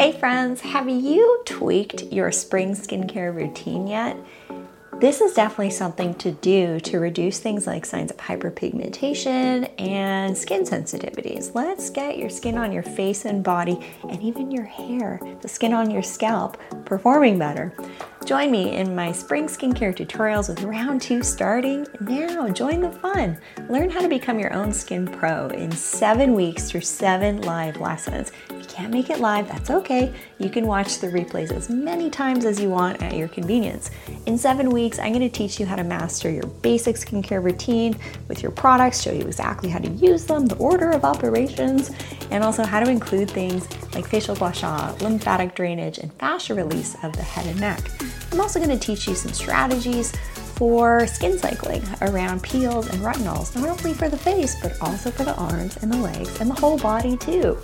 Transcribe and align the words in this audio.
Hey 0.00 0.12
friends, 0.12 0.62
have 0.62 0.88
you 0.88 1.42
tweaked 1.44 2.04
your 2.04 2.32
spring 2.32 2.70
skincare 2.70 3.34
routine 3.34 3.86
yet? 3.86 4.16
This 4.98 5.20
is 5.20 5.34
definitely 5.34 5.68
something 5.68 6.14
to 6.14 6.32
do 6.32 6.80
to 6.80 6.98
reduce 6.98 7.38
things 7.38 7.66
like 7.66 7.84
signs 7.84 8.10
of 8.10 8.16
hyperpigmentation 8.16 9.70
and 9.78 10.36
skin 10.36 10.62
sensitivities. 10.62 11.54
Let's 11.54 11.90
get 11.90 12.16
your 12.16 12.30
skin 12.30 12.56
on 12.56 12.72
your 12.72 12.82
face 12.82 13.26
and 13.26 13.44
body, 13.44 13.78
and 14.08 14.22
even 14.22 14.50
your 14.50 14.64
hair, 14.64 15.20
the 15.42 15.48
skin 15.48 15.74
on 15.74 15.90
your 15.90 16.02
scalp, 16.02 16.56
performing 16.86 17.38
better. 17.38 17.74
Join 18.24 18.50
me 18.50 18.76
in 18.76 18.94
my 18.94 19.12
spring 19.12 19.48
skincare 19.48 19.94
tutorials 19.94 20.48
with 20.48 20.62
round 20.62 21.02
two 21.02 21.22
starting 21.22 21.86
now. 22.00 22.48
Join 22.48 22.80
the 22.80 22.90
fun. 22.90 23.38
Learn 23.68 23.90
how 23.90 24.00
to 24.00 24.08
become 24.08 24.38
your 24.38 24.54
own 24.54 24.72
skin 24.72 25.06
pro 25.06 25.48
in 25.48 25.72
seven 25.72 26.34
weeks 26.34 26.70
through 26.70 26.82
seven 26.82 27.42
live 27.42 27.78
lessons. 27.78 28.32
Can't 28.80 28.94
make 28.94 29.10
it 29.10 29.20
live, 29.20 29.46
that's 29.46 29.68
okay. 29.68 30.10
You 30.38 30.48
can 30.48 30.66
watch 30.66 31.00
the 31.00 31.08
replays 31.08 31.52
as 31.52 31.68
many 31.68 32.08
times 32.08 32.46
as 32.46 32.58
you 32.58 32.70
want 32.70 33.02
at 33.02 33.14
your 33.14 33.28
convenience. 33.28 33.90
In 34.24 34.38
seven 34.38 34.70
weeks, 34.70 34.98
I'm 34.98 35.12
going 35.12 35.20
to 35.20 35.28
teach 35.28 35.60
you 35.60 35.66
how 35.66 35.76
to 35.76 35.84
master 35.84 36.30
your 36.30 36.46
basic 36.46 36.96
skincare 36.96 37.44
routine 37.44 37.94
with 38.26 38.42
your 38.42 38.52
products, 38.52 39.02
show 39.02 39.12
you 39.12 39.20
exactly 39.20 39.68
how 39.68 39.80
to 39.80 39.90
use 39.90 40.24
them, 40.24 40.46
the 40.46 40.56
order 40.56 40.92
of 40.92 41.04
operations, 41.04 41.90
and 42.30 42.42
also 42.42 42.64
how 42.64 42.80
to 42.80 42.90
include 42.90 43.30
things 43.30 43.68
like 43.94 44.08
facial 44.08 44.34
gua 44.34 44.50
sha, 44.54 44.94
lymphatic 45.02 45.54
drainage, 45.54 45.98
and 45.98 46.10
fascia 46.14 46.54
release 46.54 46.96
of 47.02 47.12
the 47.12 47.22
head 47.22 47.44
and 47.48 47.60
neck. 47.60 47.82
I'm 48.32 48.40
also 48.40 48.58
going 48.58 48.70
to 48.70 48.78
teach 48.78 49.06
you 49.06 49.14
some 49.14 49.34
strategies 49.34 50.10
for 50.54 51.06
skin 51.06 51.38
cycling 51.38 51.82
around 52.00 52.42
peels 52.42 52.88
and 52.88 53.02
retinols, 53.02 53.54
not 53.54 53.68
only 53.68 53.92
for 53.92 54.08
the 54.08 54.16
face, 54.16 54.56
but 54.62 54.80
also 54.80 55.10
for 55.10 55.24
the 55.24 55.34
arms 55.36 55.76
and 55.82 55.92
the 55.92 55.98
legs 55.98 56.40
and 56.40 56.48
the 56.48 56.54
whole 56.58 56.78
body 56.78 57.18
too. 57.18 57.58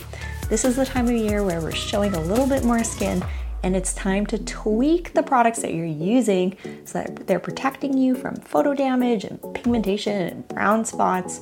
This 0.48 0.64
is 0.64 0.77
the 0.77 0.86
time 0.86 1.06
of 1.06 1.12
year 1.12 1.42
where 1.42 1.60
we're 1.60 1.73
showing 1.73 2.14
a 2.14 2.20
little 2.20 2.46
bit 2.46 2.62
more 2.62 2.84
skin 2.84 3.20
and 3.64 3.74
it's 3.74 3.92
time 3.95 4.24
to 4.27 4.38
tweak 4.38 5.12
the 5.12 5.22
products 5.22 5.61
that 5.62 5.75
you're 5.75 5.84
using 5.84 6.56
so 6.84 7.02
that 7.02 7.27
they're 7.27 7.41
protecting 7.41 7.98
you 7.98 8.14
from 8.14 8.36
photo 8.36 8.72
damage 8.72 9.24
and 9.24 9.41
pigmentation 9.55 10.12
and 10.14 10.47
brown 10.47 10.84
spots 10.84 11.41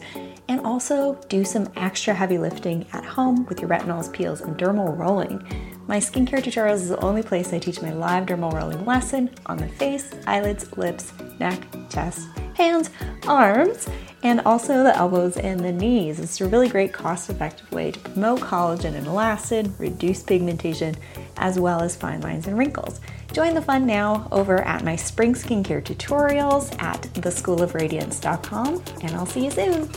and 0.49 0.59
also 0.63 1.21
do 1.29 1.45
some 1.45 1.71
extra 1.77 2.15
heavy 2.15 2.39
lifting 2.39 2.87
at 2.95 3.05
home 3.05 3.45
with 3.45 3.61
your 3.61 3.69
retinols, 3.69 4.11
peels, 4.11 4.41
and 4.41 4.57
dermal 4.57 4.97
rolling. 4.97 5.47
My 5.87 5.99
skincare 5.99 6.43
tutorials 6.43 6.77
is 6.77 6.89
the 6.89 7.05
only 7.05 7.23
place 7.23 7.53
I 7.53 7.59
teach 7.59 7.83
my 7.83 7.93
live 7.93 8.25
dermal 8.27 8.53
rolling 8.53 8.87
lesson 8.87 9.31
on 9.47 9.59
the 9.59 9.69
face, 9.69 10.15
eyelids, 10.27 10.75
lips, 10.79 11.13
neck, 11.39 11.63
chest, 11.91 12.27
hands, 12.55 12.89
arms, 13.27 13.87
and 14.23 14.41
also 14.41 14.83
the 14.83 14.97
elbows 14.97 15.37
and 15.37 15.61
the 15.61 15.73
knees. 15.73 16.21
It's 16.21 16.41
a 16.41 16.49
really 16.49 16.69
great 16.69 16.95
cost 16.95 17.29
effective 17.29 17.71
way 17.71 17.91
to 17.91 18.01
promote 18.01 18.41
collagen 18.41 18.95
and 18.95 19.07
elastin, 19.07 19.79
reduce 19.79 20.23
pigmentation, 20.23 20.97
as 21.37 21.61
well 21.61 21.83
as 21.83 21.95
fine 21.95 22.23
lines 22.23 22.47
and 22.47 22.57
wrinkles. 22.57 23.01
Join 23.33 23.53
the 23.53 23.61
fun 23.61 23.85
now 23.85 24.27
over 24.33 24.63
at 24.63 24.85
my 24.85 24.97
spring 24.97 25.35
skincare 25.35 25.83
tutorials 25.83 26.81
at 26.81 27.03
theschoolofradiance.com, 27.15 28.83
and 29.03 29.11
I'll 29.11 29.27
see 29.27 29.45
you 29.45 29.51
soon. 29.51 29.91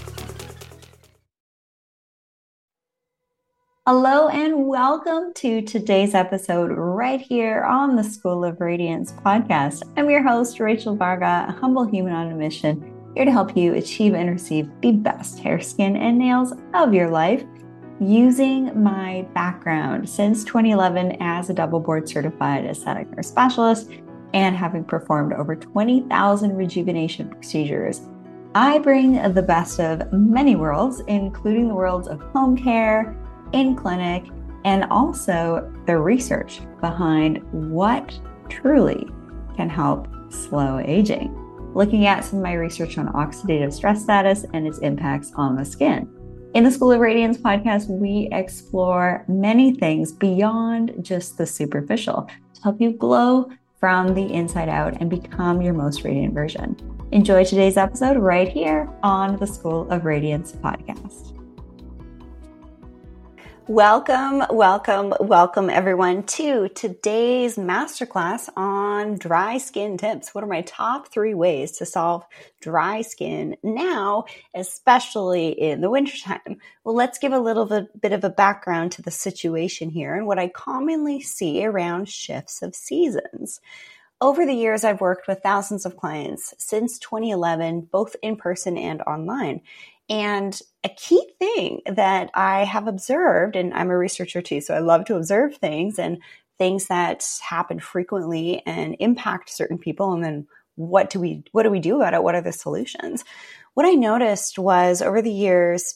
Hello 3.89 4.27
and 4.27 4.67
welcome 4.67 5.31
to 5.35 5.61
today's 5.61 6.13
episode 6.13 6.71
right 6.71 7.21
here 7.21 7.63
on 7.63 7.95
the 7.95 8.03
School 8.03 8.43
of 8.43 8.59
Radiance 8.59 9.13
podcast. 9.13 9.81
I'm 9.95 10.09
your 10.09 10.21
host, 10.21 10.59
Rachel 10.59 10.93
Varga, 10.93 11.45
a 11.47 11.53
humble 11.53 11.85
human 11.85 12.11
on 12.11 12.29
a 12.29 12.35
mission, 12.35 12.93
here 13.15 13.23
to 13.23 13.31
help 13.31 13.55
you 13.55 13.75
achieve 13.75 14.13
and 14.13 14.29
receive 14.29 14.69
the 14.81 14.91
best 14.91 15.39
hair, 15.39 15.61
skin, 15.61 15.95
and 15.95 16.19
nails 16.19 16.53
of 16.73 16.93
your 16.93 17.09
life 17.09 17.45
using 18.01 18.83
my 18.83 19.25
background 19.33 20.09
since 20.09 20.43
2011 20.43 21.15
as 21.21 21.49
a 21.49 21.53
double 21.53 21.79
board 21.79 22.09
certified 22.09 22.65
aesthetic 22.65 23.09
nurse 23.11 23.29
specialist 23.29 23.89
and 24.33 24.53
having 24.53 24.83
performed 24.83 25.31
over 25.31 25.55
20,000 25.55 26.57
rejuvenation 26.57 27.29
procedures. 27.29 28.01
I 28.53 28.79
bring 28.79 29.13
the 29.33 29.41
best 29.41 29.79
of 29.79 30.11
many 30.11 30.57
worlds, 30.57 30.99
including 31.07 31.69
the 31.69 31.73
worlds 31.73 32.09
of 32.09 32.19
home 32.33 32.57
care 32.57 33.15
in 33.53 33.75
clinic, 33.75 34.25
and 34.65 34.85
also 34.85 35.71
the 35.85 35.97
research 35.97 36.61
behind 36.81 37.41
what 37.51 38.19
truly 38.49 39.07
can 39.55 39.69
help 39.69 40.07
slow 40.29 40.79
aging. 40.79 41.33
Looking 41.73 42.05
at 42.05 42.25
some 42.25 42.39
of 42.39 42.43
my 42.43 42.53
research 42.53 42.97
on 42.97 43.07
oxidative 43.13 43.73
stress 43.73 44.01
status 44.01 44.45
and 44.53 44.67
its 44.67 44.79
impacts 44.79 45.31
on 45.35 45.55
the 45.55 45.65
skin. 45.65 46.09
In 46.53 46.63
the 46.63 46.71
School 46.71 46.91
of 46.91 46.99
Radiance 46.99 47.37
podcast, 47.37 47.87
we 47.87 48.29
explore 48.31 49.23
many 49.27 49.75
things 49.75 50.11
beyond 50.11 50.95
just 51.01 51.37
the 51.37 51.45
superficial 51.45 52.27
to 52.55 52.61
help 52.63 52.81
you 52.81 52.93
glow 52.93 53.51
from 53.79 54.15
the 54.15 54.33
inside 54.33 54.69
out 54.69 54.99
and 54.99 55.09
become 55.09 55.61
your 55.61 55.73
most 55.73 56.03
radiant 56.03 56.33
version. 56.33 56.75
Enjoy 57.11 57.43
today's 57.43 57.77
episode 57.77 58.17
right 58.17 58.49
here 58.49 58.89
on 59.03 59.37
the 59.37 59.45
School 59.45 59.89
of 59.91 60.03
Radiance 60.05 60.53
podcast. 60.53 61.36
Welcome, 63.69 64.43
welcome, 64.49 65.13
welcome 65.19 65.69
everyone 65.69 66.23
to 66.23 66.69
today's 66.69 67.57
masterclass 67.57 68.47
on 68.55 69.17
dry 69.17 69.57
skin 69.57 69.97
tips. 69.97 70.33
What 70.33 70.45
are 70.45 70.47
my 70.47 70.61
top 70.61 71.09
three 71.09 71.33
ways 71.33 71.73
to 71.79 71.85
solve 71.85 72.23
dry 72.61 73.01
skin 73.01 73.57
now, 73.63 74.23
especially 74.55 75.49
in 75.49 75.81
the 75.81 75.89
wintertime? 75.89 76.61
Well, 76.85 76.95
let's 76.95 77.19
give 77.19 77.33
a 77.33 77.39
little 77.41 77.89
bit 77.99 78.13
of 78.13 78.23
a 78.23 78.29
background 78.29 78.93
to 78.93 79.01
the 79.01 79.11
situation 79.11 79.89
here 79.89 80.15
and 80.15 80.25
what 80.25 80.39
I 80.39 80.47
commonly 80.47 81.19
see 81.19 81.65
around 81.65 82.07
shifts 82.07 82.61
of 82.61 82.73
seasons. 82.73 83.59
Over 84.21 84.45
the 84.45 84.53
years, 84.53 84.85
I've 84.85 85.01
worked 85.01 85.27
with 85.27 85.43
thousands 85.43 85.85
of 85.85 85.97
clients 85.97 86.53
since 86.57 86.99
2011, 86.99 87.89
both 87.91 88.15
in 88.23 88.37
person 88.37 88.77
and 88.77 89.01
online. 89.01 89.59
And 90.09 90.57
a 90.87 90.95
key 90.95 91.21
thing 91.37 91.81
that 91.85 92.29
I 92.33 92.63
have 92.63 92.87
observed, 92.87 93.55
and 93.55 93.73
I'm 93.73 93.89
a 93.89 93.97
researcher 93.97 94.41
too, 94.41 94.61
so 94.61 94.73
I 94.73 94.79
love 94.79 95.05
to 95.05 95.15
observe 95.15 95.57
things 95.57 95.99
and 95.99 96.19
things 96.57 96.87
that 96.87 97.27
happen 97.41 97.79
frequently 97.79 98.63
and 98.65 98.95
impact 98.99 99.49
certain 99.49 99.77
people. 99.77 100.13
And 100.13 100.23
then 100.23 100.47
what 100.75 101.09
do 101.09 101.19
we 101.19 101.43
what 101.51 101.63
do 101.63 101.69
we 101.69 101.79
do 101.79 101.97
about 101.97 102.13
it? 102.13 102.23
What 102.23 102.35
are 102.35 102.41
the 102.41 102.53
solutions? 102.53 103.25
What 103.73 103.85
I 103.85 103.91
noticed 103.91 104.57
was 104.57 105.01
over 105.01 105.21
the 105.21 105.31
years, 105.31 105.95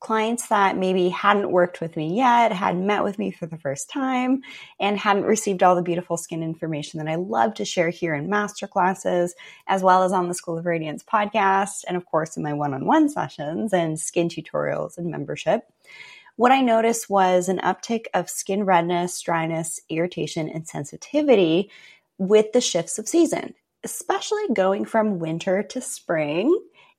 clients 0.00 0.48
that 0.48 0.76
maybe 0.76 1.08
hadn't 1.08 1.50
worked 1.50 1.80
with 1.80 1.96
me 1.96 2.16
yet, 2.16 2.52
hadn't 2.52 2.86
met 2.86 3.02
with 3.02 3.18
me 3.18 3.30
for 3.30 3.46
the 3.46 3.58
first 3.58 3.90
time, 3.90 4.42
and 4.78 4.98
hadn't 4.98 5.24
received 5.24 5.62
all 5.62 5.74
the 5.74 5.82
beautiful 5.82 6.16
skin 6.16 6.42
information 6.42 6.98
that 6.98 7.10
I 7.10 7.16
love 7.16 7.54
to 7.54 7.64
share 7.64 7.90
here 7.90 8.14
in 8.14 8.28
masterclasses, 8.28 9.30
as 9.66 9.82
well 9.82 10.04
as 10.04 10.12
on 10.12 10.28
the 10.28 10.34
School 10.34 10.56
of 10.56 10.66
Radiance 10.66 11.02
podcast, 11.02 11.84
and 11.88 11.96
of 11.96 12.06
course 12.06 12.36
in 12.36 12.42
my 12.42 12.52
one 12.52 12.74
on 12.74 12.86
one 12.86 13.08
sessions 13.08 13.72
and 13.72 13.98
skin 13.98 14.28
tutorials 14.28 14.98
and 14.98 15.10
membership. 15.10 15.62
What 16.36 16.52
I 16.52 16.60
noticed 16.60 17.10
was 17.10 17.48
an 17.48 17.58
uptick 17.58 18.04
of 18.14 18.30
skin 18.30 18.64
redness, 18.64 19.20
dryness, 19.20 19.80
irritation, 19.88 20.48
and 20.48 20.68
sensitivity 20.68 21.70
with 22.18 22.52
the 22.52 22.60
shifts 22.60 23.00
of 23.00 23.08
season, 23.08 23.54
especially 23.82 24.44
going 24.54 24.84
from 24.84 25.18
winter 25.18 25.64
to 25.64 25.80
spring 25.80 26.56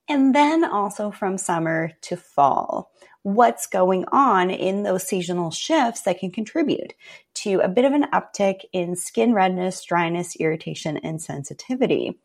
and 0.09 0.33
then 0.33 0.65
also 0.65 1.11
from 1.11 1.37
summer 1.37 1.91
to 2.01 2.17
fall. 2.17 2.91
What's 3.21 3.67
going 3.67 4.05
on 4.11 4.49
in 4.49 4.83
those 4.83 5.07
seasonal 5.07 5.51
shifts 5.51 6.01
that 6.01 6.19
can 6.19 6.31
contribute 6.31 6.93
to 7.35 7.59
a 7.59 7.69
bit 7.69 7.85
of 7.85 7.93
an 7.93 8.07
uptick 8.11 8.61
in 8.73 8.95
skin 8.95 9.33
redness, 9.33 9.85
dryness, 9.85 10.35
irritation, 10.37 10.97
and 10.97 11.21
sensitivity? 11.21 12.19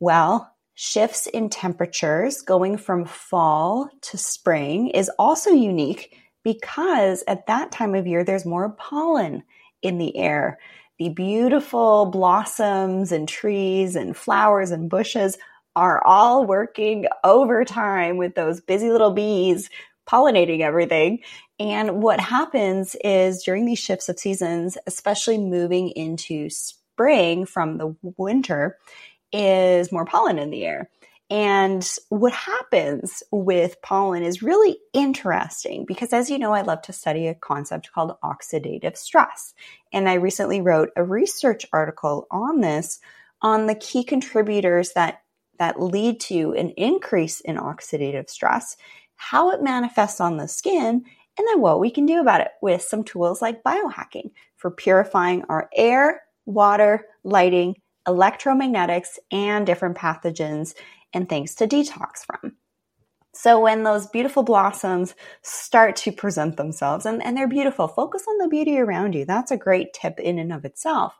Well, 0.00 0.52
shifts 0.74 1.26
in 1.26 1.50
temperatures 1.50 2.42
going 2.42 2.78
from 2.78 3.04
fall 3.04 3.90
to 4.02 4.18
spring 4.18 4.88
is 4.88 5.10
also 5.18 5.50
unique 5.50 6.16
because 6.42 7.22
at 7.28 7.46
that 7.46 7.70
time 7.70 7.94
of 7.94 8.06
year, 8.06 8.24
there's 8.24 8.46
more 8.46 8.70
pollen 8.70 9.42
in 9.82 9.98
the 9.98 10.16
air. 10.16 10.58
The 10.98 11.10
beautiful 11.10 12.06
blossoms 12.06 13.12
and 13.12 13.28
trees 13.28 13.94
and 13.94 14.16
flowers 14.16 14.70
and 14.70 14.88
bushes 14.88 15.36
are 15.78 16.04
all 16.04 16.44
working 16.44 17.06
overtime 17.22 18.16
with 18.16 18.34
those 18.34 18.60
busy 18.60 18.90
little 18.90 19.12
bees 19.12 19.70
pollinating 20.08 20.60
everything. 20.60 21.20
And 21.60 22.02
what 22.02 22.18
happens 22.18 22.96
is 23.04 23.44
during 23.44 23.64
these 23.64 23.78
shifts 23.78 24.08
of 24.08 24.18
seasons, 24.18 24.76
especially 24.88 25.38
moving 25.38 25.90
into 25.90 26.50
spring 26.50 27.46
from 27.46 27.78
the 27.78 27.94
winter, 28.02 28.76
is 29.32 29.92
more 29.92 30.04
pollen 30.04 30.40
in 30.40 30.50
the 30.50 30.64
air. 30.64 30.90
And 31.30 31.88
what 32.08 32.32
happens 32.32 33.22
with 33.30 33.80
pollen 33.80 34.24
is 34.24 34.42
really 34.42 34.78
interesting 34.92 35.84
because, 35.86 36.12
as 36.12 36.28
you 36.28 36.40
know, 36.40 36.54
I 36.54 36.62
love 36.62 36.82
to 36.82 36.92
study 36.92 37.28
a 37.28 37.36
concept 37.36 37.92
called 37.92 38.16
oxidative 38.24 38.96
stress. 38.96 39.54
And 39.92 40.08
I 40.08 40.14
recently 40.14 40.60
wrote 40.60 40.90
a 40.96 41.04
research 41.04 41.66
article 41.72 42.26
on 42.32 42.62
this 42.62 42.98
on 43.40 43.66
the 43.66 43.76
key 43.76 44.02
contributors 44.02 44.94
that 44.94 45.22
that 45.58 45.80
lead 45.80 46.20
to 46.20 46.52
an 46.52 46.70
increase 46.70 47.40
in 47.40 47.56
oxidative 47.56 48.30
stress, 48.30 48.76
how 49.16 49.50
it 49.50 49.62
manifests 49.62 50.20
on 50.20 50.36
the 50.36 50.48
skin, 50.48 51.04
and 51.38 51.46
then 51.48 51.60
what 51.60 51.80
we 51.80 51.90
can 51.90 52.06
do 52.06 52.20
about 52.20 52.40
it 52.40 52.52
with 52.62 52.82
some 52.82 53.04
tools 53.04 53.40
like 53.40 53.62
biohacking 53.62 54.30
for 54.56 54.70
purifying 54.70 55.44
our 55.48 55.68
air, 55.74 56.22
water, 56.46 57.06
lighting, 57.24 57.76
electromagnetics, 58.06 59.18
and 59.30 59.66
different 59.66 59.96
pathogens 59.96 60.74
and 61.12 61.28
things 61.28 61.54
to 61.56 61.66
detox 61.66 62.24
from. 62.26 62.54
So 63.34 63.60
when 63.60 63.84
those 63.84 64.08
beautiful 64.08 64.42
blossoms 64.42 65.14
start 65.42 65.94
to 65.96 66.10
present 66.10 66.56
themselves 66.56 67.06
and, 67.06 67.22
and 67.22 67.36
they're 67.36 67.46
beautiful, 67.46 67.86
focus 67.86 68.24
on 68.28 68.38
the 68.38 68.48
beauty 68.48 68.78
around 68.78 69.14
you. 69.14 69.24
That's 69.24 69.52
a 69.52 69.56
great 69.56 69.92
tip 69.92 70.18
in 70.18 70.40
and 70.40 70.52
of 70.52 70.64
itself. 70.64 71.14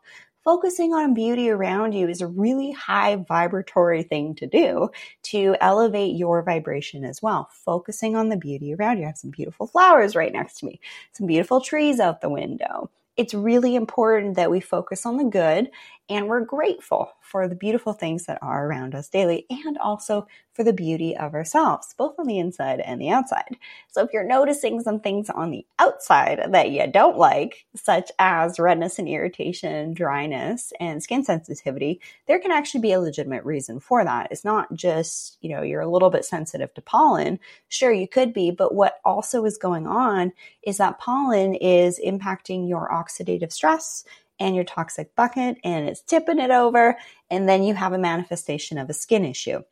Focusing 0.45 0.95
on 0.95 1.15
beauty 1.15 1.51
around 1.51 1.93
you 1.93 2.09
is 2.09 2.21
a 2.21 2.27
really 2.27 2.73
high 2.73 3.17
vibratory 3.17 4.03
thing 4.03 4.35
to 4.37 4.47
do 4.47 4.89
to 5.25 5.57
elevate 5.61 6.17
your 6.17 6.43
vibration 6.43 7.05
as 7.05 7.21
well. 7.21 7.49
Focusing 7.53 8.17
on 8.17 8.29
the 8.29 8.37
beauty 8.37 8.75
around 8.75 8.99
you. 8.99 9.05
I 9.05 9.09
have 9.09 9.19
some 9.19 9.31
beautiful 9.31 9.67
flowers 9.67 10.15
right 10.15 10.33
next 10.33 10.61
to 10.61 10.67
me, 10.67 10.81
some 11.13 11.27
beautiful 11.27 11.61
trees 11.61 12.01
out 12.01 12.21
the 12.21 12.31
window 12.31 12.91
it's 13.19 13.35
really 13.35 13.75
important 13.75 14.37
that 14.37 14.51
we 14.51 14.61
focus 14.61 15.05
on 15.05 15.17
the 15.17 15.25
good 15.25 15.69
and 16.09 16.29
we're 16.29 16.41
grateful 16.41 17.13
for 17.21 17.49
the 17.49 17.55
beautiful 17.55 17.93
things 17.93 18.25
that 18.27 18.39
are 18.41 18.67
around 18.67 18.95
us 18.95 19.09
daily 19.09 19.47
and 19.51 19.77
also 19.79 20.27
for 20.53 20.65
the 20.65 20.73
beauty 20.73 21.17
of 21.17 21.35
ourselves, 21.35 21.95
both 21.97 22.19
on 22.19 22.27
the 22.27 22.39
inside 22.39 22.81
and 22.81 23.01
the 23.01 23.11
outside. 23.11 23.57
So 23.89 24.03
if 24.03 24.13
you're 24.13 24.25
noticing 24.25 24.81
some 24.81 24.99
things 24.99 25.31
on 25.31 25.51
the 25.51 25.65
outside 25.79 26.53
that 26.53 26.71
you 26.71 26.87
don't 26.91 27.17
like, 27.17 27.67
such 27.77 28.11
as 28.19 28.59
redness 28.59 28.99
and 28.99 29.09
irritation, 29.09 29.95
dryness, 29.95 30.73
and 30.81 31.03
skin 31.03 31.23
sensitivity, 31.23 32.01
there 32.27 32.41
can 32.41 32.51
actually 32.51 32.81
be 32.81 32.93
a 32.93 33.01
legitimate 33.01 33.45
reason 33.45 33.79
for 33.79 34.05
that. 34.05 34.29
It's 34.33 34.45
not 34.45 34.75
just, 34.75 35.39
you 35.43 35.51
know, 35.51 35.63
you're 35.63 35.81
a 35.81 35.91
little 35.91 36.11
bit 36.11 36.25
sensitive 36.25 36.75
to 36.75 36.83
pollen. 36.83 37.39
Sure, 37.69 37.93
you 37.93 38.09
could 38.09 38.33
be, 38.33 38.51
but 38.51 38.75
what 38.75 38.99
also 39.05 39.45
is 39.45 39.59
going 39.59 39.87
on 39.87 40.33
is 40.63 40.79
that 40.79 40.99
pollen 40.99 41.55
is 41.55 42.01
impacting 42.05 42.69
your 42.69 42.91
oxidative 42.91 43.53
stress 43.53 44.05
and 44.41 44.55
your 44.55 44.65
toxic 44.65 45.15
bucket 45.15 45.59
and 45.65 45.89
it's 45.89 46.03
tipping 46.03 46.39
it 46.39 46.51
over. 46.51 46.97
And 47.31 47.49
then 47.49 47.63
you 47.63 47.75
have 47.75 47.93
a 47.93 47.99
manifestation 47.99 48.79
of 48.79 48.89
a 48.91 48.95
skin 48.95 49.25
issue. 49.25 49.63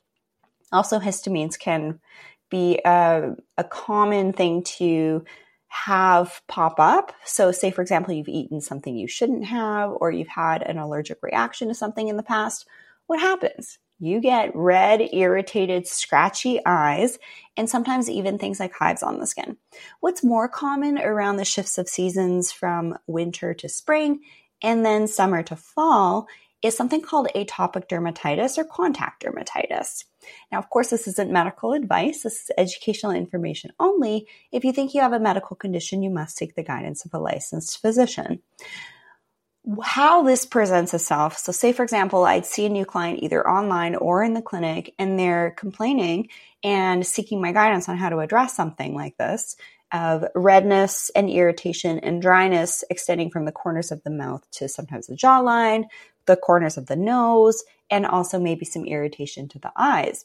Also, 0.72 0.98
histamines 0.98 1.58
can 1.58 2.00
be 2.50 2.80
a, 2.84 3.32
a 3.56 3.64
common 3.64 4.32
thing 4.32 4.62
to 4.62 5.24
have 5.68 6.40
pop 6.48 6.78
up. 6.78 7.12
So, 7.24 7.52
say 7.52 7.70
for 7.70 7.82
example, 7.82 8.14
you've 8.14 8.28
eaten 8.28 8.60
something 8.60 8.96
you 8.96 9.08
shouldn't 9.08 9.44
have, 9.44 9.90
or 10.00 10.10
you've 10.10 10.28
had 10.28 10.62
an 10.62 10.78
allergic 10.78 11.19
reaction 11.22 11.69
to 11.69 11.74
something 11.74 12.08
in 12.08 12.16
the 12.16 12.22
past. 12.22 12.66
What 13.06 13.20
happens? 13.20 13.78
You 13.98 14.20
get 14.20 14.54
red, 14.54 15.00
irritated, 15.12 15.86
scratchy 15.86 16.60
eyes, 16.66 17.19
and 17.56 17.69
sometimes 17.69 18.10
even 18.10 18.38
things 18.38 18.60
like 18.60 18.74
hives 18.74 19.02
on 19.02 19.19
the 19.19 19.26
skin. 19.26 19.56
What's 20.00 20.22
more 20.22 20.48
common 20.48 20.98
around 20.98 21.36
the 21.36 21.46
shifts 21.46 21.78
of 21.78 21.88
seasons 21.88 22.52
from 22.52 22.98
winter 23.06 23.54
to 23.54 23.69
spring 23.69 24.20
and 24.62 24.85
then 24.85 25.06
summer 25.06 25.43
to 25.44 25.56
fall 25.56 26.29
is 26.62 26.76
something 26.76 27.03
called 27.03 27.29
atopic 27.35 27.88
dermatitis 27.88 28.58
or 28.58 28.64
contact 28.64 29.25
dermatitis. 29.25 30.05
Now, 30.50 30.58
of 30.58 30.70
course, 30.70 30.91
this 30.91 31.06
isn't 31.06 31.31
medical 31.31 31.73
advice. 31.73 32.23
This 32.23 32.43
is 32.43 32.50
educational 32.58 33.12
information 33.12 33.73
only. 33.79 34.26
If 34.53 34.64
you 34.64 34.73
think 34.73 34.94
you 34.94 35.00
have 35.00 35.12
a 35.12 35.20
medical 35.20 35.56
condition, 35.56 36.03
you 36.03 36.11
must 36.11 36.37
seek 36.37 36.55
the 36.55 36.62
guidance 36.62 37.05
of 37.05 37.14
a 37.14 37.19
licensed 37.19 37.81
physician. 37.81 38.41
How 39.82 40.23
this 40.23 40.47
presents 40.47 40.94
itself. 40.94 41.38
So, 41.38 41.53
say, 41.53 41.73
for 41.73 41.82
example, 41.82 42.25
I'd 42.25 42.47
see 42.47 42.67
a 42.67 42.70
new 42.70 42.85
client 42.85 43.20
either 43.23 43.49
online 43.49 43.97
or 43.97 44.23
in 44.23 44.35
the 44.35 44.43
clinic, 44.43 44.94
and 44.99 45.19
they're 45.19 45.53
complaining 45.56 46.29
and 46.62 47.06
seeking 47.06 47.41
my 47.41 47.53
guidance 47.53 47.88
on 47.88 47.97
how 47.97 48.08
to 48.08 48.19
address 48.19 48.55
something 48.55 48.94
like 48.94 49.17
this 49.17 49.56
of 49.92 50.24
redness 50.34 51.10
and 51.14 51.30
irritation 51.30 51.98
and 52.00 52.20
dryness 52.20 52.84
extending 52.90 53.30
from 53.30 53.44
the 53.44 53.52
corners 53.52 53.92
of 53.92 54.02
the 54.02 54.10
mouth 54.10 54.48
to 54.52 54.68
sometimes 54.68 55.06
the 55.06 55.16
jawline, 55.16 55.84
the 56.26 56.36
corners 56.36 56.76
of 56.76 56.86
the 56.86 56.96
nose, 56.96 57.64
and 57.90 58.04
also 58.04 58.38
maybe 58.40 58.64
some 58.64 58.84
irritation 58.84 59.48
to 59.48 59.58
the 59.58 59.72
eyes. 59.76 60.24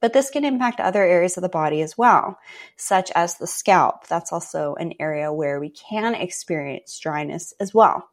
But 0.00 0.12
this 0.12 0.30
can 0.30 0.44
impact 0.44 0.80
other 0.80 1.04
areas 1.04 1.36
of 1.36 1.42
the 1.42 1.48
body 1.48 1.80
as 1.80 1.96
well, 1.96 2.38
such 2.76 3.12
as 3.14 3.38
the 3.38 3.46
scalp. 3.46 4.08
That's 4.08 4.32
also 4.32 4.74
an 4.74 4.94
area 4.98 5.32
where 5.32 5.60
we 5.60 5.70
can 5.70 6.16
experience 6.16 6.98
dryness 6.98 7.54
as 7.60 7.72
well. 7.72 8.08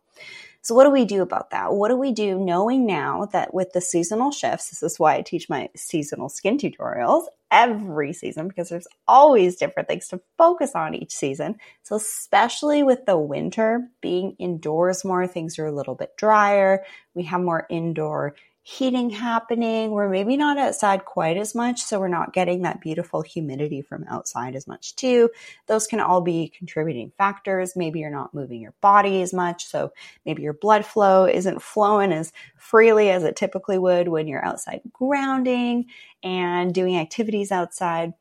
So, 0.62 0.76
what 0.76 0.84
do 0.84 0.92
we 0.92 1.06
do 1.06 1.22
about 1.22 1.52
that? 1.52 1.74
What 1.74 1.90
do 1.90 1.96
we 1.96 2.12
do 2.12 2.38
knowing 2.38 2.86
now 2.86 3.26
that 3.32 3.54
with 3.54 3.72
the 3.74 3.82
seasonal 3.82 4.32
shifts, 4.32 4.70
this 4.70 4.84
is 4.84 5.00
why 5.00 5.16
I 5.16 5.22
teach 5.22 5.50
my 5.50 5.70
seasonal 5.76 6.30
skin 6.30 6.58
tutorials 6.58 7.26
every 7.52 8.14
season 8.14 8.48
because 8.48 8.70
there's 8.70 8.88
always 9.08 9.56
different 9.56 9.88
things 9.88 10.08
to 10.10 10.22
focus 10.38 10.74
on 10.76 10.94
each 10.94 11.12
season. 11.12 11.56
So, 11.84 11.96
especially 11.96 12.84
with 12.84 13.06
the 13.06 13.18
winter 13.18 13.88
being 14.02 14.36
indoors 14.38 15.06
more, 15.06 15.28
things 15.28 15.58
are 15.60 15.66
a 15.66 15.72
little 15.72 15.96
bit 15.96 16.16
drier. 16.18 16.84
We 17.14 17.24
have 17.24 17.42
more 17.42 17.66
indoor 17.70 18.36
heating 18.70 19.10
happening. 19.10 19.90
We're 19.90 20.10
maybe 20.10 20.38
not 20.38 20.60
outside 20.60 21.04
quite 21.04 21.38
as 21.38 21.56
much, 21.56 21.82
so 21.82 22.00
we're 22.00 22.08
not 22.08 22.34
getting 22.34 22.62
that 22.62 22.82
beautiful 22.82 23.24
humidity 23.24 23.82
from 23.82 24.06
outside 24.08 24.56
as 24.56 24.68
much 24.68 24.96
too. 24.96 25.32
Those 25.66 25.88
can 25.88 26.00
all 26.00 26.22
be 26.22 26.54
contributing 26.56 27.12
factors. 27.18 27.76
Maybe 27.76 28.00
you're 28.00 28.12
not 28.12 28.36
moving 28.36 28.62
your 28.62 28.76
body 28.80 29.24
as 29.24 29.34
much, 29.34 29.66
so 29.66 29.92
maybe 30.24 30.44
your 30.44 30.54
blood 30.54 30.86
flow 30.86 31.26
isn't 31.26 31.64
flowing 31.64 32.12
as 32.12 32.32
freely 32.58 33.10
as 33.10 33.24
it 33.24 33.36
typically 33.36 33.80
would 33.80 34.08
when 34.08 34.28
you're 34.28 34.46
outside 34.46 34.82
grounding 34.94 35.88
and 36.22 36.72
doing 36.72 36.96
activities 36.96 37.52
outside, 37.52 38.14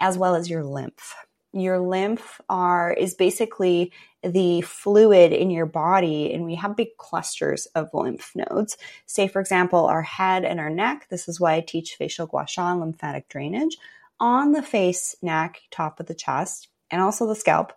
as 0.00 0.16
well 0.16 0.36
as 0.36 0.48
your 0.48 0.62
lymph 0.62 1.16
your 1.60 1.78
lymph 1.78 2.40
are 2.48 2.92
is 2.92 3.14
basically 3.14 3.92
the 4.22 4.60
fluid 4.62 5.32
in 5.32 5.50
your 5.50 5.66
body 5.66 6.32
and 6.32 6.44
we 6.44 6.54
have 6.56 6.76
big 6.76 6.96
clusters 6.98 7.66
of 7.74 7.92
lymph 7.94 8.32
nodes. 8.34 8.76
Say 9.06 9.28
for 9.28 9.40
example 9.40 9.86
our 9.86 10.02
head 10.02 10.44
and 10.44 10.60
our 10.60 10.70
neck 10.70 11.06
this 11.10 11.28
is 11.28 11.40
why 11.40 11.54
i 11.54 11.60
teach 11.60 11.94
facial 11.94 12.26
gua 12.26 12.46
sha 12.46 12.72
and 12.72 12.80
lymphatic 12.80 13.28
drainage 13.28 13.76
on 14.18 14.52
the 14.52 14.62
face 14.62 15.14
neck 15.22 15.60
top 15.70 16.00
of 16.00 16.06
the 16.06 16.14
chest 16.14 16.68
and 16.90 17.02
also 17.02 17.26
the 17.26 17.34
scalp 17.34 17.72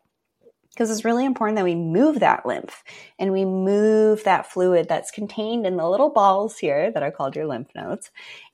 because 0.69 0.91
it's 0.91 1.03
really 1.03 1.25
important 1.25 1.57
that 1.57 1.65
we 1.65 1.75
move 1.75 2.21
that 2.21 2.45
lymph 2.45 2.83
and 3.17 3.31
we 3.33 3.43
move 3.43 4.23
that 4.23 4.49
fluid 4.49 4.87
that's 4.87 5.11
contained 5.11 5.65
in 5.65 5.75
the 5.75 5.89
little 5.89 6.09
balls 6.09 6.57
here 6.57 6.91
that 6.91 7.03
are 7.03 7.11
called 7.11 7.35
your 7.35 7.47
lymph 7.47 7.69
nodes 7.75 8.11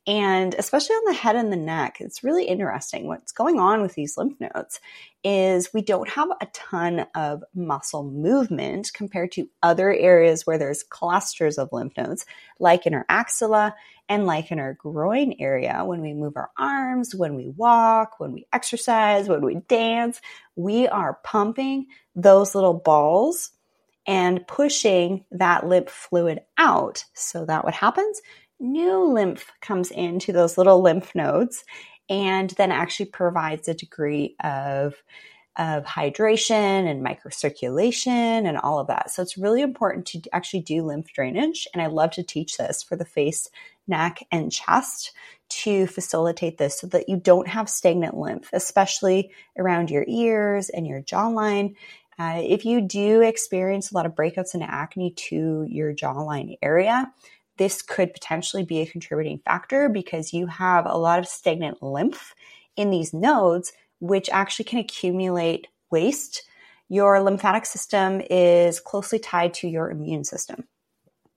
and 0.07 0.53
especially 0.53 0.95
on 0.95 1.05
the 1.05 1.13
head 1.13 1.35
and 1.35 1.51
the 1.51 1.57
neck, 1.57 1.97
it's 1.99 2.23
really 2.23 2.45
interesting. 2.45 3.07
What's 3.07 3.31
going 3.31 3.59
on 3.59 3.81
with 3.81 3.95
these 3.95 4.17
lymph 4.17 4.39
nodes 4.39 4.79
is 5.23 5.73
we 5.73 5.81
don't 5.81 6.07
have 6.09 6.29
a 6.39 6.45
ton 6.53 7.07
of 7.15 7.43
muscle 7.55 8.03
movement 8.03 8.91
compared 8.93 9.31
to 9.31 9.49
other 9.63 9.91
areas 9.91 10.45
where 10.45 10.59
there's 10.59 10.83
clusters 10.83 11.57
of 11.57 11.69
lymph 11.71 11.97
nodes, 11.97 12.25
like 12.59 12.85
in 12.85 12.93
our 12.93 13.05
axilla 13.09 13.73
and 14.07 14.27
like 14.27 14.51
in 14.51 14.59
our 14.59 14.75
groin 14.75 15.33
area. 15.39 15.81
When 15.83 16.01
we 16.01 16.13
move 16.13 16.33
our 16.37 16.51
arms, 16.55 17.15
when 17.15 17.33
we 17.33 17.49
walk, 17.49 18.19
when 18.19 18.31
we 18.31 18.45
exercise, 18.53 19.27
when 19.27 19.43
we 19.43 19.55
dance, 19.67 20.21
we 20.55 20.87
are 20.87 21.19
pumping 21.23 21.87
those 22.15 22.53
little 22.53 22.75
balls 22.75 23.49
and 24.07 24.45
pushing 24.45 25.25
that 25.31 25.65
lymph 25.65 25.89
fluid 25.89 26.41
out. 26.59 27.03
So 27.15 27.45
that 27.45 27.63
what 27.63 27.73
happens? 27.73 28.21
New 28.59 29.05
lymph 29.05 29.51
comes 29.61 29.91
into 29.91 30.31
those 30.31 30.57
little 30.57 30.81
lymph 30.81 31.13
nodes 31.15 31.63
and 32.09 32.51
then 32.51 32.71
actually 32.71 33.07
provides 33.07 33.67
a 33.67 33.73
degree 33.73 34.35
of 34.43 34.95
of 35.57 35.85
hydration 35.85 36.51
and 36.89 37.05
microcirculation 37.05 38.45
and 38.45 38.57
all 38.57 38.77
of 38.77 38.87
that. 38.87 39.09
So 39.09 39.21
it's 39.21 39.37
really 39.37 39.61
important 39.61 40.05
to 40.07 40.21
actually 40.33 40.59
do 40.61 40.83
lymph 40.83 41.13
drainage. 41.13 41.67
And 41.73 41.81
I 41.81 41.87
love 41.87 42.11
to 42.11 42.23
teach 42.23 42.57
this 42.57 42.83
for 42.83 42.97
the 42.97 43.05
face, 43.05 43.49
neck, 43.87 44.21
and 44.31 44.51
chest 44.51 45.13
to 45.47 45.87
facilitate 45.87 46.57
this 46.57 46.79
so 46.79 46.87
that 46.87 47.07
you 47.07 47.15
don't 47.15 47.47
have 47.47 47.69
stagnant 47.69 48.17
lymph, 48.17 48.49
especially 48.51 49.31
around 49.57 49.89
your 49.89 50.03
ears 50.07 50.69
and 50.69 50.85
your 50.85 51.01
jawline. 51.01 51.75
Uh, 52.17 52.41
if 52.43 52.65
you 52.65 52.81
do 52.81 53.21
experience 53.21 53.91
a 53.91 53.95
lot 53.95 54.05
of 54.05 54.15
breakouts 54.15 54.53
and 54.53 54.63
acne 54.63 55.11
to 55.11 55.65
your 55.69 55.93
jawline 55.93 56.57
area, 56.61 57.11
this 57.57 57.81
could 57.81 58.13
potentially 58.13 58.63
be 58.63 58.81
a 58.81 58.85
contributing 58.85 59.39
factor 59.39 59.89
because 59.89 60.33
you 60.33 60.47
have 60.47 60.85
a 60.85 60.97
lot 60.97 61.19
of 61.19 61.27
stagnant 61.27 61.81
lymph 61.81 62.33
in 62.75 62.89
these 62.89 63.13
nodes, 63.13 63.73
which 63.99 64.29
actually 64.29 64.65
can 64.65 64.79
accumulate 64.79 65.67
waste. 65.91 66.43
Your 66.89 67.21
lymphatic 67.21 67.65
system 67.65 68.21
is 68.29 68.79
closely 68.79 69.19
tied 69.19 69.53
to 69.55 69.67
your 69.67 69.89
immune 69.89 70.23
system. 70.23 70.65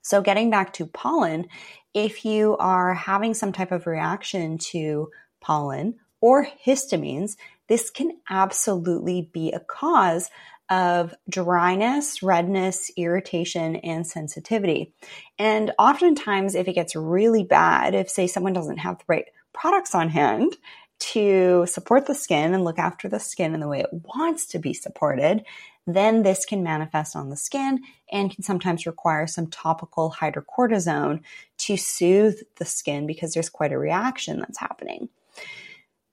So, 0.03 0.21
getting 0.21 0.51
back 0.51 0.73
to 0.75 0.87
pollen, 0.87 1.47
if 1.95 2.25
you 2.25 2.57
are 2.59 2.95
having 2.95 3.35
some 3.35 3.53
type 3.53 3.73
of 3.73 3.87
reaction 3.87 4.59
to 4.59 5.11
pollen 5.41 5.97
or 6.21 6.49
histamines, 6.65 7.37
this 7.69 7.91
can 7.91 8.13
absolutely 8.29 9.31
be 9.33 9.53
a 9.53 9.61
cause 9.61 10.31
of 10.71 11.15
dryness, 11.29 12.23
redness, 12.23 12.91
irritation, 12.97 13.77
and 13.77 14.07
sensitivity. 14.07 14.93
And 15.39 15.73
oftentimes, 15.79 16.55
if 16.55 16.69
it 16.69 16.75
gets 16.75 16.95
really 16.95 17.45
bad, 17.45 17.95
if 17.95 18.11
say 18.11 18.27
someone 18.27 18.53
doesn't 18.53 18.79
have 18.79 18.99
the 18.99 19.05
right 19.09 19.27
products 19.53 19.95
on 19.95 20.09
hand, 20.09 20.57
to 20.99 21.65
support 21.67 22.07
the 22.07 22.15
skin 22.15 22.55
and 22.55 22.65
look 22.65 22.79
after 22.79 23.09
the 23.09 23.21
skin 23.21 23.55
in 23.55 23.61
the 23.61 23.69
way 23.69 23.81
it 23.81 24.03
wants 24.17 24.47
to 24.47 24.59
be 24.59 24.75
supported, 24.75 25.45
then 25.87 26.23
this 26.23 26.45
can 26.45 26.63
manifest 26.63 27.17
on 27.17 27.31
the 27.31 27.37
skin 27.37 27.81
and 28.13 28.31
can 28.35 28.43
sometimes 28.43 28.87
require 28.87 29.27
some 29.27 29.47
topical 29.47 30.15
hydrocortisone 30.19 31.21
to 31.57 31.77
soothe 31.77 32.39
the 32.57 32.65
skin 32.65 33.07
because 33.07 33.33
there's 33.33 33.49
quite 33.49 33.73
a 33.73 33.79
reaction 33.79 34.41
that's 34.41 34.59
happening. 34.59 35.09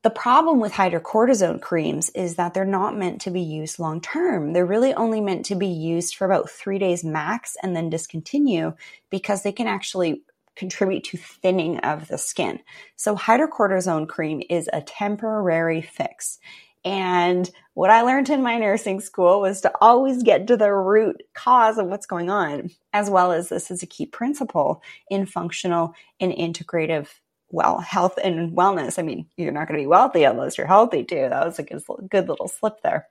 The 0.06 0.12
problem 0.12 0.60
with 0.60 0.72
hydrocortisone 0.72 1.60
creams 1.60 2.12
is 2.12 2.36
that 2.36 2.54
they're 2.54 2.64
not 2.64 2.96
meant 2.96 3.22
to 3.22 3.32
be 3.32 3.42
used 3.42 3.80
long 3.80 4.02
term. 4.02 4.54
They're 4.54 4.64
really 4.64 4.94
only 4.94 5.20
meant 5.20 5.46
to 5.46 5.56
be 5.56 5.66
used 5.66 6.16
for 6.16 6.26
about 6.26 6.48
three 6.48 6.78
days 6.78 7.04
max 7.04 7.58
and 7.64 7.76
then 7.76 7.90
discontinue 7.90 8.74
because 9.10 9.42
they 9.42 9.52
can 9.52 9.66
actually 9.66 10.22
contribute 10.56 11.06
to 11.06 11.18
thinning 11.18 11.80
of 11.80 12.08
the 12.08 12.20
skin. 12.20 12.60
So 12.96 13.16
hydrocortisone 13.16 14.08
cream 14.08 14.44
is 14.48 14.70
a 14.72 14.82
temporary 14.84 15.82
fix. 15.82 16.38
And 16.84 17.50
what 17.74 17.90
I 17.90 18.04
learned 18.04 18.30
in 18.30 18.44
my 18.44 18.60
nursing 18.60 19.00
school 19.00 19.42
was 19.42 19.62
to 19.62 19.72
always 19.82 20.22
get 20.22 20.46
to 20.46 20.56
the 20.56 20.72
root 20.72 21.24
cause 21.34 21.80
of 21.80 21.88
what's 21.88 22.06
going 22.06 22.30
on, 22.30 22.70
as 22.94 23.10
well 23.10 23.32
as 23.32 23.50
this 23.50 23.72
is 23.72 23.82
a 23.82 23.88
key 23.88 24.06
principle 24.06 24.84
in 25.10 25.26
functional 25.26 25.96
and 26.20 26.32
integrative 26.32 27.08
well 27.50 27.80
health 27.80 28.18
and 28.24 28.56
wellness. 28.56 29.00
I 29.00 29.02
mean, 29.02 29.28
you're 29.38 29.52
not 29.52 29.68
going 29.68 29.78
to 29.80 29.84
be 29.84 29.88
wealthy 29.88 30.24
unless 30.24 30.58
you're 30.58 30.68
healthy 30.68 31.04
too. 31.04 31.28
That 31.30 31.46
was 31.46 31.60
a 31.60 31.64
good, 31.64 31.84
good 32.10 32.28
little 32.28 32.48
slip 32.48 32.82
there. 32.84 33.08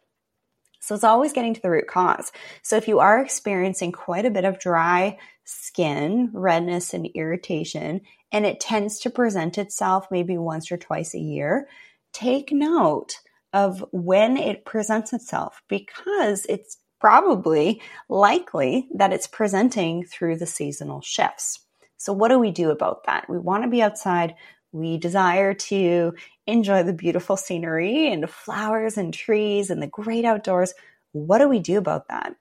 So 0.81 0.95
it's 0.95 1.05
always 1.05 1.33
getting 1.33 1.55
to 1.55 1.63
the 1.63 1.71
root 1.71 1.87
cause. 1.87 2.31
So 2.63 2.77
if 2.77 2.89
you 2.89 2.99
are 2.99 3.19
experiencing 3.19 3.93
quite 3.93 4.27
a 4.27 4.31
bit 4.31 4.45
of 4.45 4.59
dry 4.59 5.17
skin, 5.45 6.31
redness, 6.35 6.93
and 6.93 7.07
irritation, 7.15 8.03
and 8.31 8.45
it 8.45 8.61
tends 8.61 8.99
to 9.01 9.11
present 9.11 9.57
itself 9.57 10.07
maybe 10.11 10.37
once 10.37 10.71
or 10.71 10.77
twice 10.77 11.15
a 11.15 11.19
year, 11.19 11.69
take 12.13 12.53
note 12.53 13.21
of 13.55 13.83
when 13.93 14.37
it 14.37 14.67
presents 14.67 15.15
itself 15.15 15.63
because 15.69 16.45
it's 16.51 16.77
probably 17.01 17.81
likely 18.09 18.89
that 18.95 19.13
it's 19.13 19.27
presenting 19.27 20.05
through 20.05 20.37
the 20.37 20.47
seasonal 20.47 21.01
shifts. 21.01 21.61
So, 22.05 22.13
what 22.13 22.29
do 22.29 22.39
we 22.39 22.51
do 22.51 22.71
about 22.71 23.05
that? 23.07 23.31
We 23.31 23.39
want 23.39 23.65
to 23.65 23.71
be 23.71 23.81
outside. 23.81 24.35
We 24.73 24.99
desire 24.99 25.55
to 25.55 26.13
enjoy 26.47 26.83
the 26.83 26.93
beautiful 26.93 27.39
scenery 27.39 28.13
and 28.13 28.29
flowers 28.29 28.99
and 28.99 29.15
trees 29.15 29.71
and 29.71 29.81
the 29.81 29.87
great 29.87 30.27
outdoors. 30.27 30.75
What 31.13 31.39
do 31.39 31.49
we 31.49 31.61
do 31.61 31.79
about 31.79 32.09
that? 32.09 32.37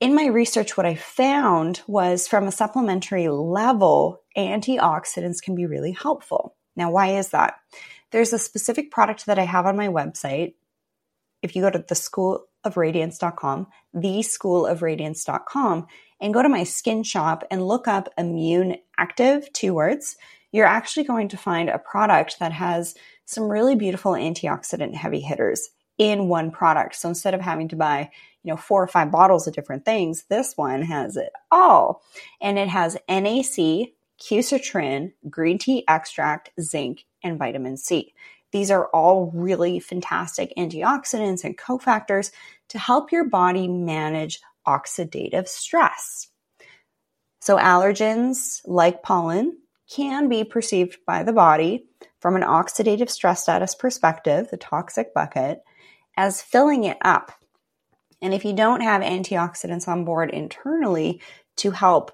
In 0.00 0.14
my 0.14 0.26
research, 0.26 0.76
what 0.76 0.84
I 0.84 0.96
found 0.96 1.80
was 1.86 2.28
from 2.28 2.46
a 2.46 2.52
supplementary 2.52 3.28
level, 3.28 4.20
antioxidants 4.36 5.40
can 5.40 5.54
be 5.54 5.64
really 5.64 5.92
helpful. 5.92 6.54
Now, 6.76 6.90
why 6.90 7.16
is 7.16 7.30
that? 7.30 7.54
There's 8.12 8.34
a 8.34 8.38
specific 8.38 8.90
product 8.90 9.24
that 9.24 9.38
I 9.38 9.44
have 9.44 9.64
on 9.64 9.78
my 9.78 9.88
website. 9.88 10.56
If 11.40 11.56
you 11.56 11.62
go 11.62 11.70
to 11.70 11.82
the 11.88 11.94
school 11.94 12.44
of 12.64 12.74
theschoolofradiance.com, 12.74 13.68
theschoolofradiance.com, 13.96 15.86
and 16.20 16.34
go 16.34 16.42
to 16.42 16.48
my 16.48 16.64
skin 16.64 17.02
shop 17.02 17.44
and 17.50 17.66
look 17.66 17.88
up 17.88 18.12
immune 18.18 18.76
active, 18.98 19.52
two 19.52 19.74
words, 19.74 20.16
you're 20.52 20.66
actually 20.66 21.04
going 21.04 21.28
to 21.28 21.36
find 21.36 21.68
a 21.68 21.78
product 21.78 22.38
that 22.40 22.52
has 22.52 22.94
some 23.24 23.44
really 23.44 23.76
beautiful 23.76 24.12
antioxidant 24.12 24.94
heavy 24.94 25.20
hitters 25.20 25.68
in 25.98 26.28
one 26.28 26.50
product. 26.50 26.94
So 26.94 27.08
instead 27.08 27.34
of 27.34 27.40
having 27.40 27.68
to 27.68 27.76
buy, 27.76 28.10
you 28.42 28.50
know, 28.50 28.56
four 28.56 28.82
or 28.82 28.86
five 28.86 29.10
bottles 29.10 29.46
of 29.46 29.54
different 29.54 29.84
things, 29.84 30.24
this 30.30 30.54
one 30.56 30.82
has 30.82 31.16
it 31.16 31.32
all. 31.50 32.02
And 32.40 32.58
it 32.58 32.68
has 32.68 32.96
NAC, 33.08 33.90
quercetin, 34.20 35.12
green 35.28 35.58
tea 35.58 35.84
extract, 35.88 36.50
zinc, 36.60 37.04
and 37.22 37.38
vitamin 37.38 37.76
C. 37.76 38.14
These 38.52 38.70
are 38.70 38.86
all 38.86 39.30
really 39.34 39.78
fantastic 39.80 40.52
antioxidants 40.56 41.44
and 41.44 41.58
cofactors 41.58 42.30
to 42.68 42.78
help 42.78 43.12
your 43.12 43.24
body 43.24 43.68
manage 43.68 44.40
oxidative 44.68 45.48
stress. 45.48 46.28
So, 47.40 47.56
allergens 47.56 48.60
like 48.66 49.02
pollen 49.02 49.58
can 49.90 50.28
be 50.28 50.44
perceived 50.44 50.98
by 51.06 51.22
the 51.22 51.32
body 51.32 51.86
from 52.20 52.36
an 52.36 52.42
oxidative 52.42 53.08
stress 53.08 53.42
status 53.42 53.74
perspective, 53.74 54.48
the 54.50 54.56
toxic 54.56 55.14
bucket, 55.14 55.62
as 56.16 56.42
filling 56.42 56.84
it 56.84 56.98
up. 57.02 57.32
And 58.20 58.34
if 58.34 58.44
you 58.44 58.52
don't 58.52 58.82
have 58.82 59.02
antioxidants 59.02 59.88
on 59.88 60.04
board 60.04 60.30
internally 60.30 61.22
to 61.56 61.70
help, 61.70 62.10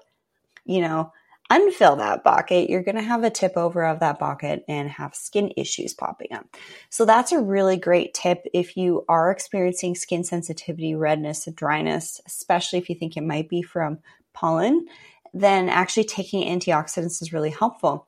you 0.63 0.81
know, 0.81 1.11
unfill 1.51 1.97
that 1.97 2.23
bucket, 2.23 2.69
you're 2.69 2.83
going 2.83 2.95
to 2.95 3.01
have 3.01 3.23
a 3.23 3.29
tip 3.29 3.53
over 3.55 3.85
of 3.85 3.99
that 3.99 4.19
bucket 4.19 4.63
and 4.67 4.89
have 4.89 5.15
skin 5.15 5.51
issues 5.55 5.93
popping 5.93 6.33
up. 6.33 6.45
So 6.89 7.05
that's 7.05 7.31
a 7.31 7.41
really 7.41 7.77
great 7.77 8.13
tip 8.13 8.45
if 8.53 8.75
you 8.75 9.05
are 9.07 9.31
experiencing 9.31 9.95
skin 9.95 10.23
sensitivity, 10.23 10.95
redness, 10.95 11.47
dryness, 11.53 12.19
especially 12.25 12.79
if 12.79 12.89
you 12.89 12.95
think 12.95 13.15
it 13.15 13.21
might 13.21 13.47
be 13.47 13.61
from 13.61 13.99
pollen, 14.33 14.87
then 15.33 15.69
actually 15.69 16.05
taking 16.05 16.47
antioxidants 16.47 17.21
is 17.21 17.33
really 17.33 17.51
helpful. 17.51 18.07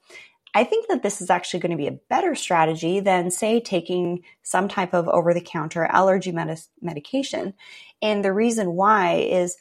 I 0.56 0.64
think 0.64 0.88
that 0.88 1.04
this 1.04 1.22
is 1.22 1.30
actually 1.30 1.60
going 1.60 1.72
to 1.72 1.78
be 1.78 1.88
a 1.88 2.00
better 2.10 2.34
strategy 2.34 3.00
than, 3.00 3.30
say, 3.30 3.60
taking 3.60 4.24
some 4.42 4.68
type 4.68 4.94
of 4.94 5.08
over 5.10 5.34
the 5.34 5.42
counter 5.42 5.86
allergy 5.86 6.32
med- 6.32 6.60
medication. 6.82 7.54
And 8.02 8.26
the 8.26 8.34
reason 8.34 8.72
why 8.72 9.16
is 9.16 9.58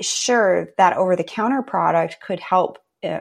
sure 0.00 0.70
that 0.78 0.96
over 0.96 1.16
the 1.16 1.24
counter 1.24 1.60
product 1.60 2.18
could 2.24 2.40
help 2.40 2.78
uh, 3.02 3.20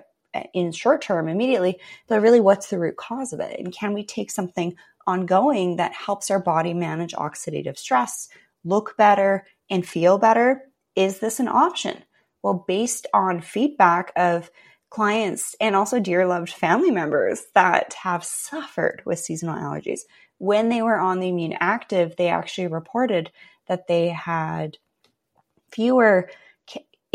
in 0.53 0.71
short 0.71 1.01
term 1.01 1.27
immediately, 1.27 1.79
but 2.07 2.21
really 2.21 2.39
what's 2.39 2.69
the 2.69 2.79
root 2.79 2.97
cause 2.97 3.33
of 3.33 3.39
it? 3.39 3.59
And 3.59 3.73
can 3.73 3.93
we 3.93 4.03
take 4.03 4.31
something 4.31 4.75
ongoing 5.05 5.77
that 5.77 5.93
helps 5.93 6.29
our 6.29 6.39
body 6.39 6.73
manage 6.73 7.13
oxidative 7.13 7.77
stress, 7.77 8.29
look 8.63 8.95
better, 8.97 9.45
and 9.69 9.87
feel 9.87 10.17
better? 10.17 10.63
Is 10.95 11.19
this 11.19 11.39
an 11.39 11.47
option? 11.47 12.03
Well, 12.43 12.65
based 12.67 13.07
on 13.13 13.41
feedback 13.41 14.11
of 14.15 14.51
clients 14.89 15.55
and 15.59 15.75
also 15.75 15.99
dear 15.99 16.27
loved 16.27 16.49
family 16.49 16.91
members 16.91 17.43
that 17.55 17.93
have 17.93 18.23
suffered 18.23 19.01
with 19.05 19.19
seasonal 19.19 19.55
allergies, 19.55 20.01
when 20.37 20.69
they 20.69 20.81
were 20.81 20.99
on 20.99 21.19
the 21.19 21.29
immune 21.29 21.57
active, 21.59 22.15
they 22.15 22.27
actually 22.27 22.67
reported 22.67 23.31
that 23.67 23.87
they 23.87 24.09
had 24.09 24.77
fewer 25.71 26.29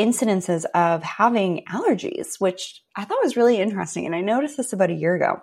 incidences 0.02 0.64
of 0.74 1.02
having 1.04 1.64
allergies, 1.70 2.40
which 2.40 2.82
I 2.96 3.04
thought 3.04 3.22
was 3.22 3.36
really 3.36 3.58
interesting. 3.58 4.04
And 4.04 4.14
I 4.14 4.20
noticed 4.20 4.56
this 4.56 4.72
about 4.72 4.90
a 4.90 4.94
year 4.94 5.14
ago. 5.14 5.40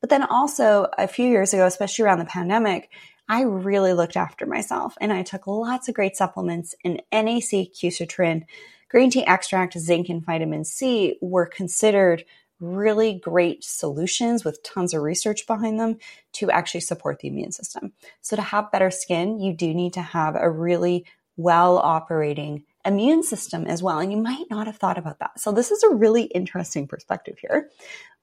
But 0.00 0.10
then 0.10 0.22
also 0.22 0.86
a 0.98 1.08
few 1.08 1.28
years 1.28 1.54
ago, 1.54 1.64
especially 1.64 2.04
around 2.04 2.18
the 2.18 2.26
pandemic, 2.26 2.90
I 3.28 3.42
really 3.42 3.94
looked 3.94 4.16
after 4.16 4.44
myself 4.44 4.94
and 5.00 5.12
I 5.12 5.22
took 5.22 5.46
lots 5.46 5.88
of 5.88 5.94
great 5.94 6.16
supplements 6.16 6.74
and 6.84 7.00
NAC, 7.10 7.72
quercetin, 7.72 8.44
green 8.90 9.10
tea 9.10 9.24
extract, 9.24 9.78
zinc, 9.78 10.10
and 10.10 10.24
vitamin 10.24 10.64
C 10.64 11.16
were 11.22 11.46
considered 11.46 12.24
really 12.60 13.14
great 13.14 13.64
solutions 13.64 14.44
with 14.44 14.62
tons 14.62 14.92
of 14.92 15.02
research 15.02 15.46
behind 15.46 15.80
them 15.80 15.98
to 16.32 16.50
actually 16.50 16.80
support 16.80 17.20
the 17.20 17.28
immune 17.28 17.52
system. 17.52 17.92
So 18.20 18.36
to 18.36 18.42
have 18.42 18.70
better 18.70 18.90
skin, 18.90 19.40
you 19.40 19.54
do 19.54 19.72
need 19.72 19.94
to 19.94 20.02
have 20.02 20.36
a 20.36 20.50
really 20.50 21.06
well 21.36 21.78
operating 21.78 22.64
immune 22.84 23.22
system 23.22 23.66
as 23.66 23.82
well. 23.82 23.98
And 23.98 24.12
you 24.12 24.18
might 24.18 24.46
not 24.50 24.66
have 24.66 24.76
thought 24.76 24.98
about 24.98 25.18
that. 25.20 25.38
So 25.38 25.52
this 25.52 25.70
is 25.70 25.82
a 25.82 25.94
really 25.94 26.24
interesting 26.24 26.86
perspective 26.86 27.38
here 27.38 27.70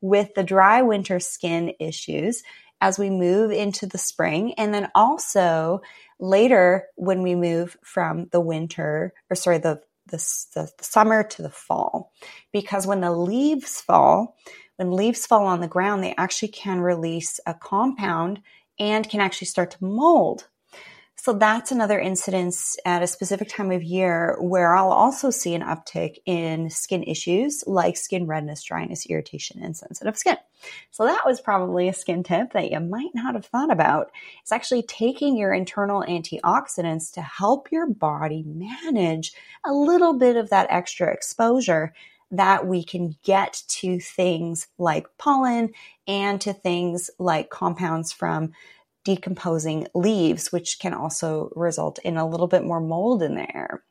with 0.02 0.34
the 0.36 0.44
dry 0.44 0.82
winter 0.82 1.20
skin 1.20 1.74
issues 1.80 2.44
as 2.82 2.98
we 2.98 3.10
move 3.10 3.52
into 3.52 3.86
the 3.86 3.98
spring. 3.98 4.54
And 4.54 4.74
then 4.74 4.90
also 4.96 5.82
later 6.20 6.86
when 6.96 7.22
we 7.22 7.36
move 7.36 7.78
from 7.84 8.28
the 8.32 8.42
winter 8.42 9.14
or 9.30 9.36
sorry, 9.36 9.58
the, 9.58 9.82
the, 10.08 10.18
the, 10.54 10.72
summer 10.82 11.24
to 11.24 11.42
the 11.42 11.50
fall, 11.50 12.12
because 12.52 12.88
when 12.88 13.02
the 13.02 13.12
leaves 13.12 13.80
fall, 13.82 14.38
when 14.78 14.92
leaves 14.92 15.26
fall 15.26 15.46
on 15.46 15.62
the 15.62 15.68
ground, 15.68 16.04
they 16.04 16.16
actually 16.18 16.48
can 16.48 16.80
release 16.80 17.40
a 17.46 17.54
compound 17.54 18.42
and 18.80 19.10
can 19.10 19.20
actually 19.20 19.48
start 19.48 19.72
to 19.72 19.84
mold 19.84 20.48
so 21.22 21.34
that's 21.34 21.72
another 21.72 22.00
incidence 22.00 22.78
at 22.86 23.04
a 23.04 23.08
specific 23.08 23.50
time 23.50 23.72
of 23.72 23.84
year 23.84 24.38
where 24.40 24.74
I'll 24.74 24.94
also 24.94 25.32
see 25.32 25.54
an 25.54 25.62
uptick 25.62 26.20
in 26.26 26.70
skin 26.70 27.04
issues 27.04 27.62
like 27.68 27.98
skin 27.98 28.26
redness, 28.26 28.64
dryness, 28.64 29.06
irritation, 29.06 29.62
and 29.62 29.76
sensitive 29.76 30.18
skin. 30.18 30.38
So 30.92 31.04
that 31.06 31.26
was 31.26 31.42
probably 31.42 31.90
a 31.90 31.94
skin 31.94 32.24
tip 32.24 32.54
that 32.54 32.72
you 32.72 32.80
might 32.80 33.14
not 33.14 33.36
have 33.36 33.46
thought 33.46 33.70
about. 33.70 34.12
It's 34.42 34.54
actually 34.54 34.84
taking 34.84 35.36
your 35.36 35.54
internal 35.54 36.06
antioxidants 36.08 37.12
to 37.16 37.22
help 37.22 37.70
your 37.70 37.88
body 37.88 38.46
manage 38.46 39.34
a 39.66 39.74
little 39.74 40.14
bit 40.14 40.38
of 40.38 40.50
that 40.52 40.68
extra 40.70 41.12
exposure 41.12 41.94
that 42.32 42.66
we 42.66 42.84
can 42.84 43.18
get 43.24 43.64
to 43.68 44.00
things 44.00 44.68
like 44.78 45.08
pollen 45.18 45.74
and 46.08 46.40
to 46.42 46.54
things 46.54 47.10
like 47.20 47.50
compounds 47.50 48.14
from 48.14 48.54
decomposing 49.10 49.88
leaves, 49.96 50.52
which 50.52 50.78
can 50.78 50.94
also 50.94 51.52
result 51.56 51.98
in 52.04 52.16
a 52.16 52.30
little 52.30 52.46
bit 52.46 52.64
more 52.64 52.80
mold 52.80 53.24
in 53.24 53.34
the 53.34 53.56
air. 53.56 53.84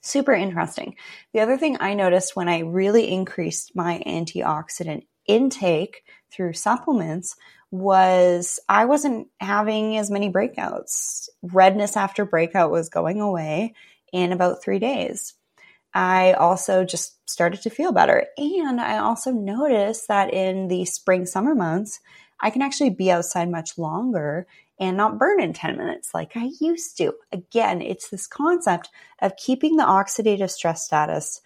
Super 0.00 0.32
interesting. 0.32 0.96
The 1.34 1.40
other 1.40 1.58
thing 1.58 1.76
I 1.78 1.92
noticed 1.92 2.34
when 2.34 2.48
I 2.48 2.60
really 2.60 3.10
increased 3.10 3.76
my 3.76 4.02
antioxidant 4.06 5.04
intake 5.26 6.04
through 6.32 6.54
supplements 6.54 7.36
was 7.70 8.58
I 8.66 8.86
wasn't 8.86 9.28
having 9.40 9.98
as 9.98 10.10
many 10.10 10.32
breakouts. 10.32 11.28
Redness 11.42 11.94
after 11.94 12.24
breakout 12.24 12.70
was 12.70 12.88
going 12.88 13.20
away 13.20 13.74
in 14.10 14.32
about 14.32 14.62
three 14.62 14.78
days. 14.78 15.34
I 15.92 16.32
also 16.32 16.84
just 16.84 17.28
started 17.28 17.60
to 17.62 17.70
feel 17.70 17.92
better. 17.92 18.24
And 18.38 18.80
I 18.80 18.98
also 18.98 19.32
noticed 19.32 20.08
that 20.08 20.32
in 20.32 20.68
the 20.68 20.86
spring, 20.86 21.26
summer 21.26 21.54
months, 21.54 22.00
I 22.40 22.50
can 22.50 22.62
actually 22.62 22.90
be 22.90 23.10
outside 23.10 23.50
much 23.50 23.78
longer 23.78 24.46
and 24.78 24.96
not 24.96 25.18
burn 25.18 25.40
in 25.40 25.52
10 25.52 25.76
minutes 25.76 26.12
like 26.12 26.36
I 26.36 26.50
used 26.60 26.98
to. 26.98 27.14
Again, 27.32 27.80
it's 27.80 28.08
this 28.08 28.26
concept 28.26 28.90
of 29.20 29.36
keeping 29.36 29.76
the 29.76 29.84
oxidative 29.84 30.50
stress 30.50 30.84
status 30.84 31.40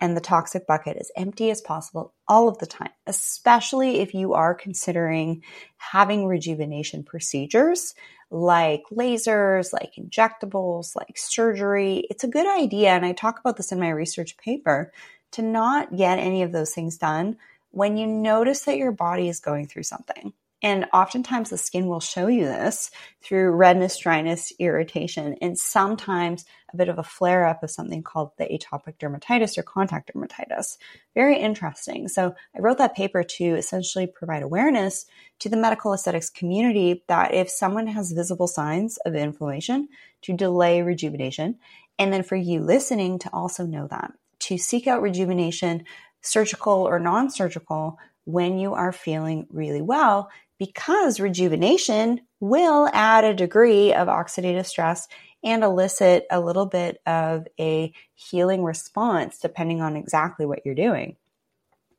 and 0.00 0.16
the 0.16 0.20
toxic 0.20 0.66
bucket 0.66 0.96
as 0.96 1.10
empty 1.14 1.50
as 1.50 1.60
possible 1.60 2.14
all 2.26 2.48
of 2.48 2.58
the 2.58 2.66
time, 2.66 2.90
especially 3.06 4.00
if 4.00 4.14
you 4.14 4.32
are 4.32 4.54
considering 4.54 5.42
having 5.76 6.26
rejuvenation 6.26 7.04
procedures 7.04 7.94
like 8.30 8.84
lasers, 8.92 9.72
like 9.72 9.94
injectables, 9.98 10.94
like 10.94 11.18
surgery. 11.18 12.06
It's 12.08 12.24
a 12.24 12.28
good 12.28 12.46
idea, 12.46 12.90
and 12.90 13.04
I 13.04 13.12
talk 13.12 13.40
about 13.40 13.56
this 13.56 13.72
in 13.72 13.80
my 13.80 13.90
research 13.90 14.36
paper, 14.36 14.92
to 15.32 15.42
not 15.42 15.96
get 15.96 16.18
any 16.18 16.42
of 16.42 16.52
those 16.52 16.72
things 16.72 16.96
done 16.96 17.36
when 17.70 17.96
you 17.96 18.06
notice 18.06 18.62
that 18.62 18.78
your 18.78 18.92
body 18.92 19.28
is 19.28 19.40
going 19.40 19.66
through 19.66 19.84
something. 19.84 20.32
And 20.62 20.86
oftentimes 20.92 21.48
the 21.48 21.56
skin 21.56 21.86
will 21.86 22.00
show 22.00 22.26
you 22.26 22.44
this 22.44 22.90
through 23.22 23.50
redness, 23.52 23.96
dryness, 23.96 24.52
irritation, 24.58 25.36
and 25.40 25.58
sometimes 25.58 26.44
a 26.72 26.76
bit 26.76 26.90
of 26.90 26.98
a 26.98 27.02
flare 27.02 27.46
up 27.46 27.62
of 27.62 27.70
something 27.70 28.02
called 28.02 28.32
the 28.36 28.44
atopic 28.44 28.98
dermatitis 28.98 29.56
or 29.56 29.62
contact 29.62 30.12
dermatitis. 30.12 30.76
Very 31.14 31.38
interesting. 31.38 32.08
So 32.08 32.34
I 32.54 32.60
wrote 32.60 32.76
that 32.78 32.94
paper 32.94 33.22
to 33.22 33.44
essentially 33.44 34.06
provide 34.06 34.42
awareness 34.42 35.06
to 35.38 35.48
the 35.48 35.56
medical 35.56 35.94
aesthetics 35.94 36.28
community 36.28 37.04
that 37.08 37.32
if 37.32 37.48
someone 37.48 37.86
has 37.86 38.12
visible 38.12 38.46
signs 38.46 38.98
of 39.06 39.14
inflammation, 39.14 39.88
to 40.22 40.34
delay 40.34 40.82
rejuvenation. 40.82 41.58
And 41.98 42.12
then 42.12 42.22
for 42.22 42.36
you 42.36 42.60
listening 42.60 43.18
to 43.20 43.30
also 43.32 43.64
know 43.64 43.86
that 43.86 44.12
to 44.40 44.58
seek 44.58 44.86
out 44.86 45.02
rejuvenation, 45.02 45.84
surgical 46.22 46.72
or 46.72 46.98
non 46.98 47.30
surgical, 47.30 47.98
when 48.24 48.58
you 48.58 48.74
are 48.74 48.92
feeling 48.92 49.46
really 49.50 49.82
well 49.82 50.30
because 50.58 51.20
rejuvenation 51.20 52.20
will 52.38 52.88
add 52.92 53.24
a 53.24 53.34
degree 53.34 53.92
of 53.92 54.08
oxidative 54.08 54.66
stress 54.66 55.08
and 55.42 55.64
elicit 55.64 56.26
a 56.30 56.40
little 56.40 56.66
bit 56.66 57.00
of 57.06 57.48
a 57.58 57.92
healing 58.14 58.62
response 58.62 59.38
depending 59.38 59.80
on 59.80 59.96
exactly 59.96 60.44
what 60.44 60.64
you're 60.64 60.74
doing. 60.74 61.16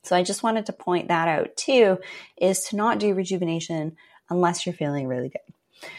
So 0.03 0.15
I 0.15 0.23
just 0.23 0.43
wanted 0.43 0.67
to 0.67 0.73
point 0.73 1.07
that 1.07 1.27
out 1.27 1.55
too 1.55 1.99
is 2.39 2.61
to 2.65 2.75
not 2.75 2.99
do 2.99 3.13
rejuvenation 3.13 3.97
unless 4.29 4.65
you're 4.65 4.73
feeling 4.73 5.07
really 5.07 5.29
good. 5.29 5.89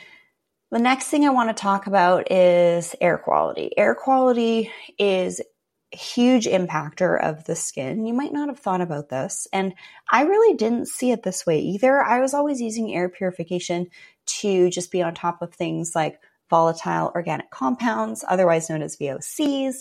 The 0.71 0.79
next 0.79 1.09
thing 1.09 1.26
I 1.26 1.31
want 1.31 1.55
to 1.55 1.61
talk 1.61 1.87
about 1.87 2.33
is 2.33 2.97
air 3.00 3.19
quality. 3.19 3.76
Air 3.76 3.95
quality 3.95 4.71
is 4.99 5.43
huge 5.92 6.46
impactor 6.46 7.20
of 7.22 7.44
the 7.44 7.54
skin. 7.54 8.06
You 8.06 8.14
might 8.14 8.32
not 8.32 8.49
have 8.49 8.58
thought 8.58 8.80
about 8.80 9.08
this. 9.08 9.46
And 9.52 9.75
I 10.11 10.22
really 10.22 10.56
didn't 10.56 10.88
see 10.88 11.11
it 11.11 11.22
this 11.22 11.46
way 11.46 11.61
either. 11.61 12.02
I 12.02 12.20
was 12.20 12.34
always 12.34 12.61
using 12.61 12.94
air 12.94 13.08
purification 13.08 13.88
to 14.40 14.70
just 14.70 14.90
be 14.90 15.02
on 15.02 15.14
top 15.14 15.42
of 15.42 15.54
things 15.54 15.92
like 15.94 16.18
volatile 16.49 17.12
organic 17.14 17.50
compounds, 17.50 18.25
otherwise 18.26 18.68
known 18.68 18.82
as 18.82 18.96
VOCs, 18.96 19.76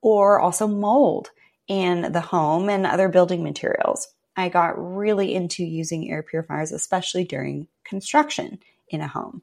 or 0.00 0.40
also 0.40 0.66
mold 0.66 1.30
in 1.68 2.12
the 2.12 2.20
home 2.20 2.68
and 2.68 2.86
other 2.86 3.08
building 3.08 3.42
materials. 3.42 4.08
I 4.36 4.48
got 4.48 4.74
really 4.78 5.34
into 5.34 5.64
using 5.64 6.10
air 6.10 6.22
purifiers, 6.22 6.72
especially 6.72 7.24
during 7.24 7.68
construction 7.84 8.58
in 8.88 9.00
a 9.00 9.08
home. 9.08 9.42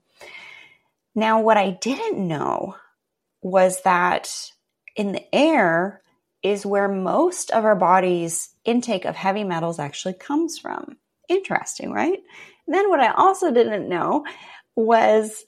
Now, 1.15 1.41
what 1.41 1.57
I 1.57 1.71
didn't 1.71 2.27
know 2.27 2.75
was 3.41 3.81
that 3.83 4.51
in 4.95 5.11
the 5.11 5.35
air, 5.35 6.01
is 6.41 6.65
where 6.65 6.87
most 6.87 7.51
of 7.51 7.65
our 7.65 7.75
body's 7.75 8.49
intake 8.65 9.05
of 9.05 9.15
heavy 9.15 9.43
metals 9.43 9.79
actually 9.79 10.13
comes 10.13 10.57
from. 10.57 10.97
Interesting, 11.27 11.91
right? 11.91 12.19
And 12.65 12.75
then 12.75 12.89
what 12.89 12.99
I 12.99 13.11
also 13.11 13.51
didn't 13.51 13.89
know 13.89 14.25
was 14.75 15.45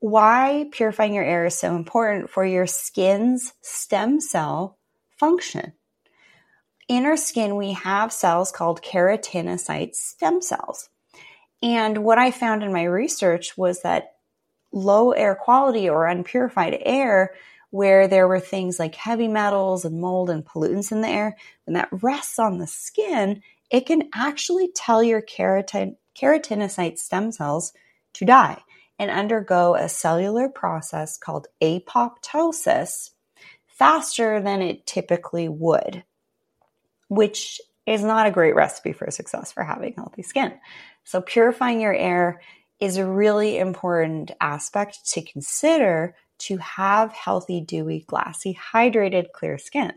why 0.00 0.68
purifying 0.72 1.14
your 1.14 1.24
air 1.24 1.46
is 1.46 1.58
so 1.58 1.74
important 1.74 2.30
for 2.30 2.44
your 2.44 2.66
skin's 2.66 3.54
stem 3.62 4.20
cell 4.20 4.78
function. 5.16 5.72
In 6.88 7.04
our 7.04 7.16
skin, 7.16 7.56
we 7.56 7.72
have 7.72 8.12
cells 8.12 8.52
called 8.52 8.82
keratinocyte 8.82 9.94
stem 9.94 10.42
cells. 10.42 10.88
And 11.62 12.04
what 12.04 12.18
I 12.18 12.30
found 12.30 12.62
in 12.62 12.72
my 12.72 12.84
research 12.84 13.56
was 13.56 13.82
that 13.82 14.16
low 14.70 15.12
air 15.12 15.34
quality 15.34 15.88
or 15.88 16.06
unpurified 16.06 16.78
air 16.80 17.34
where 17.76 18.08
there 18.08 18.26
were 18.26 18.40
things 18.40 18.78
like 18.78 18.94
heavy 18.94 19.28
metals 19.28 19.84
and 19.84 20.00
mold 20.00 20.30
and 20.30 20.46
pollutants 20.46 20.90
in 20.90 21.02
the 21.02 21.08
air, 21.08 21.36
when 21.66 21.74
that 21.74 21.90
rests 21.92 22.38
on 22.38 22.56
the 22.56 22.66
skin, 22.66 23.42
it 23.70 23.84
can 23.84 24.08
actually 24.14 24.70
tell 24.74 25.02
your 25.02 25.20
keratin, 25.20 25.94
keratinocyte 26.18 26.98
stem 26.98 27.30
cells 27.30 27.74
to 28.14 28.24
die 28.24 28.56
and 28.98 29.10
undergo 29.10 29.74
a 29.74 29.90
cellular 29.90 30.48
process 30.48 31.18
called 31.18 31.48
apoptosis 31.62 33.10
faster 33.66 34.40
than 34.40 34.62
it 34.62 34.86
typically 34.86 35.46
would, 35.46 36.02
which 37.08 37.60
is 37.84 38.02
not 38.02 38.26
a 38.26 38.30
great 38.30 38.54
recipe 38.54 38.92
for 38.92 39.10
success 39.10 39.52
for 39.52 39.62
having 39.62 39.92
healthy 39.92 40.22
skin. 40.22 40.54
So, 41.04 41.20
purifying 41.20 41.82
your 41.82 41.94
air 41.94 42.40
is 42.80 42.96
a 42.96 43.06
really 43.06 43.58
important 43.58 44.30
aspect 44.40 45.10
to 45.12 45.20
consider 45.20 46.14
to 46.38 46.58
have 46.58 47.12
healthy, 47.12 47.60
dewy, 47.60 48.04
glassy, 48.06 48.58
hydrated, 48.72 49.32
clear 49.32 49.58
skin. 49.58 49.92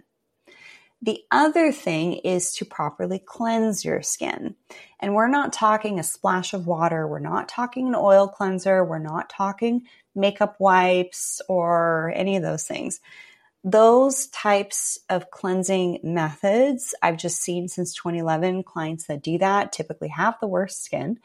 The 1.01 1.23
other 1.31 1.71
thing 1.71 2.15
is 2.15 2.53
to 2.55 2.65
properly 2.65 3.19
cleanse 3.19 3.85
your 3.85 4.01
skin. 4.01 4.55
And 4.99 5.15
we're 5.15 5.29
not 5.29 5.53
talking 5.53 5.97
a 5.97 6.03
splash 6.03 6.53
of 6.53 6.67
water. 6.67 7.07
We're 7.07 7.19
not 7.19 7.47
talking 7.47 7.87
an 7.87 7.95
oil 7.95 8.27
cleanser. 8.27 8.83
We're 8.83 8.99
not 8.99 9.29
talking 9.29 9.83
makeup 10.13 10.57
wipes 10.59 11.41
or 11.47 12.11
any 12.15 12.35
of 12.35 12.43
those 12.43 12.63
things. 12.67 12.99
Those 13.63 14.27
types 14.27 14.99
of 15.09 15.31
cleansing 15.31 15.99
methods 16.03 16.93
I've 17.01 17.17
just 17.17 17.41
seen 17.41 17.69
since 17.69 17.93
2011. 17.93 18.63
Clients 18.63 19.07
that 19.07 19.23
do 19.23 19.37
that 19.37 19.71
typically 19.71 20.09
have 20.09 20.35
the 20.41 20.47
worst 20.47 20.83
skin. 20.83 21.19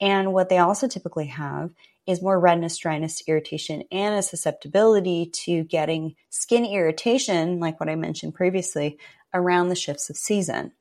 And 0.00 0.34
what 0.34 0.50
they 0.50 0.58
also 0.58 0.86
typically 0.86 1.26
have 1.26 1.70
is 2.06 2.22
more 2.22 2.38
redness, 2.38 2.76
dryness, 2.78 3.22
irritation, 3.26 3.84
and 3.90 4.14
a 4.14 4.22
susceptibility 4.22 5.30
to 5.32 5.64
getting 5.64 6.14
skin 6.30 6.64
irritation, 6.64 7.60
like 7.60 7.80
what 7.80 7.88
I 7.88 7.96
mentioned 7.96 8.34
previously, 8.34 8.98
around 9.32 9.68
the 9.68 9.74
shifts 9.74 10.10
of 10.10 10.16
season. 10.16 10.72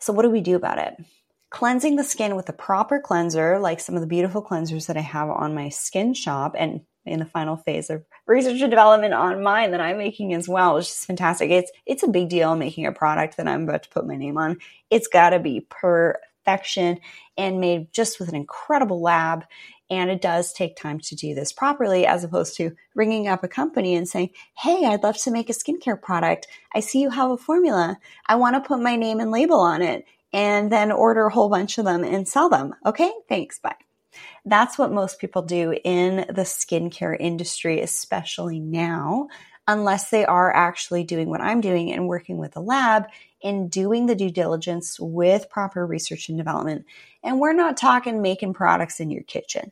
So, 0.00 0.12
what 0.12 0.22
do 0.22 0.30
we 0.30 0.40
do 0.40 0.56
about 0.56 0.78
it? 0.78 0.96
Cleansing 1.50 1.96
the 1.96 2.04
skin 2.04 2.34
with 2.34 2.48
a 2.48 2.54
proper 2.54 2.98
cleanser, 2.98 3.58
like 3.58 3.78
some 3.78 3.94
of 3.94 4.00
the 4.00 4.06
beautiful 4.06 4.42
cleansers 4.42 4.86
that 4.86 4.96
I 4.96 5.02
have 5.02 5.28
on 5.28 5.54
my 5.54 5.68
skin 5.68 6.14
shop, 6.14 6.54
and 6.58 6.80
in 7.04 7.18
the 7.18 7.24
final 7.24 7.56
phase 7.56 7.90
of 7.90 8.04
research 8.26 8.60
and 8.60 8.70
development 8.70 9.14
on 9.14 9.42
mine 9.42 9.72
that 9.72 9.80
I'm 9.80 9.98
making 9.98 10.34
as 10.34 10.48
well, 10.48 10.76
which 10.76 10.88
is 10.88 11.04
fantastic. 11.04 11.50
It's 11.50 11.70
it's 11.86 12.02
a 12.02 12.08
big 12.08 12.28
deal 12.28 12.54
making 12.54 12.86
a 12.86 12.92
product 12.92 13.36
that 13.36 13.48
I'm 13.48 13.64
about 13.64 13.84
to 13.84 13.88
put 13.88 14.06
my 14.06 14.16
name 14.16 14.38
on. 14.38 14.58
It's 14.90 15.08
got 15.08 15.30
to 15.30 15.40
be 15.40 15.66
perfection 15.68 17.00
and 17.36 17.60
made 17.60 17.92
just 17.92 18.20
with 18.20 18.28
an 18.28 18.36
incredible 18.36 19.00
lab 19.00 19.44
and 19.92 20.10
it 20.10 20.22
does 20.22 20.54
take 20.54 20.74
time 20.74 20.98
to 20.98 21.14
do 21.14 21.34
this 21.34 21.52
properly 21.52 22.06
as 22.06 22.24
opposed 22.24 22.56
to 22.56 22.74
ringing 22.94 23.28
up 23.28 23.44
a 23.44 23.48
company 23.48 23.94
and 23.94 24.08
saying, 24.08 24.30
Hey, 24.56 24.86
I'd 24.86 25.02
love 25.02 25.18
to 25.18 25.30
make 25.30 25.50
a 25.50 25.52
skincare 25.52 26.00
product. 26.00 26.46
I 26.74 26.80
see 26.80 27.02
you 27.02 27.10
have 27.10 27.30
a 27.30 27.36
formula. 27.36 27.98
I 28.26 28.36
want 28.36 28.56
to 28.56 28.66
put 28.66 28.80
my 28.80 28.96
name 28.96 29.20
and 29.20 29.30
label 29.30 29.60
on 29.60 29.82
it 29.82 30.06
and 30.32 30.72
then 30.72 30.92
order 30.92 31.26
a 31.26 31.32
whole 31.32 31.50
bunch 31.50 31.76
of 31.76 31.84
them 31.84 32.04
and 32.04 32.26
sell 32.26 32.48
them. 32.48 32.74
Okay. 32.86 33.12
Thanks. 33.28 33.58
Bye. 33.58 33.74
That's 34.46 34.78
what 34.78 34.92
most 34.92 35.18
people 35.18 35.42
do 35.42 35.78
in 35.84 36.24
the 36.28 36.42
skincare 36.42 37.16
industry, 37.20 37.80
especially 37.80 38.60
now, 38.60 39.28
unless 39.68 40.08
they 40.08 40.24
are 40.24 40.54
actually 40.54 41.04
doing 41.04 41.28
what 41.28 41.42
I'm 41.42 41.60
doing 41.60 41.92
and 41.92 42.08
working 42.08 42.38
with 42.38 42.56
a 42.56 42.60
lab 42.60 43.08
and 43.44 43.70
doing 43.70 44.06
the 44.06 44.14
due 44.14 44.30
diligence 44.30 44.98
with 44.98 45.50
proper 45.50 45.86
research 45.86 46.30
and 46.30 46.38
development. 46.38 46.86
And 47.22 47.38
we're 47.40 47.52
not 47.52 47.76
talking 47.76 48.22
making 48.22 48.54
products 48.54 49.00
in 49.00 49.10
your 49.10 49.22
kitchen. 49.22 49.70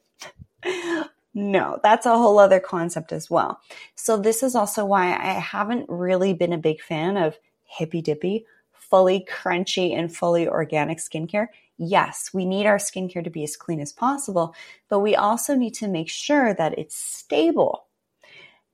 No, 1.35 1.79
that's 1.83 2.07
a 2.07 2.17
whole 2.17 2.39
other 2.39 2.61
concept 2.61 3.13
as 3.13 3.31
well. 3.31 3.61
So 3.95 4.17
this 4.17 4.43
is 4.43 4.55
also 4.55 4.85
why 4.85 5.09
I 5.17 5.33
haven't 5.33 5.87
really 5.89 6.33
been 6.33 6.53
a 6.53 6.59
big 6.59 6.81
fan 6.81 7.17
of 7.17 7.39
hippy 7.65 8.03
dippy, 8.03 8.47
fully 8.73 9.27
crunchy 9.31 9.97
and 9.97 10.15
fully 10.15 10.49
organic 10.49 10.99
skincare. 10.99 11.47
Yes, 11.79 12.31
we 12.35 12.45
need 12.45 12.67
our 12.67 12.77
skincare 12.77 13.25
to 13.25 13.31
be 13.31 13.45
as 13.45 13.57
clean 13.57 13.81
as 13.81 13.93
possible, 13.93 14.55
but 14.89 15.01
we 15.01 15.15
also 15.17 15.55
need 15.55 15.75
to 15.75 15.89
make 15.89 16.11
sure 16.11 16.53
that 16.55 16.79
it's 16.79 16.97
stable. 16.97 17.87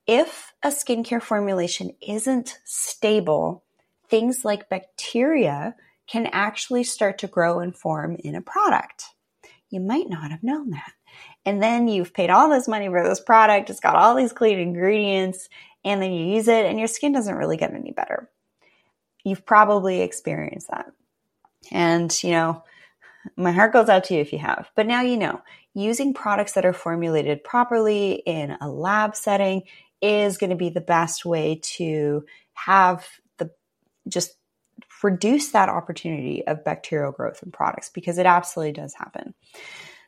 If 0.07 0.53
a 0.63 0.69
skincare 0.69 1.21
formulation 1.21 1.91
isn't 2.01 2.59
stable, 2.65 3.63
things 4.09 4.43
like 4.43 4.69
bacteria 4.69 5.75
can 6.07 6.27
actually 6.27 6.83
start 6.83 7.17
to 7.19 7.27
grow 7.27 7.59
and 7.59 7.75
form 7.75 8.15
in 8.19 8.35
a 8.35 8.41
product. 8.41 9.05
You 9.69 9.81
might 9.81 10.09
not 10.09 10.31
have 10.31 10.43
known 10.43 10.69
that. 10.71 10.93
And 11.47 11.63
then 11.63 11.87
you've 11.87 12.13
paid 12.13 12.29
all 12.29 12.49
this 12.49 12.67
money 12.67 12.89
for 12.89 13.07
this 13.07 13.21
product, 13.21 13.69
it's 13.69 13.79
got 13.79 13.95
all 13.95 14.15
these 14.15 14.33
clean 14.33 14.59
ingredients, 14.59 15.47
and 15.85 16.01
then 16.01 16.11
you 16.11 16.25
use 16.35 16.49
it 16.49 16.65
and 16.65 16.77
your 16.77 16.89
skin 16.89 17.13
doesn't 17.13 17.37
really 17.37 17.55
get 17.55 17.73
any 17.73 17.93
better. 17.93 18.29
You've 19.23 19.45
probably 19.45 20.01
experienced 20.01 20.67
that. 20.69 20.91
And, 21.71 22.13
you 22.21 22.31
know, 22.31 22.63
my 23.37 23.53
heart 23.53 23.71
goes 23.71 23.87
out 23.87 24.03
to 24.05 24.13
you 24.13 24.19
if 24.19 24.33
you 24.33 24.39
have. 24.39 24.69
But 24.75 24.87
now 24.87 25.03
you 25.03 25.15
know, 25.15 25.39
using 25.73 26.13
products 26.13 26.51
that 26.51 26.65
are 26.65 26.73
formulated 26.73 27.45
properly 27.45 28.15
in 28.25 28.57
a 28.59 28.67
lab 28.67 29.15
setting 29.15 29.63
is 30.01 30.37
going 30.37 30.49
to 30.49 30.57
be 30.57 30.67
the 30.69 30.81
best 30.81 31.23
way 31.23 31.61
to 31.77 32.25
have 32.55 33.07
the 33.37 33.49
just 34.09 34.33
reduce 35.01 35.51
that 35.51 35.69
opportunity 35.69 36.45
of 36.45 36.65
bacterial 36.65 37.13
growth 37.13 37.41
in 37.41 37.51
products 37.51 37.89
because 37.89 38.17
it 38.17 38.25
absolutely 38.25 38.73
does 38.73 38.93
happen. 38.93 39.33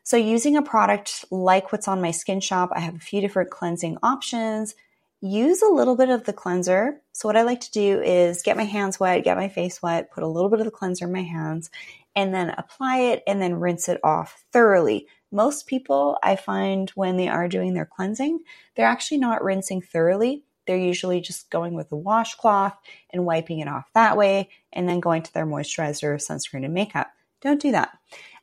So, 0.04 0.18
using 0.18 0.58
a 0.58 0.62
product 0.62 1.26
like 1.30 1.72
what's 1.72 1.88
on 1.88 2.02
my 2.02 2.12
skin 2.12 2.40
shop, 2.40 2.72
I 2.74 2.80
have 2.80 2.96
a 2.96 3.00
few 3.00 3.22
different 3.22 3.52
cleansing 3.52 3.98
options. 4.02 4.76
Use 5.22 5.62
a 5.62 5.68
little 5.68 5.96
bit 5.96 6.10
of 6.10 6.24
the 6.24 6.34
cleanser. 6.34 7.02
So, 7.12 7.28
what 7.28 7.36
I 7.36 7.44
like 7.44 7.62
to 7.62 7.72
do 7.72 8.02
is 8.02 8.42
get 8.42 8.58
my 8.58 8.64
hands 8.64 9.00
wet, 9.00 9.24
get 9.24 9.38
my 9.38 9.50
face 9.50 9.82
wet, 9.82 10.12
put 10.12 10.24
a 10.24 10.28
little 10.28 10.50
bit 10.50 10.60
of 10.60 10.66
the 10.66 10.72
cleanser 10.72 11.06
in 11.06 11.12
my 11.12 11.24
hands, 11.24 11.70
and 12.16 12.34
then 12.34 12.54
apply 12.58 13.00
it 13.00 13.24
and 13.28 13.42
then 13.42 13.60
rinse 13.60 13.90
it 13.90 14.00
off 14.04 14.44
thoroughly. 14.52 15.08
Most 15.32 15.68
people 15.68 16.18
I 16.24 16.36
find 16.36 16.90
when 16.92 17.18
they 17.18 17.28
are 17.28 17.48
doing 17.48 17.74
their 17.74 17.86
cleansing, 17.86 18.40
they're 18.76 18.88
actually 18.88 19.20
not 19.20 19.44
rinsing 19.44 19.82
thoroughly. 19.82 20.44
They're 20.66 20.78
usually 20.78 21.22
just 21.22 21.50
going 21.50 21.74
with 21.74 21.92
a 21.92 21.96
washcloth 21.96 22.78
and 23.12 23.26
wiping 23.26 23.60
it 23.60 23.68
off 23.68 23.90
that 23.94 24.18
way 24.18 24.50
and 24.74 24.88
then 24.88 25.00
going 25.00 25.24
to 25.24 25.34
their 25.34 25.46
moisturizer, 25.46 26.16
sunscreen, 26.16 26.66
and 26.66 26.74
makeup. 26.74 27.08
Don't 27.42 27.62
do 27.62 27.72
that. 27.72 27.98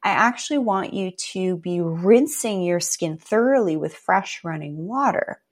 I 0.07 0.11
actually 0.11 0.59
want 0.59 0.95
you 0.95 1.11
to 1.11 1.57
be 1.57 1.81
rinsing 1.81 2.63
your 2.63 2.79
skin 2.79 3.19
thoroughly 3.19 3.77
with 3.77 3.93
fresh 3.93 4.45
running 4.45 4.87
water 4.87 5.43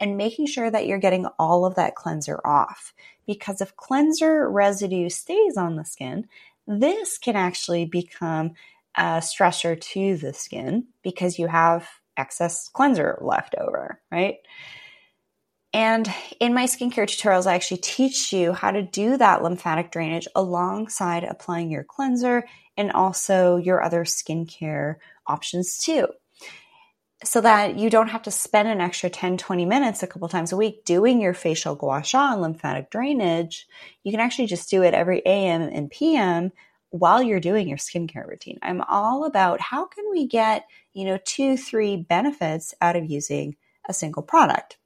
and 0.00 0.16
making 0.16 0.46
sure 0.46 0.70
that 0.70 0.86
you're 0.86 0.96
getting 0.96 1.26
all 1.38 1.66
of 1.66 1.74
that 1.74 1.94
cleanser 1.94 2.40
off. 2.42 2.94
Because 3.26 3.60
if 3.60 3.76
cleanser 3.76 4.50
residue 4.50 5.10
stays 5.10 5.58
on 5.58 5.76
the 5.76 5.84
skin, 5.84 6.26
this 6.66 7.18
can 7.18 7.36
actually 7.36 7.84
become 7.84 8.52
a 8.96 9.18
stressor 9.20 9.78
to 9.78 10.16
the 10.16 10.32
skin 10.32 10.86
because 11.02 11.38
you 11.38 11.46
have 11.46 11.86
excess 12.16 12.70
cleanser 12.70 13.18
left 13.20 13.56
over, 13.60 14.00
right? 14.10 14.36
And 15.74 16.12
in 16.40 16.54
my 16.54 16.64
skincare 16.64 17.04
tutorials, 17.04 17.46
I 17.46 17.54
actually 17.54 17.78
teach 17.78 18.32
you 18.32 18.52
how 18.52 18.70
to 18.70 18.82
do 18.82 19.16
that 19.18 19.42
lymphatic 19.42 19.90
drainage 19.90 20.26
alongside 20.34 21.24
applying 21.24 21.70
your 21.70 21.84
cleanser 21.84 22.44
and 22.76 22.90
also 22.92 23.56
your 23.56 23.82
other 23.82 24.04
skincare 24.04 24.96
options 25.26 25.78
too. 25.78 26.08
So 27.24 27.40
that 27.40 27.76
you 27.76 27.90
don't 27.90 28.08
have 28.08 28.22
to 28.22 28.30
spend 28.30 28.68
an 28.68 28.80
extra 28.80 29.10
10, 29.10 29.38
20 29.38 29.66
minutes 29.66 30.02
a 30.02 30.06
couple 30.06 30.28
times 30.28 30.52
a 30.52 30.56
week 30.56 30.84
doing 30.84 31.20
your 31.20 31.34
facial 31.34 31.74
gua 31.74 32.02
sha 32.02 32.32
and 32.32 32.40
lymphatic 32.40 32.90
drainage. 32.90 33.66
You 34.04 34.12
can 34.12 34.20
actually 34.20 34.46
just 34.46 34.70
do 34.70 34.82
it 34.84 34.94
every 34.94 35.20
AM 35.26 35.62
and 35.62 35.90
PM 35.90 36.52
while 36.90 37.22
you're 37.22 37.40
doing 37.40 37.68
your 37.68 37.76
skincare 37.76 38.26
routine. 38.26 38.58
I'm 38.62 38.80
all 38.82 39.24
about 39.24 39.60
how 39.60 39.86
can 39.86 40.04
we 40.10 40.26
get, 40.26 40.66
you 40.94 41.04
know, 41.04 41.18
two, 41.24 41.56
three 41.56 41.96
benefits 41.96 42.72
out 42.80 42.96
of 42.96 43.10
using 43.10 43.56
a 43.86 43.92
single 43.92 44.22
product. 44.22 44.77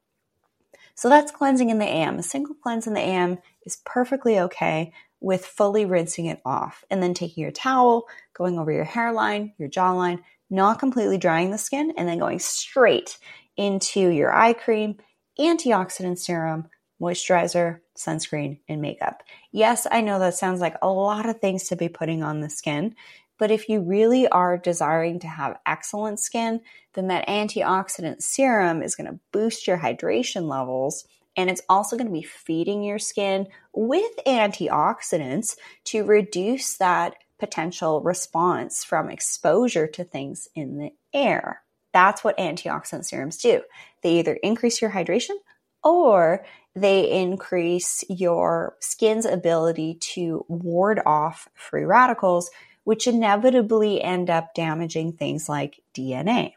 So 0.94 1.08
that's 1.08 1.32
cleansing 1.32 1.70
in 1.70 1.78
the 1.78 1.86
AM. 1.86 2.18
A 2.18 2.22
single 2.22 2.54
cleanse 2.54 2.86
in 2.86 2.94
the 2.94 3.00
AM 3.00 3.38
is 3.64 3.80
perfectly 3.84 4.38
okay 4.40 4.92
with 5.20 5.46
fully 5.46 5.84
rinsing 5.84 6.26
it 6.26 6.40
off 6.44 6.84
and 6.90 7.02
then 7.02 7.14
taking 7.14 7.42
your 7.42 7.52
towel, 7.52 8.06
going 8.34 8.58
over 8.58 8.72
your 8.72 8.84
hairline, 8.84 9.52
your 9.56 9.68
jawline, 9.68 10.20
not 10.50 10.78
completely 10.78 11.16
drying 11.16 11.50
the 11.50 11.58
skin, 11.58 11.92
and 11.96 12.08
then 12.08 12.18
going 12.18 12.38
straight 12.38 13.18
into 13.56 14.08
your 14.08 14.34
eye 14.34 14.52
cream, 14.52 14.96
antioxidant 15.38 16.18
serum, 16.18 16.68
moisturizer, 17.00 17.80
sunscreen, 17.96 18.60
and 18.68 18.80
makeup. 18.80 19.22
Yes, 19.50 19.86
I 19.90 20.00
know 20.00 20.18
that 20.18 20.34
sounds 20.34 20.60
like 20.60 20.76
a 20.82 20.88
lot 20.88 21.28
of 21.28 21.40
things 21.40 21.68
to 21.68 21.76
be 21.76 21.88
putting 21.88 22.22
on 22.22 22.40
the 22.40 22.50
skin, 22.50 22.94
but 23.42 23.50
if 23.50 23.68
you 23.68 23.80
really 23.80 24.28
are 24.28 24.56
desiring 24.56 25.18
to 25.18 25.26
have 25.26 25.58
excellent 25.66 26.20
skin, 26.20 26.60
then 26.92 27.08
that 27.08 27.26
antioxidant 27.26 28.22
serum 28.22 28.84
is 28.84 28.94
going 28.94 29.10
to 29.10 29.18
boost 29.32 29.66
your 29.66 29.78
hydration 29.78 30.46
levels. 30.48 31.08
And 31.36 31.50
it's 31.50 31.62
also 31.68 31.96
going 31.96 32.06
to 32.06 32.12
be 32.12 32.22
feeding 32.22 32.84
your 32.84 33.00
skin 33.00 33.48
with 33.74 34.12
antioxidants 34.28 35.56
to 35.86 36.04
reduce 36.04 36.76
that 36.76 37.16
potential 37.40 38.00
response 38.02 38.84
from 38.84 39.10
exposure 39.10 39.88
to 39.88 40.04
things 40.04 40.46
in 40.54 40.78
the 40.78 40.92
air. 41.12 41.62
That's 41.92 42.22
what 42.22 42.38
antioxidant 42.38 43.06
serums 43.06 43.38
do. 43.38 43.62
They 44.04 44.20
either 44.20 44.34
increase 44.34 44.80
your 44.80 44.92
hydration 44.92 45.34
or 45.82 46.44
they 46.76 47.10
increase 47.10 48.04
your 48.08 48.76
skin's 48.78 49.26
ability 49.26 49.96
to 50.14 50.44
ward 50.48 51.00
off 51.04 51.48
free 51.54 51.84
radicals, 51.84 52.52
which 52.84 53.06
inevitably 53.06 54.02
end 54.02 54.30
up 54.30 54.54
damaging 54.54 55.12
things 55.12 55.48
like 55.48 55.80
DNA. 55.94 56.54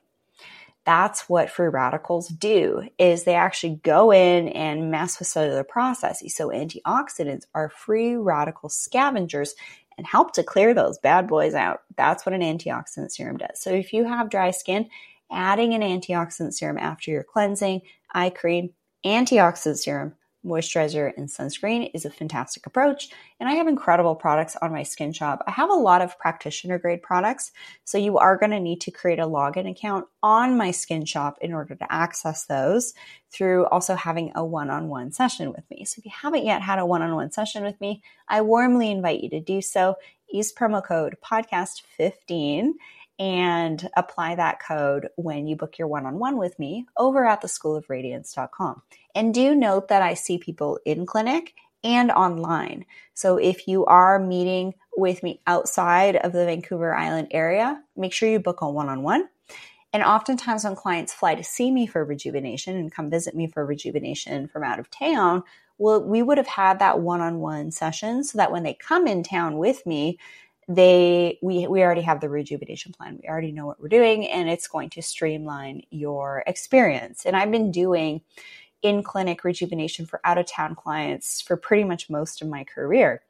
That's 0.86 1.28
what 1.28 1.50
free 1.50 1.68
radicals 1.68 2.28
do 2.28 2.84
is 3.00 3.24
they 3.24 3.34
actually 3.34 3.80
go 3.84 4.12
in 4.12 4.50
and 4.50 4.92
mess 4.92 5.18
with 5.18 5.28
cellular 5.28 5.64
processes. 5.64 6.36
So 6.36 6.50
antioxidants 6.50 7.46
are 7.56 7.70
free 7.70 8.16
radical 8.16 8.70
scavengers 8.70 9.56
and 9.98 10.06
help 10.06 10.34
to 10.34 10.44
clear 10.44 10.74
those 10.74 11.00
bad 11.00 11.28
boys 11.28 11.56
out. 11.56 11.82
That's 11.96 12.26
what 12.26 12.34
an 12.34 12.42
antioxidant 12.42 13.12
serum 13.12 13.38
does. 13.38 13.60
So 13.60 13.72
if 13.72 13.94
you 13.94 14.04
have 14.04 14.30
dry 14.30 14.52
skin, 14.52 14.88
adding 15.32 15.74
an 15.74 15.82
antioxidant 15.82 16.54
serum 16.54 16.78
after 16.78 17.10
your 17.10 17.24
cleansing, 17.24 17.82
eye 18.14 18.30
cream, 18.30 18.72
antioxidant 19.04 19.78
serum, 19.78 20.14
moisturizer, 20.46 21.12
and 21.18 21.28
sunscreen 21.28 21.90
is 21.94 22.06
a 22.06 22.10
fantastic 22.10 22.66
approach. 22.66 23.10
And 23.40 23.50
I 23.50 23.54
have 23.54 23.68
incredible 23.68 24.16
products 24.16 24.56
on 24.62 24.72
my 24.72 24.84
skin 24.84 25.12
shop. 25.12 25.44
I 25.48 25.52
have 25.52 25.70
a 25.70 25.74
lot 25.74 26.02
of 26.02 26.18
practitioner 26.20 26.78
grade 26.78 27.02
products. 27.02 27.52
So 27.84 27.98
you 27.98 28.18
are 28.18 28.38
going 28.38 28.52
to 28.52 28.60
need 28.60 28.82
to 28.82 28.92
create 28.92 29.20
a 29.20 29.24
login 29.24 29.70
account 29.70 30.06
on 30.22 30.58
my 30.58 30.72
skin 30.72 31.06
shop 31.06 31.38
in 31.42 31.54
order 31.54 31.76
to 31.76 31.92
access 31.92 32.46
those 32.46 32.94
through 33.32 33.66
also 33.68 33.96
having 33.96 34.32
a 34.36 34.46
one 34.46 34.70
on 34.70 34.88
one 34.88 35.12
session 35.12 35.52
with 35.52 35.70
me. 35.70 35.84
So 35.86 36.00
if 36.00 36.06
you 36.06 36.12
haven't 36.14 36.46
yet 36.46 36.62
had 36.62 36.80
a 36.80 36.86
one 36.86 37.02
on 37.02 37.16
one 37.16 37.32
session 37.32 37.64
with 37.64 37.80
me, 37.82 38.02
I 38.28 38.42
warmly 38.42 38.92
invite 38.92 39.22
you 39.22 39.30
to 39.32 39.42
do 39.42 39.62
so. 39.62 39.96
Use 40.32 40.54
promo 40.54 40.84
code 40.84 41.16
podcast15 41.24 42.72
and 43.20 43.90
apply 43.96 44.36
that 44.36 44.60
code 44.60 45.10
when 45.16 45.48
you 45.48 45.56
book 45.56 45.78
your 45.78 45.88
one 45.88 46.06
on 46.06 46.20
one 46.20 46.38
with 46.38 46.58
me 46.60 46.86
over 46.98 47.26
at 47.26 47.42
theschoolofradiance.com. 47.42 48.82
And 49.14 49.34
do 49.34 49.56
note 49.56 49.88
that 49.88 50.02
I 50.02 50.14
see 50.14 50.38
people 50.38 50.80
in 50.86 51.06
clinic 51.06 51.54
and 51.84 52.12
online. 52.12 52.86
So 53.14 53.38
if 53.38 53.68
you 53.68 53.86
are 53.86 54.20
meeting 54.20 54.74
with 54.98 55.24
me 55.24 55.42
outside 55.48 56.16
of 56.18 56.34
the 56.34 56.46
Vancouver 56.46 56.96
Island 56.96 57.28
area, 57.32 57.82
make 57.96 58.12
sure 58.12 58.28
you 58.28 58.40
book 58.40 58.62
a 58.62 58.70
one 58.70 58.90
on 58.90 59.04
one. 59.04 59.30
And 59.94 60.04
oftentimes, 60.04 60.66
when 60.66 60.76
clients 60.76 61.14
fly 61.14 61.36
to 61.36 61.44
see 61.44 61.72
me 61.72 61.88
for 61.88 62.04
rejuvenation 62.04 62.76
and 62.76 62.92
come 62.92 63.10
visit 63.10 63.34
me 63.34 63.48
for 63.48 63.66
rejuvenation 63.66 64.50
from 64.50 64.64
out 64.64 64.78
of 64.78 64.90
town, 64.90 65.44
well, 65.78 66.04
we 66.04 66.22
would 66.22 66.38
have 66.38 66.48
had 66.48 66.80
that 66.80 67.00
one 67.00 67.22
on 67.22 67.40
one 67.40 67.72
session 67.72 68.24
so 68.24 68.38
that 68.38 68.52
when 68.52 68.64
they 68.64 68.74
come 68.74 69.08
in 69.08 69.24
town 69.24 69.58
with 69.58 69.86
me, 69.86 70.18
they 70.68 71.38
we 71.42 71.68
we 71.68 71.84
already 71.84 72.02
have 72.02 72.22
the 72.22 72.30
rejuvenation 72.30 72.92
plan. 72.92 73.20
We 73.22 73.30
already 73.30 73.52
know 73.52 73.66
what 73.66 73.80
we're 73.80 73.88
doing 73.88 74.28
and 74.28 74.50
it's 74.50 74.68
going 74.68 74.90
to 74.92 75.02
streamline 75.02 75.84
your 75.92 76.44
experience. 76.48 77.26
And 77.26 77.36
I've 77.36 77.52
been 77.52 77.72
doing 77.72 78.22
in 78.82 79.04
clinic 79.04 79.44
rejuvenation 79.44 80.06
for 80.06 80.22
out 80.24 80.38
of 80.38 80.46
town 80.46 80.76
clients 80.76 81.42
for 81.42 81.58
pretty 81.58 81.84
much 81.84 82.10
most 82.10 82.42
of 82.42 82.48
my 82.48 82.64
career. 82.64 83.22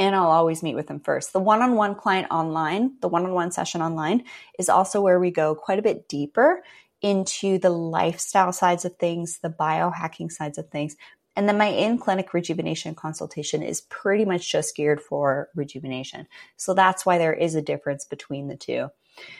And 0.00 0.14
I'll 0.14 0.30
always 0.30 0.62
meet 0.62 0.76
with 0.76 0.86
them 0.86 1.00
first. 1.00 1.32
The 1.32 1.40
one 1.40 1.62
on 1.62 1.74
one 1.74 1.96
client 1.96 2.28
online, 2.30 2.92
the 3.00 3.08
one 3.08 3.24
on 3.24 3.32
one 3.32 3.50
session 3.50 3.82
online, 3.82 4.24
is 4.58 4.68
also 4.68 5.00
where 5.00 5.18
we 5.18 5.32
go 5.32 5.56
quite 5.56 5.80
a 5.80 5.82
bit 5.82 6.08
deeper 6.08 6.62
into 7.02 7.58
the 7.58 7.70
lifestyle 7.70 8.52
sides 8.52 8.84
of 8.84 8.96
things, 8.96 9.38
the 9.38 9.50
biohacking 9.50 10.30
sides 10.30 10.58
of 10.58 10.68
things, 10.68 10.96
and 11.38 11.48
then 11.48 11.56
my 11.56 11.66
in 11.66 11.98
clinic 11.98 12.34
rejuvenation 12.34 12.96
consultation 12.96 13.62
is 13.62 13.82
pretty 13.82 14.24
much 14.24 14.50
just 14.50 14.74
geared 14.74 15.00
for 15.00 15.50
rejuvenation. 15.54 16.26
So 16.56 16.74
that's 16.74 17.06
why 17.06 17.16
there 17.16 17.32
is 17.32 17.54
a 17.54 17.62
difference 17.62 18.04
between 18.04 18.48
the 18.48 18.56
two. 18.56 18.88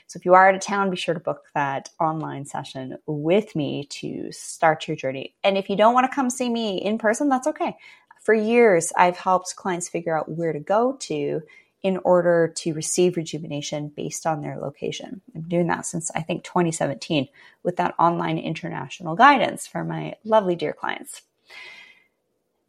So 0.07 0.17
if 0.17 0.25
you 0.25 0.35
are 0.35 0.49
out 0.49 0.55
of 0.55 0.61
town, 0.61 0.91
be 0.91 0.97
sure 0.97 1.15
to 1.15 1.19
book 1.19 1.47
that 1.57 1.91
online 1.99 2.45
session 2.45 2.99
with 3.07 3.57
me 3.57 3.87
to 3.91 4.31
start 4.31 4.87
your 4.87 4.97
journey. 4.97 5.35
And 5.43 5.59
if 5.59 5.69
you 5.69 5.75
don't 5.75 5.93
want 5.93 6.09
to 6.09 6.15
come 6.15 6.31
see 6.31 6.49
me 6.49 6.77
in 6.77 6.99
person, 6.99 7.29
that's 7.29 7.49
okay. 7.49 7.77
For 8.23 8.33
years, 8.33 8.93
I've 8.97 9.17
helped 9.17 9.57
clients 9.57 9.89
figure 9.89 10.17
out 10.17 10.31
where 10.31 10.53
to 10.53 10.61
go 10.61 10.93
to 11.01 11.43
in 11.83 11.97
order 12.05 12.53
to 12.59 12.75
receive 12.75 13.17
rejuvenation 13.17 13.89
based 13.89 14.25
on 14.25 14.41
their 14.41 14.57
location. 14.57 15.21
I'm 15.35 15.49
doing 15.49 15.67
that 15.67 15.85
since 15.85 16.13
I 16.15 16.23
think 16.23 16.45
2017 16.45 17.27
with 17.65 17.75
that 17.79 17.97
online 17.99 18.39
international 18.39 19.17
guidance 19.17 19.67
for 19.67 19.83
my 19.83 20.15
lovely 20.23 20.55
dear 20.55 20.73
clients. 20.73 21.23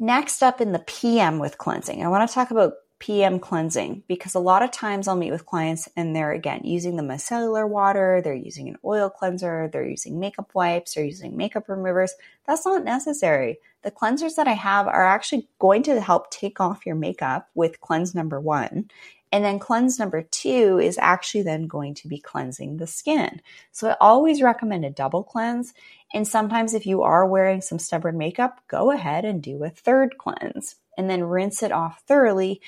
Next 0.01 0.41
up 0.41 0.61
in 0.61 0.71
the 0.71 0.79
PM 0.79 1.39
with 1.39 1.57
cleansing, 1.57 2.01
I 2.01 2.07
want 2.07 2.27
to 2.27 2.33
talk 2.33 2.51
about 2.51 2.75
PM 2.99 3.37
cleansing 3.37 4.03
because 4.07 4.33
a 4.33 4.39
lot 4.39 4.63
of 4.63 4.71
times 4.71 5.09
I'll 5.09 5.17
meet 5.17 5.31
with 5.31 5.45
clients 5.45 5.89
and 5.97 6.15
they're 6.15 6.31
again 6.31 6.61
using 6.63 6.95
the 6.95 7.03
micellar 7.03 7.67
water, 7.67 8.21
they're 8.23 8.33
using 8.33 8.69
an 8.69 8.77
oil 8.85 9.09
cleanser, 9.09 9.69
they're 9.71 9.87
using 9.87 10.17
makeup 10.17 10.51
wipes, 10.53 10.93
they're 10.93 11.03
using 11.03 11.35
makeup 11.35 11.67
removers. 11.67 12.13
That's 12.47 12.65
not 12.65 12.85
necessary. 12.85 13.59
The 13.83 13.91
cleansers 13.91 14.35
that 14.35 14.47
I 14.47 14.53
have 14.53 14.87
are 14.87 15.05
actually 15.05 15.49
going 15.59 15.83
to 15.83 15.99
help 15.99 16.31
take 16.31 16.61
off 16.61 16.85
your 16.85 16.95
makeup 16.95 17.49
with 17.53 17.81
cleanse 17.81 18.15
number 18.15 18.39
one. 18.39 18.89
And 19.31 19.45
then 19.45 19.59
cleanse 19.59 19.99
number 19.99 20.23
two 20.23 20.79
is 20.81 20.97
actually 20.97 21.43
then 21.43 21.67
going 21.67 21.93
to 21.95 22.07
be 22.07 22.19
cleansing 22.19 22.77
the 22.77 22.87
skin. 22.87 23.41
So 23.71 23.89
I 23.89 23.97
always 24.01 24.41
recommend 24.41 24.85
a 24.85 24.89
double 24.89 25.23
cleanse. 25.23 25.73
And 26.13 26.27
sometimes 26.27 26.73
if 26.73 26.87
you 26.87 27.03
are 27.03 27.27
wearing 27.27 27.61
some 27.61 27.77
stubborn 27.77 28.17
makeup, 28.17 28.59
go 28.67 28.91
ahead 28.91 29.25
and 29.25 29.41
do 29.41 29.63
a 29.63 29.69
third 29.69 30.17
cleanse 30.17 30.75
and 30.97 31.09
then 31.09 31.23
rinse 31.23 31.61
it 31.61 31.71
off 31.71 32.01
thoroughly 32.07 32.61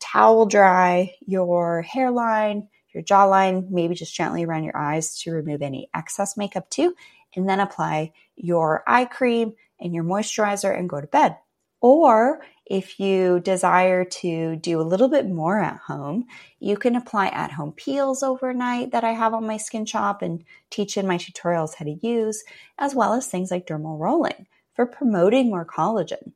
towel 0.00 0.46
dry 0.46 1.14
your 1.26 1.82
hairline, 1.82 2.68
your 2.92 3.02
jawline, 3.02 3.70
maybe 3.70 3.94
just 3.94 4.14
gently 4.14 4.44
around 4.44 4.64
your 4.64 4.76
eyes 4.76 5.18
to 5.20 5.32
remove 5.32 5.62
any 5.62 5.88
excess 5.94 6.36
makeup 6.36 6.70
too, 6.70 6.94
and 7.34 7.48
then 7.48 7.58
apply 7.58 8.12
your 8.36 8.84
eye 8.86 9.04
cream 9.04 9.54
and 9.80 9.94
your 9.94 10.04
moisturizer 10.04 10.76
and 10.76 10.88
go 10.88 11.00
to 11.00 11.06
bed. 11.06 11.36
Or 11.84 12.40
if 12.64 12.98
you 12.98 13.40
desire 13.40 14.06
to 14.06 14.56
do 14.56 14.80
a 14.80 14.88
little 14.90 15.08
bit 15.08 15.28
more 15.28 15.60
at 15.60 15.76
home, 15.76 16.24
you 16.58 16.78
can 16.78 16.96
apply 16.96 17.26
at 17.26 17.52
home 17.52 17.72
peels 17.72 18.22
overnight 18.22 18.92
that 18.92 19.04
I 19.04 19.10
have 19.10 19.34
on 19.34 19.46
my 19.46 19.58
skin 19.58 19.84
shop 19.84 20.22
and 20.22 20.42
teach 20.70 20.96
in 20.96 21.06
my 21.06 21.18
tutorials 21.18 21.74
how 21.74 21.84
to 21.84 21.98
use, 22.00 22.42
as 22.78 22.94
well 22.94 23.12
as 23.12 23.26
things 23.26 23.50
like 23.50 23.66
dermal 23.66 24.00
rolling 24.00 24.46
for 24.72 24.86
promoting 24.86 25.50
more 25.50 25.66
collagen 25.66 26.32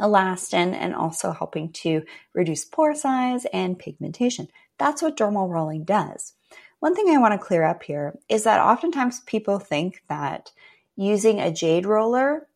elastin, 0.00 0.74
and 0.74 0.96
also 0.96 1.30
helping 1.30 1.70
to 1.72 2.02
reduce 2.34 2.64
pore 2.64 2.96
size 2.96 3.46
and 3.52 3.78
pigmentation. 3.78 4.48
That's 4.78 5.00
what 5.00 5.16
dermal 5.16 5.48
rolling 5.48 5.84
does. 5.84 6.32
One 6.80 6.96
thing 6.96 7.08
I 7.08 7.18
want 7.18 7.40
to 7.40 7.46
clear 7.46 7.62
up 7.62 7.84
here 7.84 8.18
is 8.28 8.42
that 8.42 8.60
oftentimes 8.60 9.20
people 9.20 9.60
think 9.60 10.02
that 10.08 10.50
using 10.96 11.38
a 11.38 11.52
jade 11.52 11.86
roller 11.86 12.48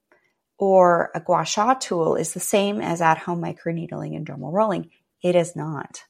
or 0.60 1.10
a 1.14 1.20
gua 1.20 1.44
sha 1.44 1.72
tool 1.72 2.16
is 2.16 2.34
the 2.34 2.40
same 2.40 2.82
as 2.82 3.00
at 3.00 3.16
home 3.16 3.40
microneedling 3.40 4.14
and 4.14 4.26
dermal 4.26 4.52
rolling. 4.52 4.90
It 5.22 5.34
is 5.34 5.56
not. 5.56 6.04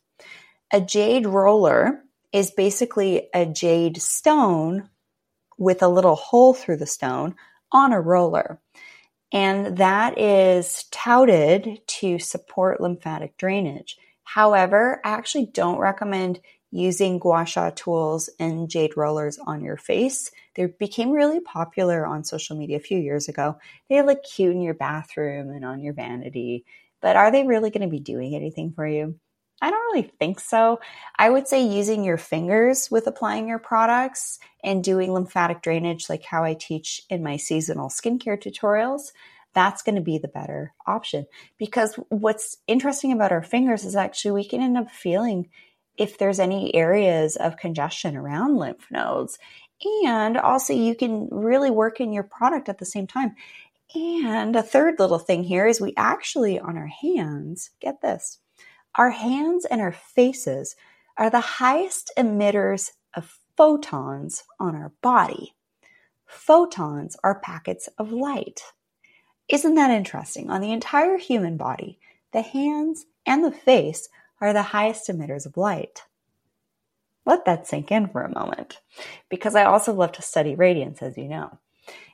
A 0.73 0.81
jade 0.81 1.25
roller 1.25 2.03
is 2.33 2.51
basically 2.51 3.29
a 3.33 3.47
jade 3.47 4.03
stone 4.03 4.91
with 5.57 5.83
a 5.83 5.89
little 5.89 6.17
hole 6.17 6.53
through 6.53 6.79
the 6.79 6.87
stone 6.87 7.37
on 7.71 7.93
a 7.93 8.01
roller. 8.01 8.61
And 9.33 9.79
that 9.79 10.19
is 10.19 10.85
touted 10.91 11.81
to 11.87 12.19
support 12.19 12.81
lymphatic 12.81 13.37
drainage. 13.37 13.97
However, 14.25 15.01
I 15.05 15.11
actually 15.11 15.47
don't 15.47 15.79
recommend 15.79 16.41
using 16.70 17.18
gua 17.18 17.44
sha 17.44 17.70
tools 17.70 18.30
and 18.38 18.68
jade 18.68 18.96
rollers 18.96 19.38
on 19.38 19.62
your 19.62 19.76
face. 19.76 20.30
They 20.54 20.66
became 20.66 21.11
really 21.11 21.40
popular 21.40 22.06
on 22.06 22.24
social 22.24 22.56
media 22.56 22.76
a 22.76 22.80
few 22.80 22.98
years 22.98 23.28
ago. 23.28 23.56
They 23.88 24.02
look 24.02 24.22
cute 24.22 24.54
in 24.54 24.62
your 24.62 24.74
bathroom 24.74 25.50
and 25.50 25.64
on 25.64 25.80
your 25.80 25.94
vanity, 25.94 26.64
but 27.00 27.16
are 27.16 27.33
they 27.33 27.46
really 27.46 27.70
going 27.70 27.83
to 27.83 27.88
be 27.88 28.00
doing 28.00 28.35
anything 28.35 28.72
for 28.72 28.87
you? 28.87 29.16
I 29.62 29.70
don't 29.70 29.92
really 29.92 30.11
think 30.18 30.40
so. 30.40 30.80
I 31.18 31.28
would 31.28 31.46
say 31.46 31.62
using 31.62 32.02
your 32.02 32.16
fingers 32.16 32.90
with 32.90 33.06
applying 33.06 33.46
your 33.46 33.59
products 33.59 34.38
and 34.64 34.83
doing 34.83 35.12
lymphatic 35.12 35.61
drainage, 35.61 36.09
like 36.09 36.24
how 36.24 36.44
I 36.44 36.54
teach 36.54 37.02
in 37.11 37.22
my 37.22 37.37
seasonal 37.37 37.90
skincare 37.90 38.40
tutorials, 38.40 39.12
that's 39.52 39.83
going 39.83 39.96
to 39.96 40.00
be 40.00 40.16
the 40.16 40.28
better 40.28 40.72
option. 40.87 41.26
Because 41.59 41.96
what's 42.09 42.56
interesting 42.66 43.12
about 43.12 43.33
our 43.33 43.42
fingers 43.42 43.85
is 43.85 43.96
actually 43.96 44.33
we 44.33 44.48
can 44.48 44.62
end 44.62 44.78
up 44.78 44.90
feeling 44.90 45.48
if 46.01 46.17
there's 46.17 46.41
any 46.41 46.75
areas 46.75 47.37
of 47.37 47.59
congestion 47.59 48.17
around 48.17 48.57
lymph 48.57 48.91
nodes. 48.91 49.39
And 50.03 50.39
also, 50.39 50.73
you 50.73 50.95
can 50.95 51.29
really 51.31 51.71
work 51.71 52.01
in 52.01 52.13
your 52.13 52.23
product 52.23 52.71
at 52.71 52.79
the 52.79 52.87
same 52.87 53.07
time. 53.07 53.35
And 53.95 54.57
a 54.57 54.63
third 54.63 54.99
little 54.99 55.19
thing 55.19 55.45
here 55.45 55.67
is 55.67 55.79
we 55.79 55.93
actually, 55.99 56.59
on 56.59 56.79
our 56.79 56.87
hands, 56.87 57.71
get 57.81 58.01
this 58.01 58.39
our 58.97 59.11
hands 59.11 59.67
and 59.67 59.81
our 59.81 59.93
faces 59.93 60.75
are 61.17 61.31
the 61.31 61.41
highest 61.41 62.11
emitters 62.17 62.91
of 63.15 63.39
photons 63.57 64.43
on 64.59 64.75
our 64.75 64.93
body. 65.03 65.55
Photons 66.27 67.17
are 67.23 67.41
packets 67.41 67.89
of 67.99 68.11
light. 68.11 68.63
Isn't 69.49 69.75
that 69.75 69.91
interesting? 69.91 70.51
On 70.51 70.61
the 70.61 70.73
entire 70.73 71.19
human 71.19 71.57
body, 71.57 71.99
the 72.33 72.43
hands 72.43 73.05
and 73.27 73.45
the 73.45 73.53
face 73.53 74.09
are 74.40 74.53
the 74.53 74.62
highest 74.62 75.09
emitters 75.09 75.46
of 75.46 75.57
light. 75.57 76.05
Let 77.26 77.44
that 77.44 77.66
sink 77.66 77.92
in 77.92 78.09
for 78.09 78.22
a 78.22 78.35
moment, 78.35 78.81
because 79.29 79.55
I 79.55 79.64
also 79.64 79.92
love 79.92 80.12
to 80.12 80.22
study 80.22 80.55
radiance, 80.55 81.03
as 81.03 81.18
you 81.18 81.29
know. 81.29 81.59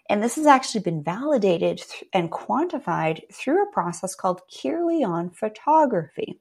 And 0.09 0.23
this 0.23 0.37
has 0.37 0.47
actually 0.47 0.83
been 0.83 1.03
validated 1.03 1.83
and 2.13 2.31
quantified 2.31 3.23
through 3.33 3.63
a 3.63 3.73
process 3.73 4.15
called 4.15 4.43
Kirlian 4.53 5.35
photography. 5.35 6.41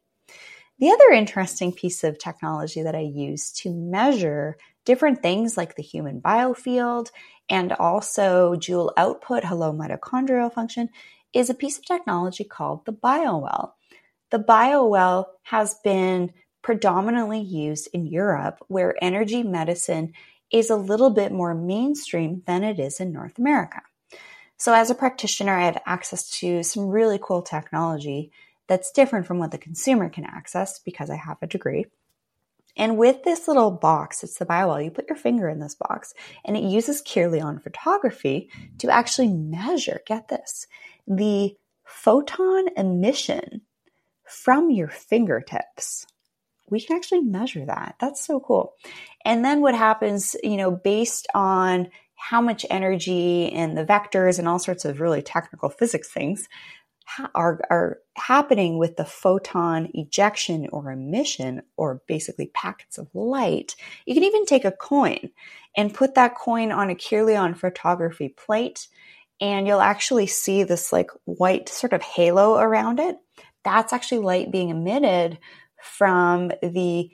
The 0.78 0.90
other 0.90 1.12
interesting 1.14 1.72
piece 1.72 2.04
of 2.04 2.20
technology 2.20 2.84
that 2.84 2.96
I 2.96 3.00
use 3.02 3.52
to 3.54 3.74
measure 3.74 4.58
different 4.84 5.22
things 5.22 5.58
like 5.58 5.76
the 5.76 5.84
human 5.84 6.22
biofield 6.22 7.12
and 7.50 7.72
also 7.74 8.56
joule 8.56 8.94
output, 8.98 9.46
hello 9.46 9.72
mitochondrial 9.72 10.54
function, 10.54 10.90
is 11.34 11.50
a 11.50 11.56
piece 11.56 11.78
of 11.78 11.86
technology 11.86 12.44
called 12.44 12.86
the 12.86 12.94
BioWell. 12.94 13.72
The 14.36 14.44
BioWell 14.44 15.28
has 15.44 15.76
been 15.76 16.34
predominantly 16.62 17.40
used 17.40 17.88
in 17.94 18.06
Europe, 18.06 18.58
where 18.68 19.02
energy 19.02 19.44
medicine 19.44 20.12
is 20.52 20.70
a 20.70 20.76
little 20.76 21.10
bit 21.10 21.32
more 21.32 21.56
mainstream 21.56 22.44
than 22.46 22.62
it 22.66 22.78
is 22.78 23.00
in 23.00 23.14
North 23.14 23.40
America. 23.40 23.82
So, 24.58 24.74
as 24.74 24.90
a 24.90 24.94
practitioner, 24.94 25.58
I 25.58 25.64
have 25.64 25.82
access 25.86 26.30
to 26.42 26.64
some 26.64 26.88
really 26.90 27.18
cool 27.18 27.44
technology 27.44 28.34
that's 28.68 28.92
different 28.92 29.26
from 29.26 29.40
what 29.40 29.52
the 29.52 29.58
consumer 29.58 30.10
can 30.10 30.26
access 30.26 30.80
because 30.80 31.10
I 31.10 31.16
have 31.16 31.38
a 31.42 31.48
degree. 31.48 31.86
And 32.76 32.98
with 32.98 33.24
this 33.24 33.48
little 33.48 33.72
box, 33.72 34.22
it's 34.22 34.38
the 34.38 34.46
BioWell, 34.46 34.84
you 34.84 34.92
put 34.92 35.08
your 35.08 35.16
finger 35.16 35.48
in 35.48 35.60
this 35.62 35.76
box 35.76 36.14
and 36.44 36.58
it 36.58 36.64
uses 36.66 37.02
Kirlian 37.02 37.64
photography 37.64 38.50
to 38.80 38.90
actually 38.90 39.30
measure, 39.30 40.02
get 40.06 40.28
this, 40.28 40.68
the 41.08 41.56
photon 41.86 42.68
emission 42.76 43.62
from 44.28 44.70
your 44.70 44.88
fingertips. 44.88 46.06
We 46.70 46.82
can 46.82 46.96
actually 46.98 47.22
measure 47.22 47.66
that. 47.66 47.96
That's 48.00 48.26
so 48.26 48.40
cool. 48.40 48.74
And 49.24 49.46
then 49.46 49.62
what 49.62 49.76
happens, 49.76 50.36
you 50.44 50.58
know, 50.58 50.72
based 50.72 51.28
on 51.36 51.90
how 52.16 52.42
much 52.42 52.66
energy 52.70 53.52
and 53.52 53.78
the 53.78 53.86
vectors 53.86 54.40
and 54.40 54.48
all 54.48 54.60
sorts 54.60 54.86
of 54.86 55.00
really 55.00 55.22
technical 55.22 55.70
physics 55.70 56.10
things, 56.12 56.48
are, 57.36 57.62
are 57.70 58.00
happening 58.16 58.78
with 58.78 58.98
the 58.98 59.06
photon 59.06 59.90
ejection 59.94 60.68
or 60.72 60.92
emission, 60.92 61.62
or 61.78 62.02
basically 62.08 62.48
packets 62.48 62.98
of 62.98 63.14
light, 63.14 63.76
you 64.06 64.16
can 64.16 64.24
even 64.24 64.46
take 64.46 64.66
a 64.66 64.72
coin 64.72 65.30
and 65.78 65.94
put 65.94 66.16
that 66.16 66.36
coin 66.36 66.72
on 66.72 66.90
a 66.90 66.96
Kirlian 66.96 67.56
photography 67.56 68.30
plate, 68.30 68.88
and 69.40 69.68
you'll 69.68 69.82
actually 69.82 70.28
see 70.28 70.64
this 70.64 70.92
like 70.92 71.12
white 71.26 71.70
sort 71.70 71.94
of 71.94 72.02
halo 72.02 72.58
around 72.58 73.00
it. 73.00 73.18
That's 73.66 73.92
actually 73.92 74.20
light 74.20 74.52
being 74.52 74.70
emitted 74.70 75.40
from 75.82 76.52
the 76.64 77.10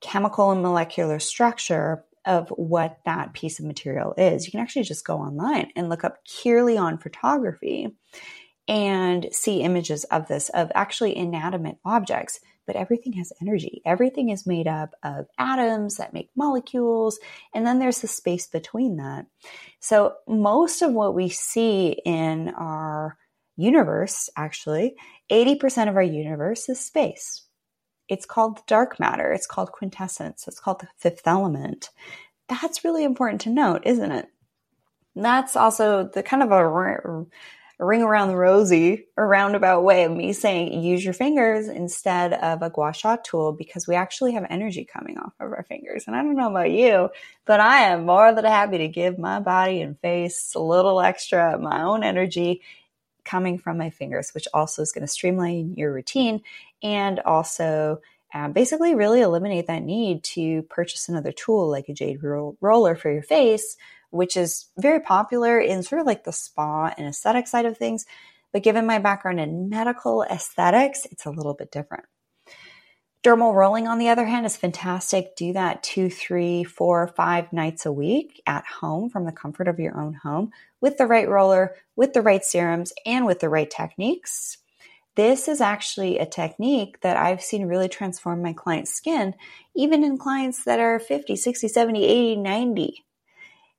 chemical 0.00 0.50
and 0.50 0.62
molecular 0.62 1.20
structure 1.20 2.04
of 2.24 2.48
what 2.50 2.98
that 3.04 3.32
piece 3.32 3.60
of 3.60 3.66
material 3.66 4.14
is. 4.16 4.46
You 4.46 4.50
can 4.50 4.60
actually 4.60 4.82
just 4.82 5.06
go 5.06 5.18
online 5.18 5.70
and 5.76 5.88
look 5.88 6.04
up 6.04 6.24
Kirlian 6.26 7.00
photography 7.00 7.94
and 8.68 9.26
see 9.32 9.62
images 9.62 10.04
of 10.04 10.28
this, 10.28 10.48
of 10.50 10.70
actually 10.74 11.16
inanimate 11.16 11.78
objects. 11.84 12.40
But 12.66 12.76
everything 12.76 13.14
has 13.14 13.32
energy. 13.42 13.82
Everything 13.84 14.28
is 14.28 14.46
made 14.46 14.68
up 14.68 14.94
of 15.02 15.26
atoms 15.38 15.96
that 15.96 16.12
make 16.12 16.30
molecules, 16.36 17.18
and 17.52 17.66
then 17.66 17.80
there's 17.80 18.00
the 18.00 18.06
space 18.06 18.46
between 18.46 18.98
that. 18.98 19.26
So, 19.80 20.14
most 20.28 20.80
of 20.82 20.92
what 20.92 21.14
we 21.14 21.30
see 21.30 22.00
in 22.04 22.50
our 22.50 23.16
universe, 23.60 24.30
actually, 24.36 24.94
80% 25.30 25.88
of 25.88 25.96
our 25.96 26.02
universe 26.02 26.68
is 26.68 26.80
space. 26.80 27.42
It's 28.08 28.26
called 28.26 28.66
dark 28.66 28.98
matter, 28.98 29.32
it's 29.32 29.46
called 29.46 29.72
quintessence, 29.72 30.48
it's 30.48 30.58
called 30.58 30.80
the 30.80 30.88
fifth 30.98 31.26
element. 31.26 31.90
That's 32.48 32.84
really 32.84 33.04
important 33.04 33.42
to 33.42 33.50
note, 33.50 33.82
isn't 33.84 34.10
it? 34.10 34.28
that's 35.16 35.56
also 35.56 36.08
the 36.12 36.22
kind 36.22 36.42
of 36.42 36.50
a 36.50 37.26
a 37.80 37.84
ring 37.84 38.02
around 38.02 38.28
the 38.28 38.36
rosy 38.36 39.06
a 39.16 39.24
roundabout 39.24 39.82
way 39.82 40.04
of 40.04 40.12
me 40.12 40.34
saying 40.34 40.82
use 40.82 41.02
your 41.02 41.14
fingers 41.14 41.66
instead 41.66 42.34
of 42.34 42.60
a 42.60 42.68
gua 42.68 42.92
sha 42.92 43.16
tool 43.24 43.52
because 43.52 43.88
we 43.88 43.94
actually 43.94 44.32
have 44.32 44.44
energy 44.50 44.84
coming 44.84 45.16
off 45.16 45.32
of 45.40 45.50
our 45.50 45.64
fingers. 45.66 46.04
And 46.06 46.14
I 46.14 46.22
don't 46.22 46.36
know 46.36 46.50
about 46.50 46.70
you, 46.70 47.08
but 47.46 47.58
I 47.58 47.84
am 47.84 48.04
more 48.04 48.34
than 48.34 48.44
happy 48.44 48.78
to 48.78 48.88
give 48.88 49.18
my 49.18 49.40
body 49.40 49.80
and 49.80 49.98
face 50.00 50.54
a 50.54 50.60
little 50.60 51.00
extra 51.00 51.54
of 51.54 51.62
my 51.62 51.82
own 51.82 52.04
energy 52.04 52.60
coming 53.30 53.58
from 53.58 53.78
my 53.78 53.90
fingers, 53.90 54.32
which 54.32 54.48
also 54.52 54.82
is 54.82 54.92
going 54.92 55.02
to 55.02 55.08
streamline 55.08 55.74
your 55.76 55.92
routine 55.92 56.42
and 56.82 57.20
also 57.20 58.00
um, 58.34 58.52
basically 58.52 58.94
really 58.94 59.20
eliminate 59.20 59.66
that 59.66 59.82
need 59.82 60.22
to 60.22 60.62
purchase 60.62 61.08
another 61.08 61.32
tool 61.32 61.70
like 61.70 61.88
a 61.88 61.94
jade 61.94 62.20
roller 62.22 62.96
for 62.96 63.12
your 63.12 63.22
face, 63.22 63.76
which 64.10 64.36
is 64.36 64.66
very 64.78 65.00
popular 65.00 65.60
in 65.60 65.82
sort 65.82 66.00
of 66.00 66.06
like 66.06 66.24
the 66.24 66.32
spa 66.32 66.92
and 66.96 67.06
aesthetic 67.06 67.46
side 67.46 67.66
of 67.66 67.76
things. 67.76 68.04
But 68.52 68.64
given 68.64 68.86
my 68.86 68.98
background 68.98 69.38
in 69.38 69.68
medical 69.68 70.22
aesthetics, 70.24 71.06
it's 71.10 71.26
a 71.26 71.30
little 71.30 71.54
bit 71.54 71.70
different. 71.70 72.06
Dermal 73.22 73.54
rolling, 73.54 73.86
on 73.86 73.98
the 73.98 74.08
other 74.08 74.24
hand, 74.24 74.46
is 74.46 74.56
fantastic. 74.56 75.36
Do 75.36 75.52
that 75.52 75.82
two, 75.82 76.08
three, 76.08 76.64
four, 76.64 77.06
five 77.06 77.52
nights 77.52 77.84
a 77.84 77.92
week 77.92 78.40
at 78.46 78.64
home 78.64 79.10
from 79.10 79.26
the 79.26 79.32
comfort 79.32 79.68
of 79.68 79.78
your 79.78 79.96
own 79.96 80.14
home 80.14 80.52
with 80.80 80.96
the 80.96 81.06
right 81.06 81.28
roller, 81.28 81.76
with 81.96 82.12
the 82.12 82.22
right 82.22 82.44
serums, 82.44 82.92
and 83.04 83.26
with 83.26 83.40
the 83.40 83.48
right 83.48 83.70
techniques. 83.70 84.58
This 85.16 85.48
is 85.48 85.60
actually 85.60 86.18
a 86.18 86.26
technique 86.26 87.00
that 87.00 87.16
I've 87.16 87.42
seen 87.42 87.66
really 87.66 87.88
transform 87.88 88.42
my 88.42 88.52
client's 88.52 88.94
skin, 88.94 89.34
even 89.74 90.04
in 90.04 90.16
clients 90.16 90.64
that 90.64 90.80
are 90.80 90.98
50, 90.98 91.36
60, 91.36 91.68
70, 91.68 92.04
80, 92.04 92.36
90. 92.36 93.04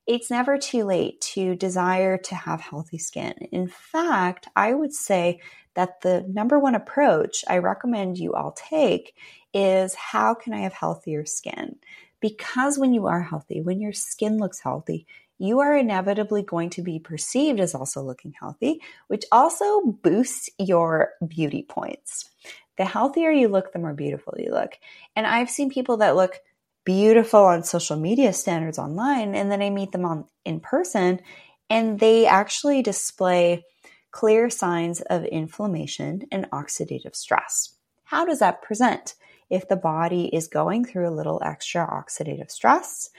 It's 0.08 0.30
never 0.30 0.58
too 0.58 0.84
late 0.84 1.22
to 1.34 1.56
desire 1.56 2.18
to 2.18 2.36
have 2.36 2.60
healthy 2.60 2.98
skin. 2.98 3.34
In 3.52 3.68
fact, 3.68 4.48
I 4.56 4.74
would 4.74 4.94
say 4.94 5.40
that 5.76 6.02
the 6.02 6.26
number 6.28 6.60
one 6.60 6.76
approach 6.76 7.46
I 7.48 7.60
recommend 7.60 8.18
you 8.18 8.34
all 8.34 8.52
take 8.52 9.16
is 9.54 9.96
how 9.96 10.34
can 10.34 10.54
I 10.54 10.60
have 10.60 10.74
healthier 10.74 11.26
skin? 11.26 11.78
Because 12.20 12.78
when 12.78 12.94
you 12.94 13.08
are 13.08 13.22
healthy, 13.22 13.62
when 13.62 13.80
your 13.80 13.94
skin 13.94 14.38
looks 14.38 14.60
healthy, 14.60 15.08
you 15.42 15.60
are 15.60 15.76
inevitably 15.76 16.44
going 16.44 16.70
to 16.70 16.84
be 16.84 17.00
perceived 17.00 17.60
as 17.60 17.74
also 17.74 18.02
looking 18.02 18.34
healthy, 18.40 18.80
which 19.08 19.26
also 19.32 19.82
boosts 19.82 20.50
your 20.60 21.14
beauty 21.28 21.66
points. 21.68 22.30
The 22.78 22.86
healthier 22.86 23.32
you 23.32 23.48
look, 23.48 23.74
the 23.74 23.80
more 23.80 23.94
beautiful 23.94 24.36
you 24.38 24.52
look. 24.52 24.74
And 25.16 25.26
I've 25.26 25.50
seen 25.50 25.72
people 25.72 25.98
that 25.98 26.16
look 26.16 26.40
beautiful 26.86 27.44
on 27.44 27.64
social 27.64 27.98
media 27.98 28.34
standards 28.34 28.78
online, 28.78 29.34
and 29.34 29.52
then 29.52 29.62
I 29.62 29.72
meet 29.72 29.92
them 29.92 30.06
on 30.06 30.26
in 30.46 30.60
person, 30.60 31.20
and 31.70 32.00
they 32.00 32.28
actually 32.28 32.84
display 32.84 33.64
clear 34.12 34.50
signs 34.50 35.02
of 35.02 35.26
inflammation 35.26 36.24
and 36.32 36.50
oxidative 36.52 37.16
stress. 37.16 37.76
How 38.04 38.26
does 38.26 38.40
that 38.40 38.62
present? 38.62 39.16
If 39.50 39.68
the 39.68 39.76
body 39.76 40.26
is 40.34 40.48
going 40.48 40.86
through 40.86 41.10
a 41.10 41.12
little 41.16 41.42
extra 41.44 41.86
oxidative 41.86 42.52
stress, 42.52 43.10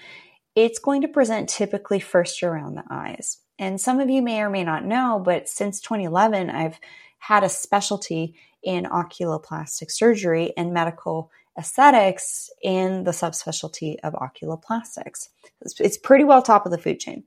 it's 0.55 0.79
going 0.79 1.03
to 1.03 1.09
present 1.09 1.49
typically 1.49 2.01
first 2.01 2.43
around 2.43 2.75
the 2.75 2.85
eyes. 2.91 3.39
And 3.59 3.81
some 3.81 4.01
of 4.01 4.11
you 4.11 4.23
may 4.23 4.41
or 4.41 4.51
may 4.51 4.65
not 4.65 4.85
know, 4.85 5.21
but 5.25 5.49
since 5.49 5.81
2011, 5.81 6.51
I've 6.51 6.79
had 7.19 7.45
a 7.45 7.49
specialty 7.49 8.35
in 8.63 8.85
oculoplastic 8.85 9.91
surgery 9.91 10.53
and 10.57 10.73
medical 10.73 11.31
aesthetics 11.59 12.51
in 12.63 13.05
the 13.05 13.11
subspecialty 13.11 13.97
of 14.03 14.15
oculoplastics. 14.15 15.29
It's 15.61 15.99
pretty 15.99 16.25
well 16.25 16.43
top 16.43 16.67
of 16.67 16.73
the 16.73 16.79
food 16.79 16.99
chain. 16.99 17.25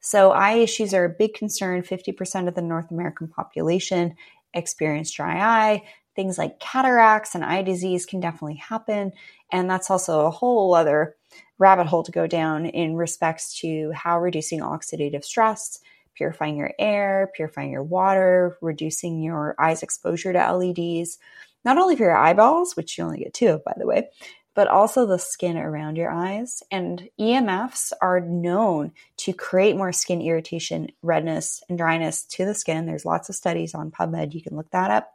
So, 0.00 0.32
eye 0.32 0.54
issues 0.54 0.94
are 0.94 1.04
a 1.04 1.08
big 1.08 1.34
concern. 1.34 1.82
50% 1.82 2.48
of 2.48 2.54
the 2.54 2.62
North 2.62 2.90
American 2.90 3.28
population 3.28 4.14
experience 4.54 5.10
dry 5.10 5.38
eye. 5.40 5.82
Things 6.16 6.38
like 6.38 6.60
cataracts 6.60 7.34
and 7.34 7.44
eye 7.44 7.62
disease 7.62 8.06
can 8.06 8.20
definitely 8.20 8.56
happen. 8.56 9.12
And 9.52 9.70
that's 9.70 9.90
also 9.90 10.26
a 10.26 10.30
whole 10.30 10.74
other 10.74 11.16
rabbit 11.58 11.86
hole 11.86 12.02
to 12.02 12.12
go 12.12 12.26
down 12.26 12.66
in 12.66 12.96
respects 12.96 13.58
to 13.60 13.90
how 13.92 14.20
reducing 14.20 14.60
oxidative 14.60 15.24
stress, 15.24 15.80
purifying 16.14 16.56
your 16.56 16.72
air, 16.78 17.30
purifying 17.34 17.70
your 17.70 17.82
water, 17.82 18.56
reducing 18.60 19.22
your 19.22 19.54
eyes 19.58 19.82
exposure 19.82 20.32
to 20.32 20.52
LEDs, 20.52 21.18
not 21.64 21.78
only 21.78 21.96
for 21.96 22.04
your 22.04 22.16
eyeballs, 22.16 22.76
which 22.76 22.98
you 22.98 23.04
only 23.04 23.18
get 23.18 23.34
two 23.34 23.48
of, 23.48 23.64
by 23.64 23.74
the 23.76 23.86
way, 23.86 24.08
but 24.54 24.66
also 24.66 25.06
the 25.06 25.18
skin 25.18 25.56
around 25.56 25.96
your 25.96 26.10
eyes. 26.10 26.62
And 26.70 27.08
EMFs 27.20 27.92
are 28.02 28.20
known 28.20 28.92
to 29.18 29.32
create 29.32 29.76
more 29.76 29.92
skin 29.92 30.20
irritation, 30.20 30.88
redness, 31.02 31.62
and 31.68 31.78
dryness 31.78 32.24
to 32.24 32.44
the 32.44 32.54
skin. 32.54 32.86
There's 32.86 33.04
lots 33.04 33.28
of 33.28 33.36
studies 33.36 33.74
on 33.74 33.92
PubMed. 33.92 34.34
You 34.34 34.42
can 34.42 34.56
look 34.56 34.70
that 34.72 34.90
up, 34.90 35.12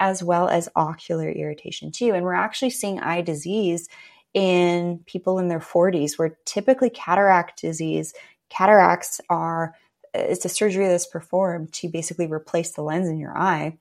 as 0.00 0.24
well 0.24 0.48
as 0.48 0.68
ocular 0.74 1.30
irritation 1.30 1.92
too. 1.92 2.14
And 2.14 2.24
we're 2.24 2.34
actually 2.34 2.70
seeing 2.70 2.98
eye 2.98 3.20
disease 3.20 3.88
in 4.34 5.00
people 5.06 5.38
in 5.38 5.48
their 5.48 5.60
40s, 5.60 6.18
where 6.18 6.38
typically 6.44 6.90
cataract 6.90 7.60
disease, 7.60 8.14
cataracts 8.48 9.20
are 9.28 9.74
it's 10.12 10.44
a 10.44 10.48
surgery 10.48 10.88
that's 10.88 11.06
performed 11.06 11.72
to 11.72 11.88
basically 11.88 12.26
replace 12.26 12.72
the 12.72 12.82
lens 12.82 13.08
in 13.08 13.18
your 13.18 13.36
eye 13.36 13.78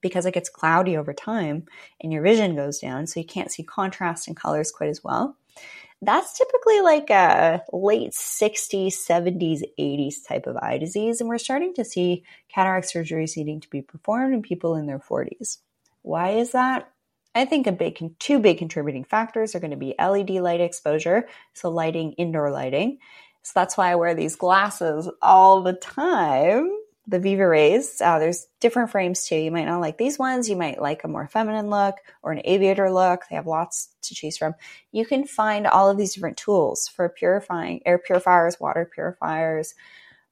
because 0.00 0.24
it 0.24 0.32
gets 0.32 0.48
cloudy 0.48 0.96
over 0.96 1.12
time 1.12 1.66
and 2.00 2.12
your 2.12 2.22
vision 2.22 2.56
goes 2.56 2.78
down, 2.78 3.06
so 3.06 3.20
you 3.20 3.26
can't 3.26 3.52
see 3.52 3.62
contrast 3.62 4.26
and 4.26 4.36
colors 4.36 4.70
quite 4.70 4.88
as 4.88 5.04
well. 5.04 5.36
That's 6.02 6.38
typically 6.38 6.80
like 6.80 7.10
a 7.10 7.62
late 7.74 8.12
60s, 8.12 8.94
70s, 9.06 9.62
80s 9.78 10.26
type 10.26 10.46
of 10.46 10.56
eye 10.56 10.78
disease, 10.78 11.20
and 11.20 11.28
we're 11.28 11.36
starting 11.36 11.74
to 11.74 11.84
see 11.84 12.24
cataract 12.48 12.90
surgeries 12.90 13.36
needing 13.36 13.60
to 13.60 13.68
be 13.68 13.82
performed 13.82 14.32
in 14.32 14.40
people 14.40 14.76
in 14.76 14.86
their 14.86 14.98
40s. 14.98 15.58
Why 16.00 16.30
is 16.30 16.52
that? 16.52 16.90
I 17.34 17.44
think 17.44 17.66
a 17.66 17.72
big, 17.72 18.18
two 18.18 18.40
big 18.40 18.58
contributing 18.58 19.04
factors 19.04 19.54
are 19.54 19.60
going 19.60 19.70
to 19.70 19.76
be 19.76 19.94
LED 19.98 20.30
light 20.30 20.60
exposure, 20.60 21.28
so 21.54 21.70
lighting, 21.70 22.12
indoor 22.12 22.50
lighting. 22.50 22.98
So 23.42 23.52
that's 23.54 23.76
why 23.76 23.90
I 23.90 23.96
wear 23.96 24.14
these 24.14 24.36
glasses 24.36 25.08
all 25.22 25.62
the 25.62 25.74
time. 25.74 26.70
The 27.06 27.18
Viva 27.18 27.48
Rays. 27.48 28.00
Uh, 28.00 28.18
there's 28.18 28.46
different 28.60 28.90
frames 28.90 29.24
too. 29.26 29.36
You 29.36 29.50
might 29.50 29.64
not 29.64 29.80
like 29.80 29.98
these 29.98 30.18
ones. 30.18 30.48
You 30.48 30.56
might 30.56 30.80
like 30.80 31.02
a 31.02 31.08
more 31.08 31.26
feminine 31.26 31.68
look 31.68 31.96
or 32.22 32.30
an 32.30 32.42
aviator 32.44 32.90
look. 32.92 33.22
They 33.28 33.36
have 33.36 33.46
lots 33.46 33.88
to 34.02 34.14
choose 34.14 34.36
from. 34.36 34.54
You 34.92 35.04
can 35.06 35.26
find 35.26 35.66
all 35.66 35.90
of 35.90 35.96
these 35.96 36.14
different 36.14 36.36
tools 36.36 36.86
for 36.88 37.08
purifying 37.08 37.80
air 37.84 37.98
purifiers, 37.98 38.60
water 38.60 38.88
purifiers, 38.92 39.74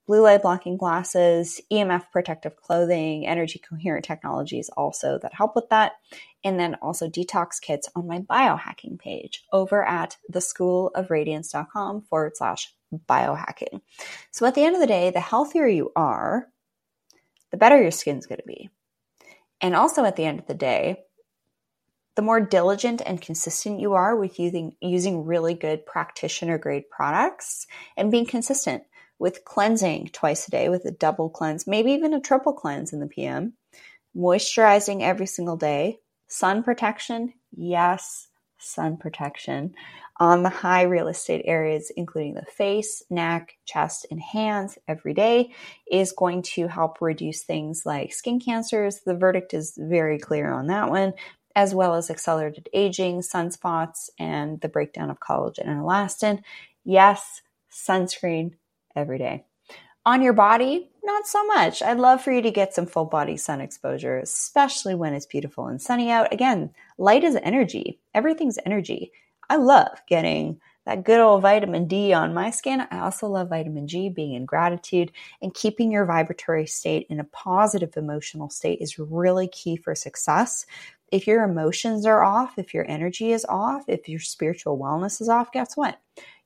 blue 0.09 0.23
light 0.23 0.41
blocking 0.41 0.79
glasses, 0.79 1.61
EMF 1.71 2.11
protective 2.11 2.57
clothing, 2.57 3.27
energy 3.27 3.59
coherent 3.61 4.07
technologies 4.07 4.71
also 4.75 5.19
that 5.21 5.35
help 5.35 5.55
with 5.55 5.69
that. 5.69 5.93
And 6.43 6.59
then 6.59 6.77
also 6.77 7.09
detox 7.11 7.61
kits 7.61 7.91
on 7.95 8.09
my 8.09 8.21
biohacking 8.21 8.99
page 8.99 9.45
over 9.53 9.85
at 9.85 10.17
theschoolofradiance.com 10.33 12.03
forward 12.03 12.37
slash 12.37 12.73
biohacking. 13.07 13.83
So 14.31 14.47
at 14.47 14.55
the 14.55 14.65
end 14.65 14.75
of 14.75 14.81
the 14.81 14.87
day, 14.87 15.11
the 15.11 15.21
healthier 15.21 15.67
you 15.67 15.93
are, 15.95 16.49
the 17.51 17.59
better 17.59 17.81
your 17.81 17.91
skin's 17.91 18.27
going 18.27 18.41
to 18.41 18.47
be. 18.47 18.71
And 19.61 19.77
also 19.77 20.05
at 20.05 20.17
the 20.17 20.25
end 20.25 20.39
of 20.41 20.47
the 20.47 20.55
day, 20.55 21.05
the 22.17 22.23
more 22.23 22.41
diligent 22.41 23.03
and 23.05 23.21
consistent 23.21 23.79
you 23.79 23.93
are 23.93 24.17
with 24.17 24.41
using, 24.41 24.75
using 24.81 25.27
really 25.27 25.55
good 25.55 25.85
practitioner 25.85 26.57
grade 26.57 26.89
products 26.89 27.67
and 27.97 28.11
being 28.11 28.27
consistent 28.27 28.85
with 29.19 29.45
cleansing 29.45 30.11
twice 30.13 30.47
a 30.49 30.51
day 30.51 30.69
with 30.69 30.85
a 30.85 30.91
double 30.91 31.29
cleanse, 31.29 31.67
maybe 31.67 31.93
even 31.93 32.15
a 32.15 32.21
triple 32.21 32.53
cleanse 32.53 32.93
in 32.93 33.01
the 33.01 33.07
PM, 33.07 33.55
moisturizing 34.17 35.03
every 35.03 35.27
single 35.27 35.57
day, 35.57 35.99
sun 36.29 36.63
protection, 36.63 37.33
yes, 37.57 38.29
sun 38.59 38.97
protection 38.97 39.75
on 40.21 40.43
the 40.43 40.49
high 40.49 40.83
real 40.83 41.09
estate 41.09 41.43
areas, 41.45 41.93
including 41.97 42.35
the 42.35 42.45
face, 42.45 43.03
neck, 43.09 43.57
chest, 43.65 44.07
and 44.11 44.21
hands 44.21 44.77
every 44.89 45.15
day, 45.15 45.53
is 45.91 46.13
going 46.13 46.43
to 46.43 46.67
help 46.67 47.01
reduce 47.01 47.45
things 47.45 47.83
like 47.87 48.13
skin 48.13 48.41
cancers. 48.41 49.01
The 49.07 49.15
verdict 49.15 49.55
is 49.55 49.75
very 49.79 50.19
clear 50.19 50.53
on 50.53 50.67
that 50.69 50.91
one, 50.91 51.13
as 51.55 51.75
well 51.75 51.95
as 51.95 52.11
accelerated 52.11 52.69
aging, 52.73 53.21
sunspots, 53.21 54.11
and 54.19 54.61
the 54.61 54.69
breakdown 54.69 55.11
of 55.11 55.21
collagen 55.21 55.69
and 55.69 55.81
elastin. 55.81 56.43
Yes, 56.85 57.43
sunscreen 57.71 58.55
every 58.97 59.19
day. 59.19 59.45
On 60.07 60.23
your 60.23 60.33
body, 60.33 60.91
not 61.05 61.27
so 61.27 61.45
much. 61.47 61.83
I'd 61.83 61.99
love 61.99 62.23
for 62.23 62.33
you 62.33 62.41
to 62.43 62.51
get 62.51 62.73
some 62.73 62.87
full 62.87 63.05
body 63.05 63.37
sun 63.37 63.61
exposure, 63.61 64.19
especially 64.19 64.95
when 64.95 65.13
it's 65.13 65.27
beautiful 65.27 65.67
and 65.67 65.81
sunny 65.81 66.11
out. 66.11 66.33
Again, 66.33 66.71
light 66.97 67.25
is 67.25 67.37
energy. 67.37 68.01
Everything's 68.15 68.59
energy. 68.65 69.13
I 69.51 69.57
love 69.57 70.01
getting 70.09 70.61
that 70.87 71.05
good 71.05 71.21
old 71.21 71.43
vitamin 71.43 71.87
D 71.87 72.15
on 72.15 72.33
my 72.33 72.51
skin. 72.51 72.87
I 72.91 73.01
also 73.01 73.29
love 73.29 73.51
vitamin 73.51 73.87
G, 73.87 74.09
being 74.09 74.33
in 74.33 74.47
gratitude 74.47 75.13
and 75.43 75.53
keeping 75.53 75.93
your 75.93 76.07
vibratory 76.07 76.67
state 76.67 77.07
in 77.11 77.21
a 77.21 77.25
positive 77.25 77.95
emotional 77.97 78.49
state 78.49 78.79
is 78.81 78.99
really 78.99 79.49
key 79.49 79.77
for 79.77 79.95
success. 79.95 80.65
If 81.13 81.27
your 81.27 81.43
emotions 81.43 82.07
are 82.07 82.23
off, 82.23 82.59
if 82.59 82.73
your 82.73 82.91
energy 82.91 83.33
is 83.33 83.45
off, 83.47 83.85
if 83.89 84.09
your 84.09 84.21
spiritual 84.21 84.79
wellness 84.79 85.21
is 85.21 85.29
off, 85.29 85.53
guess 85.53 85.77
what? 85.77 86.01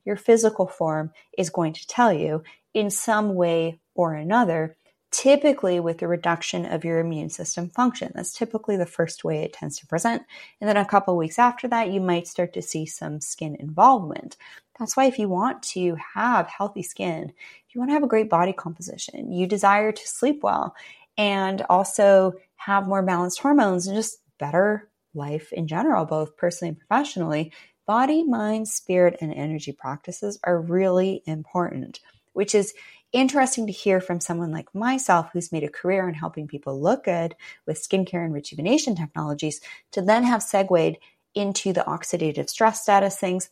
Your 0.04 0.16
physical 0.16 0.66
form 0.66 1.12
is 1.36 1.50
going 1.50 1.72
to 1.74 1.86
tell 1.86 2.12
you 2.12 2.42
in 2.74 2.90
some 2.90 3.34
way 3.34 3.80
or 3.94 4.14
another, 4.14 4.76
typically 5.10 5.78
with 5.78 5.98
the 5.98 6.08
reduction 6.08 6.64
of 6.64 6.84
your 6.84 6.98
immune 6.98 7.28
system 7.28 7.68
function. 7.68 8.10
That's 8.14 8.32
typically 8.32 8.76
the 8.76 8.86
first 8.86 9.24
way 9.24 9.42
it 9.42 9.52
tends 9.52 9.78
to 9.78 9.86
present. 9.86 10.22
And 10.60 10.68
then 10.68 10.78
a 10.78 10.84
couple 10.84 11.16
weeks 11.16 11.38
after 11.38 11.68
that, 11.68 11.90
you 11.90 12.00
might 12.00 12.26
start 12.26 12.54
to 12.54 12.62
see 12.62 12.86
some 12.86 13.20
skin 13.20 13.56
involvement. 13.60 14.36
That's 14.78 14.96
why 14.96 15.04
if 15.04 15.18
you 15.18 15.28
want 15.28 15.62
to 15.64 15.96
have 16.14 16.48
healthy 16.48 16.82
skin, 16.82 17.32
if 17.68 17.74
you 17.74 17.80
want 17.80 17.90
to 17.90 17.94
have 17.94 18.02
a 18.02 18.08
great 18.08 18.30
body 18.30 18.54
composition, 18.54 19.32
you 19.32 19.46
desire 19.46 19.92
to 19.92 20.08
sleep 20.08 20.40
well, 20.42 20.74
and 21.18 21.60
also 21.68 22.32
have 22.56 22.88
more 22.88 23.02
balanced 23.02 23.40
hormones 23.40 23.86
and 23.86 23.96
just 23.96 24.18
better 24.38 24.88
life 25.14 25.52
in 25.52 25.66
general, 25.68 26.06
both 26.06 26.36
personally 26.38 26.70
and 26.70 26.78
professionally. 26.78 27.52
Body, 27.86 28.22
mind, 28.22 28.68
spirit, 28.68 29.16
and 29.20 29.32
energy 29.34 29.72
practices 29.72 30.38
are 30.44 30.60
really 30.60 31.22
important, 31.26 32.00
which 32.32 32.54
is 32.54 32.74
interesting 33.12 33.66
to 33.66 33.72
hear 33.72 34.00
from 34.00 34.20
someone 34.20 34.52
like 34.52 34.74
myself 34.74 35.30
who's 35.32 35.52
made 35.52 35.64
a 35.64 35.68
career 35.68 36.08
in 36.08 36.14
helping 36.14 36.46
people 36.46 36.80
look 36.80 37.04
good 37.04 37.34
with 37.66 37.82
skincare 37.82 38.24
and 38.24 38.32
rejuvenation 38.32 38.96
technologies 38.96 39.60
to 39.90 40.00
then 40.00 40.22
have 40.24 40.42
segued 40.42 40.96
into 41.34 41.72
the 41.72 41.84
oxidative 41.86 42.48
stress 42.48 42.82
status 42.82 43.18
things, 43.18 43.50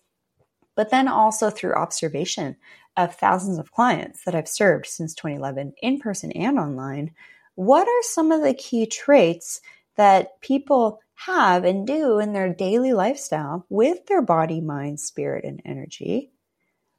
but 0.76 0.90
then 0.90 1.08
also 1.08 1.50
through 1.50 1.74
observation 1.74 2.56
of 2.96 3.14
thousands 3.14 3.58
of 3.58 3.72
clients 3.72 4.24
that 4.24 4.34
I've 4.34 4.48
served 4.48 4.86
since 4.86 5.14
2011 5.14 5.74
in 5.82 5.98
person 5.98 6.32
and 6.32 6.58
online. 6.58 7.12
What 7.54 7.86
are 7.86 8.02
some 8.02 8.32
of 8.32 8.42
the 8.42 8.54
key 8.54 8.86
traits 8.86 9.60
that 9.96 10.40
people 10.40 11.00
have 11.26 11.64
and 11.64 11.86
do 11.86 12.18
in 12.18 12.32
their 12.32 12.52
daily 12.52 12.92
lifestyle 12.92 13.66
with 13.68 14.06
their 14.06 14.22
body, 14.22 14.60
mind, 14.60 15.00
spirit, 15.00 15.44
and 15.44 15.60
energy? 15.64 16.32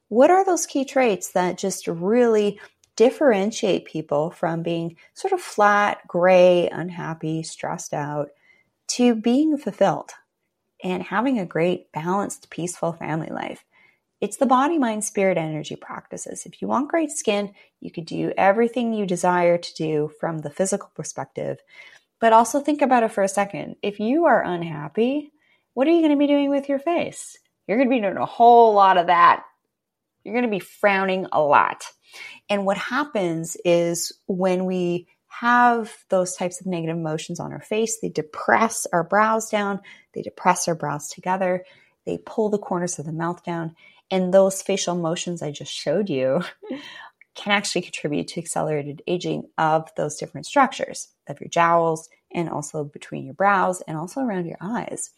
What 0.08 0.30
are 0.30 0.44
those 0.44 0.66
key 0.66 0.84
traits 0.84 1.32
that 1.32 1.58
just 1.58 1.88
really 1.88 2.60
differentiate 2.96 3.86
people 3.86 4.30
from 4.30 4.62
being 4.62 4.96
sort 5.14 5.32
of 5.32 5.40
flat, 5.40 6.06
gray, 6.06 6.68
unhappy, 6.68 7.42
stressed 7.42 7.94
out 7.94 8.28
to 8.88 9.14
being 9.14 9.56
fulfilled 9.56 10.10
and 10.84 11.02
having 11.02 11.38
a 11.38 11.46
great, 11.46 11.90
balanced, 11.92 12.50
peaceful 12.50 12.92
family 12.92 13.30
life? 13.30 13.64
It's 14.20 14.36
the 14.36 14.46
body, 14.46 14.78
mind, 14.78 15.04
spirit, 15.04 15.36
energy 15.36 15.74
practices. 15.74 16.46
If 16.46 16.62
you 16.62 16.68
want 16.68 16.90
great 16.90 17.10
skin, 17.10 17.54
you 17.80 17.90
could 17.90 18.06
do 18.06 18.32
everything 18.36 18.92
you 18.92 19.04
desire 19.04 19.58
to 19.58 19.74
do 19.74 20.12
from 20.20 20.38
the 20.38 20.50
physical 20.50 20.90
perspective. 20.94 21.58
But 22.22 22.32
also 22.32 22.60
think 22.60 22.80
about 22.80 23.02
it 23.02 23.12
for 23.12 23.22
a 23.22 23.28
second. 23.28 23.76
If 23.82 24.00
you 24.00 24.24
are 24.24 24.42
unhappy, 24.42 25.30
what 25.74 25.86
are 25.86 25.90
you 25.90 26.00
going 26.00 26.12
to 26.12 26.18
be 26.18 26.26
doing 26.26 26.48
with 26.48 26.70
your 26.70 26.78
face? 26.78 27.36
You're 27.66 27.76
going 27.76 27.90
to 27.90 27.94
be 27.94 28.00
doing 28.00 28.16
a 28.16 28.24
whole 28.24 28.72
lot 28.72 28.96
of 28.96 29.08
that 29.08 29.44
you're 30.24 30.34
going 30.34 30.44
to 30.44 30.50
be 30.50 30.60
frowning 30.60 31.26
a 31.32 31.40
lot. 31.40 31.84
And 32.48 32.66
what 32.66 32.76
happens 32.76 33.56
is 33.64 34.12
when 34.26 34.64
we 34.66 35.08
have 35.28 35.92
those 36.10 36.36
types 36.36 36.60
of 36.60 36.66
negative 36.66 36.96
emotions 36.96 37.40
on 37.40 37.52
our 37.52 37.60
face, 37.60 37.98
they 38.00 38.10
depress 38.10 38.86
our 38.92 39.02
brows 39.02 39.48
down, 39.48 39.80
they 40.14 40.22
depress 40.22 40.68
our 40.68 40.74
brows 40.74 41.08
together, 41.08 41.64
they 42.04 42.18
pull 42.18 42.50
the 42.50 42.58
corners 42.58 42.98
of 42.98 43.06
the 43.06 43.12
mouth 43.12 43.42
down. 43.44 43.74
And 44.10 44.34
those 44.34 44.60
facial 44.60 44.94
motions 44.94 45.42
I 45.42 45.52
just 45.52 45.72
showed 45.72 46.10
you 46.10 46.42
can 47.34 47.52
actually 47.52 47.82
contribute 47.82 48.28
to 48.28 48.40
accelerated 48.40 49.02
aging 49.06 49.44
of 49.58 49.88
those 49.96 50.16
different 50.16 50.46
structures 50.46 51.08
of 51.28 51.40
your 51.40 51.48
jowls 51.48 52.08
and 52.34 52.48
also 52.48 52.84
between 52.84 53.24
your 53.24 53.34
brows 53.34 53.82
and 53.82 53.96
also 53.96 54.20
around 54.20 54.46
your 54.46 54.58
eyes. 54.60 55.10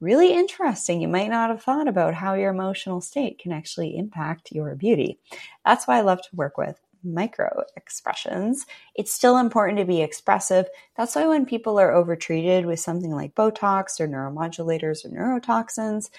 Really 0.00 0.32
interesting. 0.32 1.00
You 1.00 1.08
might 1.08 1.30
not 1.30 1.50
have 1.50 1.62
thought 1.62 1.88
about 1.88 2.14
how 2.14 2.34
your 2.34 2.50
emotional 2.50 3.00
state 3.00 3.38
can 3.38 3.52
actually 3.52 3.96
impact 3.96 4.52
your 4.52 4.74
beauty. 4.74 5.18
That's 5.64 5.86
why 5.86 5.98
I 5.98 6.02
love 6.02 6.22
to 6.22 6.36
work 6.36 6.56
with 6.58 6.80
micro 7.04 7.64
expressions. 7.76 8.66
It's 8.94 9.12
still 9.12 9.36
important 9.36 9.78
to 9.78 9.84
be 9.84 10.02
expressive. 10.02 10.66
That's 10.96 11.14
why 11.14 11.26
when 11.26 11.46
people 11.46 11.78
are 11.78 11.92
overtreated 11.92 12.64
with 12.64 12.80
something 12.80 13.10
like 13.10 13.34
Botox 13.34 14.00
or 14.00 14.08
neuromodulators 14.08 15.04
or 15.04 15.08
neurotoxins, 15.08 16.10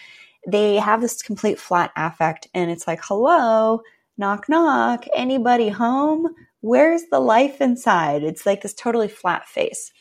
they 0.45 0.75
have 0.75 0.99
this 0.99 1.21
complete 1.21 1.59
flat 1.59 1.91
affect 1.95 2.47
and 2.53 2.69
it's 2.69 2.85
like, 2.87 2.99
hello, 3.03 3.81
knock, 4.17 4.47
knock, 4.49 5.05
anybody 5.15 5.69
home? 5.69 6.27
Where's 6.61 7.03
the 7.11 7.19
life 7.19 7.61
inside? 7.61 8.23
It's 8.23 8.45
like 8.45 8.61
this 8.61 8.73
totally 8.73 9.07
flat 9.07 9.47
face. 9.47 9.91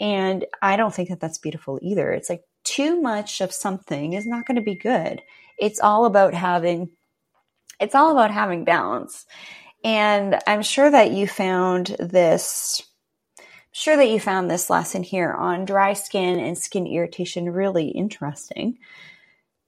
And 0.00 0.46
I 0.62 0.76
don't 0.76 0.94
think 0.94 1.10
that 1.10 1.20
that's 1.20 1.38
beautiful 1.38 1.78
either. 1.82 2.10
It's 2.10 2.30
like 2.30 2.42
too 2.64 3.00
much 3.00 3.40
of 3.40 3.52
something 3.52 4.14
is 4.14 4.26
not 4.26 4.46
going 4.46 4.56
to 4.56 4.62
be 4.62 4.74
good. 4.74 5.22
It's 5.58 5.80
all 5.80 6.06
about 6.06 6.34
having, 6.34 6.90
it's 7.78 7.94
all 7.94 8.12
about 8.12 8.30
having 8.30 8.64
balance. 8.64 9.26
And 9.84 10.38
I'm 10.46 10.62
sure 10.62 10.90
that 10.90 11.12
you 11.12 11.26
found 11.26 11.96
this, 11.98 12.82
I'm 13.38 13.44
sure 13.72 13.96
that 13.96 14.08
you 14.08 14.20
found 14.20 14.50
this 14.50 14.70
lesson 14.70 15.02
here 15.02 15.32
on 15.32 15.64
dry 15.64 15.92
skin 15.92 16.38
and 16.38 16.56
skin 16.56 16.86
irritation 16.86 17.50
really 17.50 17.88
interesting 17.88 18.78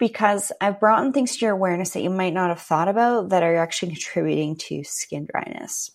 because 0.03 0.51
I've 0.61 0.81
brought 0.81 1.05
in 1.05 1.13
things 1.13 1.37
to 1.37 1.45
your 1.45 1.55
awareness 1.55 1.91
that 1.91 2.03
you 2.03 2.11
might 2.11 2.35
not 2.35 2.49
have 2.49 2.61
thought 2.61 2.89
about 2.89 3.29
that 3.29 3.45
are 3.45 3.55
actually 3.55 3.93
contributing 3.93 4.57
to 4.57 4.83
skin 4.83 5.29
dryness. 5.31 5.93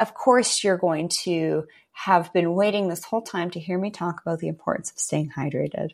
Of 0.00 0.14
course, 0.14 0.64
you're 0.64 0.76
going 0.76 1.10
to 1.22 1.68
have 1.92 2.32
been 2.32 2.54
waiting 2.54 2.88
this 2.88 3.04
whole 3.04 3.22
time 3.22 3.52
to 3.52 3.60
hear 3.60 3.78
me 3.78 3.92
talk 3.92 4.20
about 4.20 4.40
the 4.40 4.48
importance 4.48 4.90
of 4.90 4.98
staying 4.98 5.30
hydrated. 5.38 5.90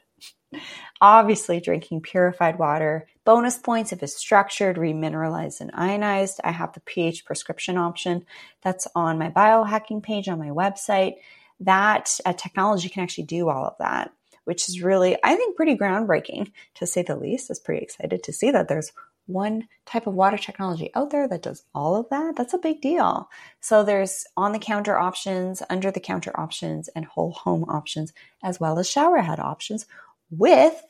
Obviously, 1.03 1.61
drinking 1.61 2.01
purified 2.01 2.59
water. 2.59 3.07
Bonus 3.27 3.59
points 3.59 3.93
if 3.93 4.03
it's 4.03 4.17
structured, 4.17 4.79
remineralized, 4.79 5.61
and 5.61 5.73
ionized. 5.75 6.41
I 6.43 6.53
have 6.53 6.73
the 6.73 6.81
pH 6.81 7.27
prescription 7.27 7.77
option 7.77 8.25
that's 8.63 8.89
on 8.95 9.19
my 9.19 9.29
biohacking 9.29 10.03
page 10.03 10.27
on 10.27 10.39
my 10.39 10.49
website. 10.49 11.17
That 11.61 12.19
uh, 12.25 12.33
technology 12.33 12.89
can 12.89 13.03
actually 13.03 13.25
do 13.25 13.51
all 13.51 13.67
of 13.67 13.77
that 13.79 14.11
which 14.45 14.69
is 14.69 14.83
really, 14.83 15.17
I 15.23 15.37
think, 15.37 15.57
pretty 15.57 15.77
groundbreaking 15.77 16.53
to 16.75 16.87
say 16.87 17.03
the 17.03 17.17
least. 17.17 17.51
I 17.51 17.53
was 17.53 17.61
pretty 17.61 17.83
excited 17.83 18.23
to 18.23 18.33
see 18.33 18.51
that 18.51 18.69
there's 18.69 18.93
one 19.27 19.69
type 19.87 20.07
of 20.07 20.15
water 20.15 20.37
technology 20.37 20.91
out 20.95 21.11
there 21.11 21.29
that 21.29 21.43
does 21.43 21.63
all 21.75 21.97
of 21.97 22.09
that. 22.11 22.35
That's 22.37 22.55
a 22.55 22.59
big 22.59 22.81
deal. 22.81 23.29
So 23.61 23.85
there's 23.85 24.27
on 24.37 24.53
the 24.53 24.59
counter 24.59 24.99
options, 24.99 25.63
under 25.71 25.91
the 25.91 26.01
counter 26.01 26.39
options, 26.39 26.89
and 26.89 27.05
whole 27.05 27.33
home 27.33 27.65
options, 27.69 28.13
as 28.43 28.59
well 28.59 28.79
as 28.79 28.91
shower 28.91 29.19
head 29.19 29.39
options 29.39 29.87
with 30.31 30.83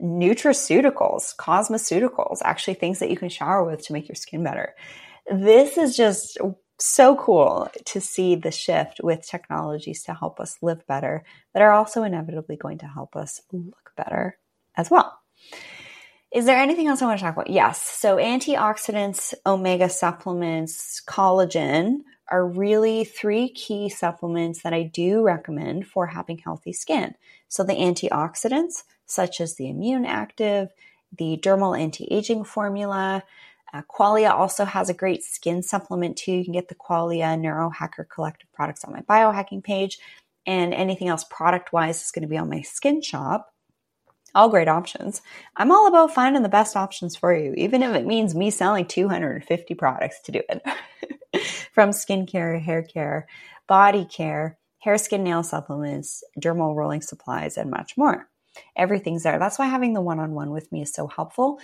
nutraceuticals, 0.00 1.34
cosmeceuticals, 1.36 2.38
actually 2.44 2.74
things 2.74 3.00
that 3.00 3.10
you 3.10 3.16
can 3.16 3.28
shower 3.28 3.64
with 3.64 3.84
to 3.86 3.92
make 3.92 4.08
your 4.08 4.14
skin 4.16 4.42
better. 4.42 4.74
This 5.30 5.76
is 5.76 5.96
just 5.96 6.38
so 6.78 7.16
cool 7.16 7.70
to 7.86 8.00
see 8.00 8.36
the 8.36 8.50
shift 8.50 9.00
with 9.02 9.26
technologies 9.26 10.04
to 10.04 10.14
help 10.14 10.40
us 10.40 10.58
live 10.62 10.86
better 10.86 11.24
that 11.52 11.62
are 11.62 11.72
also 11.72 12.02
inevitably 12.04 12.56
going 12.56 12.78
to 12.78 12.86
help 12.86 13.16
us 13.16 13.40
look 13.52 13.92
better 13.96 14.38
as 14.76 14.90
well. 14.90 15.18
Is 16.30 16.44
there 16.44 16.58
anything 16.58 16.88
else 16.88 17.00
I 17.00 17.06
want 17.06 17.18
to 17.18 17.24
talk 17.24 17.34
about? 17.34 17.50
Yes. 17.50 17.82
So 17.82 18.16
antioxidants, 18.16 19.32
omega 19.46 19.88
supplements, 19.88 21.02
collagen 21.06 22.00
are 22.30 22.46
really 22.46 23.04
three 23.04 23.48
key 23.48 23.88
supplements 23.88 24.62
that 24.62 24.74
I 24.74 24.82
do 24.82 25.22
recommend 25.22 25.86
for 25.86 26.06
having 26.06 26.38
healthy 26.38 26.74
skin. 26.74 27.14
So 27.48 27.64
the 27.64 27.72
antioxidants, 27.72 28.84
such 29.06 29.40
as 29.40 29.54
the 29.56 29.70
immune 29.70 30.04
active, 30.04 30.68
the 31.16 31.38
dermal 31.42 31.78
anti-aging 31.78 32.44
formula, 32.44 33.22
uh, 33.72 33.82
Qualia 33.82 34.30
also 34.30 34.64
has 34.64 34.88
a 34.88 34.94
great 34.94 35.22
skin 35.22 35.62
supplement 35.62 36.16
too. 36.16 36.32
You 36.32 36.44
can 36.44 36.54
get 36.54 36.68
the 36.68 36.74
Qualia 36.74 37.38
Neurohacker 37.38 38.08
Collective 38.08 38.50
products 38.52 38.84
on 38.84 38.92
my 38.92 39.02
biohacking 39.02 39.62
page, 39.62 39.98
and 40.46 40.72
anything 40.72 41.08
else 41.08 41.24
product 41.24 41.72
wise 41.72 42.02
is 42.02 42.10
going 42.10 42.22
to 42.22 42.28
be 42.28 42.38
on 42.38 42.48
my 42.48 42.62
skin 42.62 43.02
shop. 43.02 43.52
All 44.34 44.48
great 44.48 44.68
options. 44.68 45.22
I'm 45.56 45.70
all 45.70 45.86
about 45.86 46.14
finding 46.14 46.42
the 46.42 46.48
best 46.48 46.76
options 46.76 47.16
for 47.16 47.34
you, 47.34 47.54
even 47.54 47.82
if 47.82 47.94
it 47.94 48.06
means 48.06 48.34
me 48.34 48.50
selling 48.50 48.86
250 48.86 49.74
products 49.74 50.20
to 50.24 50.32
do 50.32 50.42
it. 50.48 50.62
From 51.72 51.90
skincare, 51.90 52.60
hair 52.60 52.82
care, 52.82 53.26
body 53.66 54.04
care, 54.04 54.58
hair, 54.78 54.98
skin, 54.98 55.24
nail 55.24 55.42
supplements, 55.42 56.22
dermal 56.40 56.74
rolling 56.74 57.02
supplies, 57.02 57.56
and 57.56 57.70
much 57.70 57.96
more. 57.96 58.28
Everything's 58.76 59.22
there. 59.22 59.38
That's 59.38 59.58
why 59.58 59.66
having 59.66 59.92
the 59.92 60.00
one 60.00 60.18
on 60.18 60.32
one 60.32 60.50
with 60.50 60.70
me 60.72 60.82
is 60.82 60.92
so 60.92 61.06
helpful 61.06 61.60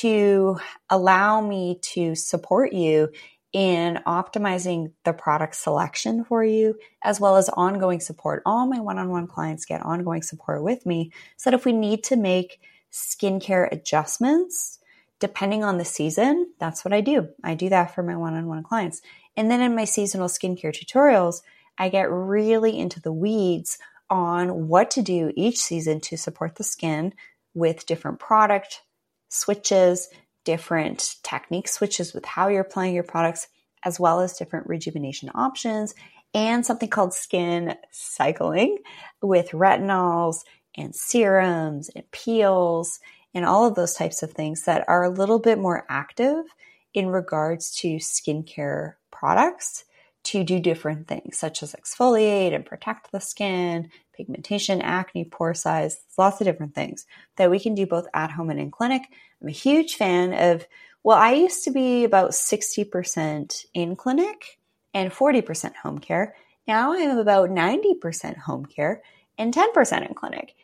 to 0.00 0.58
allow 0.90 1.40
me 1.40 1.78
to 1.80 2.14
support 2.14 2.72
you 2.72 3.10
in 3.52 3.98
optimizing 4.06 4.92
the 5.04 5.12
product 5.12 5.54
selection 5.56 6.24
for 6.24 6.44
you, 6.44 6.78
as 7.02 7.18
well 7.18 7.36
as 7.36 7.48
ongoing 7.48 8.00
support. 8.00 8.42
All 8.44 8.66
my 8.66 8.80
one 8.80 8.98
on 8.98 9.08
one 9.08 9.26
clients 9.26 9.64
get 9.64 9.82
ongoing 9.82 10.22
support 10.22 10.62
with 10.62 10.84
me 10.84 11.12
so 11.36 11.50
that 11.50 11.58
if 11.58 11.64
we 11.64 11.72
need 11.72 12.04
to 12.04 12.16
make 12.16 12.60
skincare 12.92 13.70
adjustments, 13.72 14.78
depending 15.18 15.64
on 15.64 15.78
the 15.78 15.84
season, 15.84 16.52
that's 16.58 16.84
what 16.84 16.92
I 16.92 17.00
do. 17.00 17.28
I 17.42 17.54
do 17.54 17.68
that 17.70 17.94
for 17.94 18.02
my 18.02 18.16
one 18.16 18.34
on 18.34 18.46
one 18.46 18.62
clients. 18.62 19.00
And 19.36 19.50
then 19.50 19.60
in 19.60 19.74
my 19.74 19.84
seasonal 19.84 20.28
skincare 20.28 20.72
tutorials, 20.72 21.42
I 21.78 21.88
get 21.88 22.10
really 22.10 22.78
into 22.78 23.00
the 23.00 23.12
weeds 23.12 23.78
on 24.10 24.68
what 24.68 24.90
to 24.92 25.02
do 25.02 25.32
each 25.36 25.58
season 25.58 26.00
to 26.00 26.16
support 26.16 26.56
the 26.56 26.64
skin 26.64 27.14
with 27.54 27.86
different 27.86 28.18
product 28.18 28.82
switches, 29.28 30.08
different 30.44 31.16
technique 31.22 31.68
switches 31.68 32.14
with 32.14 32.24
how 32.24 32.48
you're 32.48 32.62
applying 32.62 32.94
your 32.94 33.04
products, 33.04 33.48
as 33.84 34.00
well 34.00 34.20
as 34.20 34.36
different 34.36 34.66
rejuvenation 34.66 35.30
options, 35.34 35.94
and 36.34 36.64
something 36.64 36.88
called 36.88 37.14
skin 37.14 37.74
cycling 37.90 38.78
with 39.22 39.50
retinols 39.50 40.44
and 40.76 40.94
serums 40.94 41.90
and 41.94 42.10
peels 42.10 43.00
and 43.34 43.44
all 43.44 43.66
of 43.66 43.74
those 43.74 43.94
types 43.94 44.22
of 44.22 44.32
things 44.32 44.64
that 44.64 44.84
are 44.88 45.04
a 45.04 45.10
little 45.10 45.38
bit 45.38 45.58
more 45.58 45.84
active 45.88 46.44
in 46.94 47.08
regards 47.08 47.70
to 47.70 47.96
skincare 47.96 48.94
products 49.10 49.84
to 50.24 50.44
do 50.44 50.60
different 50.60 51.06
things, 51.06 51.38
such 51.38 51.62
as 51.62 51.74
exfoliate 51.74 52.54
and 52.54 52.66
protect 52.66 53.12
the 53.12 53.20
skin, 53.20 53.90
pigmentation, 54.18 54.82
acne, 54.82 55.24
pore 55.24 55.54
size, 55.54 56.00
lots 56.18 56.40
of 56.40 56.44
different 56.44 56.74
things 56.74 57.06
that 57.36 57.50
we 57.50 57.60
can 57.60 57.74
do 57.74 57.86
both 57.86 58.06
at 58.12 58.32
home 58.32 58.50
and 58.50 58.60
in 58.60 58.70
clinic. 58.70 59.02
I'm 59.40 59.48
a 59.48 59.52
huge 59.52 59.94
fan 59.94 60.34
of, 60.34 60.66
well, 61.04 61.16
I 61.16 61.32
used 61.34 61.64
to 61.64 61.70
be 61.70 62.04
about 62.04 62.32
60% 62.32 63.64
in 63.72 63.96
clinic 63.96 64.58
and 64.92 65.12
40% 65.12 65.76
home 65.76 66.00
care. 66.00 66.34
Now 66.66 66.92
I 66.92 66.96
am 66.96 67.18
about 67.18 67.50
90% 67.50 68.36
home 68.36 68.66
care 68.66 69.02
and 69.38 69.54
10% 69.54 70.08
in 70.08 70.14
clinic. 70.14 70.54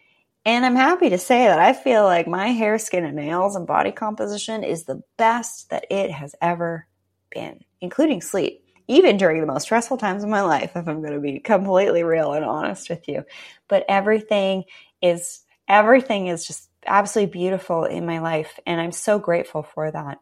And 0.45 0.67
I'm 0.67 0.77
happy 0.77 1.11
to 1.11 1.19
say 1.19 1.47
that 1.47 1.61
I 1.61 1.73
feel 1.73 2.03
like 2.03 2.27
my 2.27 2.49
hair, 2.49 2.79
skin, 2.79 3.05
and 3.05 3.17
nails 3.17 3.57
and 3.57 3.67
body 3.67 3.93
composition 3.93 4.65
is 4.65 4.85
the 4.85 5.03
best 5.17 5.71
that 5.71 5.87
it 5.91 6.11
has 6.11 6.35
ever 6.43 6.87
been, 7.31 7.61
including 7.81 8.21
sleep, 8.21 8.64
even 8.89 9.17
during 9.17 9.41
the 9.41 9.47
most 9.47 9.63
stressful 9.63 9.97
times 9.97 10.23
of 10.23 10.31
my 10.31 10.43
life, 10.43 10.73
if 10.75 10.89
I'm 10.89 11.01
going 11.01 11.15
to 11.15 11.21
be 11.21 11.41
completely 11.41 12.03
real 12.03 12.33
and 12.33 12.45
honest 12.45 12.91
with 12.91 13.09
you. 13.09 13.25
But 13.69 13.85
everything 13.89 14.65
is, 15.01 15.41
everything 15.69 16.27
is 16.27 16.47
just 16.47 16.69
absolutely 16.87 17.33
beautiful 17.33 17.85
in 17.85 18.07
my 18.07 18.19
life. 18.19 18.59
And 18.67 18.81
I'm 18.81 18.93
so 18.93 19.19
grateful 19.19 19.63
for 19.63 19.91
that. 19.91 20.19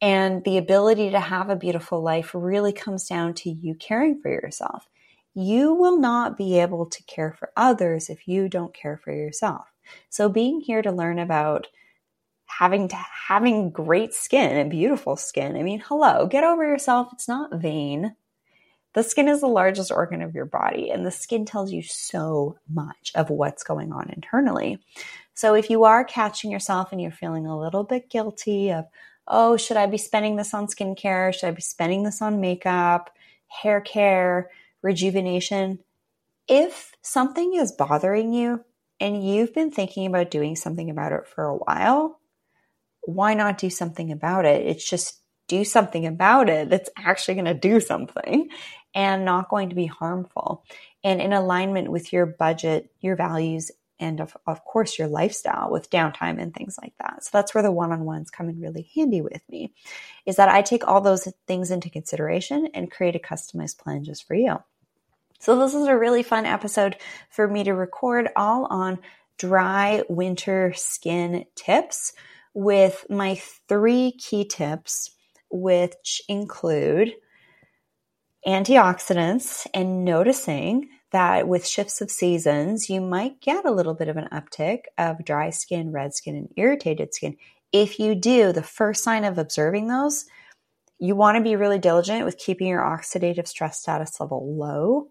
And 0.00 0.44
the 0.44 0.58
ability 0.58 1.10
to 1.10 1.20
have 1.20 1.50
a 1.50 1.56
beautiful 1.56 2.02
life 2.02 2.30
really 2.34 2.72
comes 2.72 3.08
down 3.08 3.34
to 3.34 3.50
you 3.50 3.74
caring 3.74 4.20
for 4.20 4.30
yourself 4.30 4.86
you 5.38 5.72
will 5.72 5.98
not 5.98 6.36
be 6.36 6.58
able 6.58 6.86
to 6.86 7.02
care 7.04 7.32
for 7.32 7.52
others 7.56 8.10
if 8.10 8.26
you 8.26 8.48
don't 8.48 8.74
care 8.74 8.96
for 8.96 9.12
yourself. 9.12 9.66
So 10.08 10.28
being 10.28 10.60
here 10.60 10.82
to 10.82 10.90
learn 10.90 11.20
about 11.20 11.68
having 12.48 12.88
to 12.88 12.96
having 12.96 13.70
great 13.70 14.12
skin 14.12 14.56
and 14.56 14.70
beautiful 14.70 15.16
skin. 15.16 15.56
I 15.56 15.62
mean, 15.62 15.82
hello, 15.86 16.26
get 16.26 16.44
over 16.44 16.64
yourself. 16.64 17.08
It's 17.12 17.28
not 17.28 17.54
vain. 17.54 18.16
The 18.94 19.02
skin 19.04 19.28
is 19.28 19.40
the 19.40 19.46
largest 19.46 19.92
organ 19.92 20.22
of 20.22 20.34
your 20.34 20.46
body, 20.46 20.90
and 20.90 21.06
the 21.06 21.10
skin 21.10 21.44
tells 21.44 21.70
you 21.70 21.82
so 21.82 22.58
much 22.68 23.12
of 23.14 23.30
what's 23.30 23.62
going 23.62 23.92
on 23.92 24.10
internally. 24.10 24.80
So, 25.34 25.54
if 25.54 25.70
you 25.70 25.84
are 25.84 26.04
catching 26.04 26.50
yourself 26.50 26.90
and 26.90 27.00
you're 27.00 27.12
feeling 27.12 27.46
a 27.46 27.58
little 27.58 27.84
bit 27.84 28.10
guilty 28.10 28.72
of, 28.72 28.86
oh, 29.28 29.56
should 29.56 29.76
I 29.76 29.86
be 29.86 29.98
spending 29.98 30.36
this 30.36 30.54
on 30.54 30.66
skincare? 30.66 31.32
Should 31.32 31.46
I 31.48 31.52
be 31.52 31.62
spending 31.62 32.02
this 32.02 32.20
on 32.20 32.40
makeup, 32.40 33.10
hair 33.46 33.80
care? 33.80 34.50
rejuvenation. 34.82 35.78
If 36.46 36.92
something 37.02 37.54
is 37.54 37.72
bothering 37.72 38.32
you 38.32 38.64
and 39.00 39.24
you've 39.24 39.54
been 39.54 39.70
thinking 39.70 40.06
about 40.06 40.30
doing 40.30 40.56
something 40.56 40.90
about 40.90 41.12
it 41.12 41.26
for 41.26 41.44
a 41.44 41.56
while, 41.56 42.17
why 43.08 43.32
not 43.32 43.56
do 43.56 43.70
something 43.70 44.12
about 44.12 44.44
it? 44.44 44.66
It's 44.66 44.88
just 44.88 45.22
do 45.46 45.64
something 45.64 46.04
about 46.04 46.50
it 46.50 46.68
that's 46.68 46.90
actually 46.94 47.36
going 47.36 47.46
to 47.46 47.54
do 47.54 47.80
something 47.80 48.50
and 48.94 49.24
not 49.24 49.48
going 49.48 49.70
to 49.70 49.74
be 49.74 49.86
harmful 49.86 50.62
and 51.02 51.18
in 51.22 51.32
alignment 51.32 51.90
with 51.90 52.12
your 52.12 52.26
budget, 52.26 52.90
your 53.00 53.16
values, 53.16 53.70
and 53.98 54.20
of, 54.20 54.36
of 54.46 54.62
course 54.62 54.98
your 54.98 55.08
lifestyle 55.08 55.70
with 55.70 55.88
downtime 55.88 56.38
and 56.40 56.52
things 56.52 56.76
like 56.80 56.92
that. 57.00 57.24
So 57.24 57.30
that's 57.32 57.54
where 57.54 57.62
the 57.62 57.72
one-on-ones 57.72 58.30
come 58.30 58.50
in 58.50 58.60
really 58.60 58.90
handy 58.94 59.22
with 59.22 59.42
me 59.48 59.72
is 60.26 60.36
that 60.36 60.50
I 60.50 60.60
take 60.60 60.86
all 60.86 61.00
those 61.00 61.26
things 61.46 61.70
into 61.70 61.88
consideration 61.88 62.68
and 62.74 62.90
create 62.90 63.16
a 63.16 63.18
customized 63.18 63.78
plan 63.78 64.04
just 64.04 64.28
for 64.28 64.34
you. 64.34 64.58
So 65.40 65.58
this 65.58 65.74
is 65.74 65.86
a 65.86 65.96
really 65.96 66.22
fun 66.22 66.44
episode 66.44 66.96
for 67.30 67.48
me 67.48 67.64
to 67.64 67.72
record 67.72 68.28
all 68.36 68.66
on 68.66 68.98
dry 69.38 70.02
winter 70.10 70.74
skin 70.76 71.46
tips 71.54 72.12
with 72.54 73.06
my 73.08 73.40
three 73.68 74.12
key 74.12 74.44
tips 74.44 75.10
which 75.50 76.22
include 76.28 77.14
antioxidants 78.46 79.66
and 79.74 80.04
noticing 80.04 80.88
that 81.10 81.48
with 81.48 81.66
shifts 81.66 82.00
of 82.00 82.10
seasons, 82.10 82.90
you 82.90 83.00
might 83.00 83.40
get 83.40 83.64
a 83.64 83.70
little 83.70 83.94
bit 83.94 84.08
of 84.08 84.16
an 84.16 84.28
uptick 84.32 84.80
of 84.98 85.24
dry 85.24 85.50
skin, 85.50 85.90
red 85.90 86.14
skin, 86.14 86.36
and 86.36 86.48
irritated 86.56 87.14
skin. 87.14 87.36
If 87.72 87.98
you 87.98 88.14
do, 88.14 88.52
the 88.52 88.62
first 88.62 89.02
sign 89.02 89.24
of 89.24 89.38
observing 89.38 89.88
those, 89.88 90.26
you 90.98 91.14
want 91.14 91.36
to 91.36 91.42
be 91.42 91.56
really 91.56 91.78
diligent 91.78 92.24
with 92.24 92.38
keeping 92.38 92.66
your 92.66 92.82
oxidative 92.82 93.46
stress 93.46 93.80
status 93.80 94.20
level 94.20 94.56
low. 94.56 95.08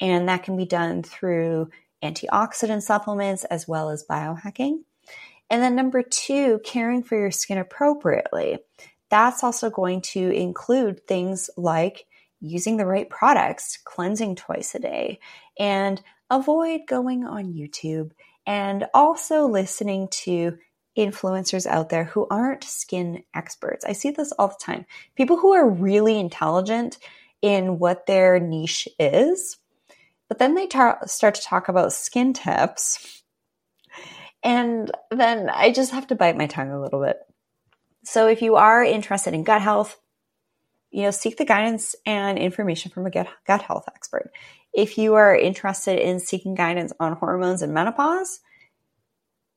And 0.00 0.28
that 0.28 0.42
can 0.42 0.56
be 0.56 0.66
done 0.66 1.02
through 1.02 1.70
antioxidant 2.02 2.82
supplements 2.82 3.44
as 3.44 3.66
well 3.66 3.90
as 3.90 4.04
biohacking. 4.08 4.80
And 5.50 5.62
then 5.62 5.76
number 5.76 6.02
two, 6.02 6.60
caring 6.64 7.02
for 7.02 7.16
your 7.18 7.30
skin 7.30 7.58
appropriately. 7.58 8.58
That's 9.10 9.44
also 9.44 9.70
going 9.70 10.00
to 10.02 10.30
include 10.30 11.06
things 11.06 11.48
like 11.56 12.06
using 12.40 12.76
the 12.76 12.86
right 12.86 13.08
products, 13.08 13.78
cleansing 13.84 14.36
twice 14.36 14.74
a 14.74 14.80
day, 14.80 15.20
and 15.58 16.02
avoid 16.30 16.80
going 16.88 17.24
on 17.24 17.54
YouTube 17.54 18.10
and 18.46 18.86
also 18.94 19.46
listening 19.46 20.08
to 20.10 20.56
influencers 20.96 21.66
out 21.66 21.88
there 21.90 22.04
who 22.04 22.26
aren't 22.30 22.64
skin 22.64 23.22
experts. 23.34 23.84
I 23.84 23.92
see 23.92 24.10
this 24.10 24.32
all 24.32 24.48
the 24.48 24.56
time. 24.60 24.86
People 25.14 25.36
who 25.36 25.52
are 25.52 25.68
really 25.68 26.18
intelligent 26.18 26.98
in 27.42 27.78
what 27.78 28.06
their 28.06 28.40
niche 28.40 28.88
is, 28.98 29.58
but 30.28 30.38
then 30.38 30.54
they 30.54 30.66
tar- 30.66 31.00
start 31.06 31.34
to 31.34 31.42
talk 31.42 31.68
about 31.68 31.92
skin 31.92 32.32
tips. 32.32 33.22
And 34.42 34.90
then 35.10 35.50
I 35.50 35.72
just 35.72 35.92
have 35.92 36.06
to 36.08 36.14
bite 36.14 36.36
my 36.36 36.46
tongue 36.46 36.70
a 36.70 36.80
little 36.80 37.02
bit. 37.02 37.18
So 38.04 38.28
if 38.28 38.42
you 38.42 38.56
are 38.56 38.84
interested 38.84 39.34
in 39.34 39.42
gut 39.42 39.62
health, 39.62 39.98
you 40.90 41.02
know, 41.02 41.10
seek 41.10 41.36
the 41.36 41.44
guidance 41.44 41.96
and 42.06 42.38
information 42.38 42.90
from 42.90 43.06
a 43.06 43.10
gut, 43.10 43.62
health 43.62 43.84
expert. 43.88 44.30
If 44.72 44.98
you 44.98 45.14
are 45.14 45.36
interested 45.36 45.98
in 45.98 46.20
seeking 46.20 46.54
guidance 46.54 46.92
on 47.00 47.14
hormones 47.14 47.62
and 47.62 47.74
menopause, 47.74 48.40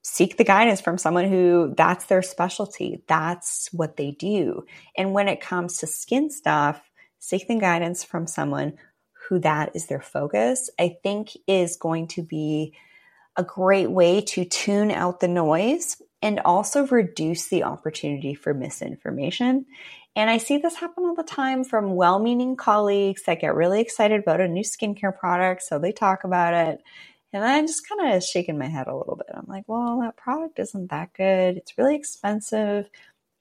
seek 0.01 0.38
the 0.38 0.43
guidance 0.43 0.82
from 0.82 0.97
someone 0.97 1.30
who 1.30 1.73
that's 1.77 2.05
their 2.05 2.21
specialty. 2.21 3.03
That's 3.07 3.69
what 3.71 3.97
they 3.97 4.11
do. 4.11 4.65
And 4.97 5.13
when 5.13 5.27
it 5.27 5.41
comes 5.41 5.77
to 5.77 5.88
skin 5.88 6.32
stuff, 6.32 6.82
seek 7.19 7.47
the 7.47 7.59
guidance 7.59 8.03
from 8.03 8.25
someone 8.25 8.73
who 9.27 9.39
that 9.39 9.75
is 9.75 9.86
their 9.86 10.01
focus, 10.01 10.69
I 10.80 10.97
think 11.03 11.38
is 11.47 11.77
going 11.77 12.07
to 12.07 12.23
be 12.23 12.73
a 13.39 13.43
great 13.43 13.89
way 13.89 14.19
to 14.19 14.43
tune 14.43 14.91
out 14.91 15.21
the 15.21 15.27
noise 15.29 16.01
and 16.21 16.41
also 16.41 16.85
reduce 16.87 17.47
the 17.47 17.63
opportunity 17.63 18.35
for 18.35 18.53
misinformation. 18.53 19.65
And 20.13 20.29
I 20.29 20.37
see 20.37 20.57
this 20.57 20.75
happen 20.75 21.05
all 21.05 21.15
the 21.15 21.23
time 21.23 21.63
from 21.63 21.95
well 21.95 22.19
meaning 22.19 22.57
colleagues 22.57 23.23
that 23.23 23.39
get 23.39 23.55
really 23.55 23.79
excited 23.79 24.19
about 24.19 24.41
a 24.41 24.47
new 24.49 24.63
skincare 24.63 25.17
product. 25.17 25.63
So 25.63 25.79
they 25.79 25.93
talk 25.93 26.25
about 26.25 26.53
it. 26.53 26.83
And 27.31 27.45
I'm 27.45 27.65
just 27.65 27.87
kind 27.87 28.13
of 28.13 28.23
shaking 28.23 28.57
my 28.57 28.67
head 28.67 28.87
a 28.87 28.95
little 28.95 29.15
bit. 29.15 29.33
I'm 29.33 29.45
like, 29.47 29.63
well, 29.67 30.01
that 30.01 30.17
product 30.17 30.59
isn't 30.59 30.89
that 30.89 31.13
good. 31.13 31.55
It's 31.55 31.77
really 31.77 31.95
expensive 31.95 32.89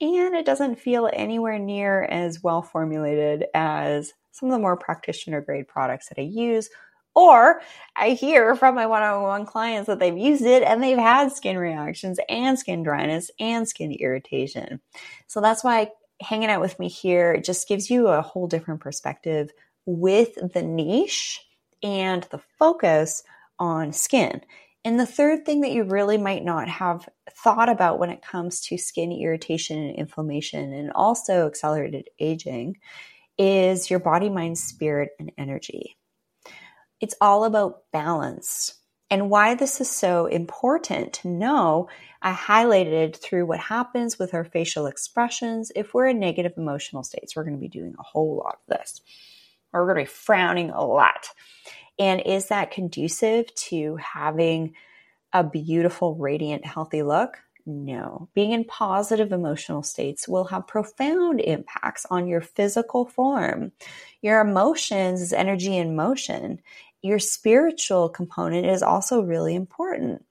and 0.01 0.36
it 0.36 0.46
doesn't 0.46 0.78
feel 0.78 1.11
anywhere 1.12 1.59
near 1.59 2.05
as 2.05 2.40
well 2.40 2.62
formulated 2.62 3.46
as 3.53 4.12
some 4.30 4.49
of 4.49 4.53
the 4.53 4.61
more 4.61 4.76
practitioner 4.76 5.40
grade 5.40 5.66
products 5.66 6.09
that 6.09 6.20
I 6.20 6.24
use. 6.24 6.70
Or 7.19 7.62
I 7.97 8.11
hear 8.11 8.55
from 8.55 8.77
my 8.77 8.87
one 8.87 9.03
on 9.03 9.23
one 9.23 9.45
clients 9.45 9.89
that 9.89 9.99
they've 9.99 10.16
used 10.16 10.45
it 10.45 10.62
and 10.62 10.81
they've 10.81 10.97
had 10.97 11.33
skin 11.33 11.59
reactions 11.59 12.21
and 12.29 12.57
skin 12.57 12.85
dryness 12.85 13.29
and 13.41 13.69
skin 13.69 13.91
irritation. 13.91 14.81
So 15.27 15.41
that's 15.41 15.64
why 15.64 15.91
hanging 16.21 16.49
out 16.49 16.61
with 16.61 16.79
me 16.79 16.89
here 16.89 17.41
just 17.41 17.66
gives 17.66 17.91
you 17.91 18.07
a 18.07 18.23
whole 18.23 18.47
different 18.47 18.83
perspective 18.83 19.51
with 19.85 20.37
the 20.55 20.62
niche 20.62 21.45
and 21.83 22.23
the 22.31 22.41
focus 22.57 23.25
on 23.59 23.93
skin. 23.93 24.41
And 24.85 25.01
the 25.01 25.05
third 25.05 25.45
thing 25.45 25.62
that 25.62 25.73
you 25.73 25.83
really 25.83 26.19
might 26.19 26.45
not 26.45 26.69
have 26.69 27.09
thought 27.33 27.69
about 27.69 27.99
when 27.99 28.11
it 28.11 28.23
comes 28.23 28.61
to 28.69 28.79
skin 28.79 29.11
irritation 29.11 29.77
and 29.77 29.97
inflammation 29.97 30.73
and 30.73 30.93
also 30.93 31.49
accelerated 31.49 32.11
aging 32.21 32.77
is 33.37 33.91
your 33.91 33.99
body, 33.99 34.31
mind, 34.31 34.57
spirit, 34.57 35.11
and 35.19 35.33
energy. 35.37 35.97
It's 37.01 37.14
all 37.20 37.44
about 37.44 37.82
balance. 37.92 38.74
And 39.11 39.30
why 39.30 39.55
this 39.55 39.80
is 39.80 39.90
so 39.90 40.26
important 40.26 41.14
to 41.14 41.28
know, 41.28 41.88
I 42.20 42.32
highlighted 42.32 43.16
through 43.16 43.46
what 43.46 43.61
happens 43.61 44.18
with 44.18 44.34
our 44.34 44.44
facial 44.44 44.86
expressions 44.86 45.72
if 45.74 45.94
we're 45.94 46.09
in 46.09 46.18
negative 46.18 46.53
emotional 46.57 47.03
states. 47.03 47.34
We're 47.34 47.44
going 47.44 47.57
to 47.57 47.61
be 47.61 47.68
doing 47.68 47.94
a 47.99 48.03
whole 48.03 48.36
lot 48.36 48.59
of 48.68 48.78
this. 48.78 49.01
We're 49.72 49.86
going 49.86 50.05
to 50.05 50.11
be 50.11 50.14
frowning 50.14 50.70
a 50.70 50.84
lot. 50.84 51.28
And 51.99 52.20
is 52.20 52.49
that 52.49 52.70
conducive 52.70 53.55
to 53.55 53.96
having 53.96 54.74
a 55.32 55.42
beautiful, 55.42 56.14
radiant, 56.14 56.66
healthy 56.66 57.03
look? 57.03 57.38
No. 57.66 58.28
Being 58.34 58.53
in 58.53 58.64
positive 58.64 59.30
emotional 59.30 59.82
states 59.82 60.26
will 60.26 60.44
have 60.44 60.66
profound 60.66 61.40
impacts 61.40 62.07
on 62.11 62.26
your 62.26 62.40
physical 62.40 63.05
form. 63.05 63.72
Your 64.22 64.40
emotions 64.40 65.20
is 65.20 65.34
energy 65.34 65.76
in 65.76 65.94
motion 65.94 66.61
your 67.03 67.18
spiritual 67.18 68.09
component 68.09 68.66
is 68.66 68.82
also 68.82 69.22
really 69.22 69.55
important. 69.55 70.24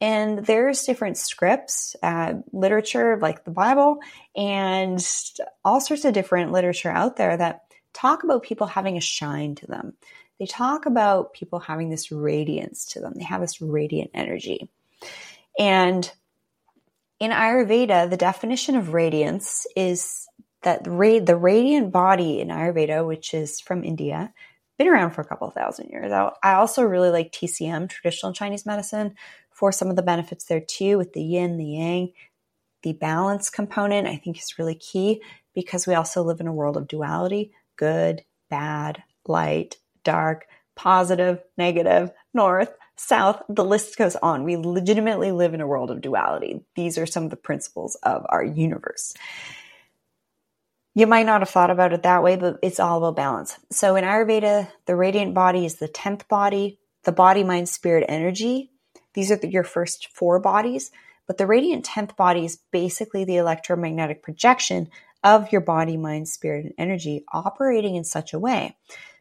And 0.00 0.46
there's 0.46 0.84
different 0.84 1.16
scripts, 1.16 1.96
uh, 2.02 2.34
literature 2.52 3.18
like 3.20 3.44
the 3.44 3.50
Bible, 3.50 3.98
and 4.36 5.04
all 5.64 5.80
sorts 5.80 6.04
of 6.04 6.14
different 6.14 6.52
literature 6.52 6.90
out 6.90 7.16
there 7.16 7.36
that 7.36 7.62
talk 7.92 8.22
about 8.22 8.44
people 8.44 8.68
having 8.68 8.96
a 8.96 9.00
shine 9.00 9.56
to 9.56 9.66
them. 9.66 9.94
They 10.38 10.46
talk 10.46 10.86
about 10.86 11.32
people 11.32 11.58
having 11.58 11.90
this 11.90 12.12
radiance 12.12 12.86
to 12.92 13.00
them. 13.00 13.14
They 13.16 13.24
have 13.24 13.40
this 13.40 13.60
radiant 13.60 14.12
energy. 14.14 14.68
And 15.58 16.10
in 17.18 17.32
Ayurveda, 17.32 18.08
the 18.08 18.16
definition 18.16 18.76
of 18.76 18.94
radiance 18.94 19.66
is 19.74 20.28
that 20.62 20.84
the 20.84 21.36
radiant 21.36 21.90
body 21.90 22.40
in 22.40 22.48
Ayurveda, 22.48 23.04
which 23.04 23.34
is 23.34 23.60
from 23.60 23.82
India, 23.82 24.32
been 24.78 24.88
around 24.88 25.10
for 25.10 25.20
a 25.20 25.26
couple 25.26 25.50
thousand 25.50 25.90
years. 25.90 26.12
I 26.12 26.54
also 26.54 26.82
really 26.82 27.10
like 27.10 27.32
TCM, 27.32 27.88
traditional 27.90 28.32
Chinese 28.32 28.64
medicine, 28.64 29.14
for 29.50 29.72
some 29.72 29.90
of 29.90 29.96
the 29.96 30.02
benefits 30.02 30.44
there 30.44 30.60
too, 30.60 30.96
with 30.96 31.12
the 31.12 31.22
yin, 31.22 31.58
the 31.58 31.64
yang. 31.64 32.12
The 32.84 32.92
balance 32.92 33.50
component, 33.50 34.06
I 34.06 34.16
think, 34.16 34.38
is 34.38 34.56
really 34.56 34.76
key 34.76 35.20
because 35.52 35.86
we 35.86 35.94
also 35.94 36.22
live 36.22 36.38
in 36.38 36.46
a 36.46 36.52
world 36.52 36.76
of 36.76 36.86
duality 36.86 37.52
good, 37.76 38.24
bad, 38.50 39.02
light, 39.26 39.76
dark, 40.04 40.46
positive, 40.74 41.42
negative, 41.56 42.10
north, 42.34 42.72
south. 42.96 43.42
The 43.48 43.64
list 43.64 43.96
goes 43.96 44.16
on. 44.16 44.44
We 44.44 44.56
legitimately 44.56 45.32
live 45.32 45.54
in 45.54 45.60
a 45.60 45.66
world 45.66 45.90
of 45.90 46.00
duality. 46.00 46.64
These 46.76 46.98
are 46.98 47.06
some 47.06 47.24
of 47.24 47.30
the 47.30 47.36
principles 47.36 47.96
of 48.02 48.24
our 48.28 48.44
universe. 48.44 49.14
You 50.94 51.06
might 51.06 51.26
not 51.26 51.40
have 51.40 51.50
thought 51.50 51.70
about 51.70 51.92
it 51.92 52.02
that 52.02 52.22
way, 52.22 52.36
but 52.36 52.58
it's 52.62 52.80
all 52.80 52.98
about 52.98 53.16
balance. 53.16 53.58
So 53.70 53.96
in 53.96 54.04
Ayurveda, 54.04 54.68
the 54.86 54.96
radiant 54.96 55.34
body 55.34 55.64
is 55.64 55.76
the 55.76 55.88
10th 55.88 56.26
body, 56.28 56.78
the 57.04 57.12
body, 57.12 57.44
mind, 57.44 57.68
spirit, 57.68 58.04
energy. 58.08 58.70
These 59.14 59.30
are 59.30 59.36
the, 59.36 59.48
your 59.48 59.64
first 59.64 60.08
four 60.08 60.40
bodies. 60.40 60.90
But 61.26 61.38
the 61.38 61.46
radiant 61.46 61.84
10th 61.84 62.16
body 62.16 62.44
is 62.44 62.58
basically 62.72 63.24
the 63.24 63.36
electromagnetic 63.36 64.22
projection 64.22 64.88
of 65.22 65.52
your 65.52 65.60
body, 65.60 65.96
mind, 65.96 66.28
spirit, 66.28 66.64
and 66.64 66.74
energy 66.78 67.24
operating 67.32 67.96
in 67.96 68.04
such 68.04 68.32
a 68.32 68.38
way. 68.38 68.76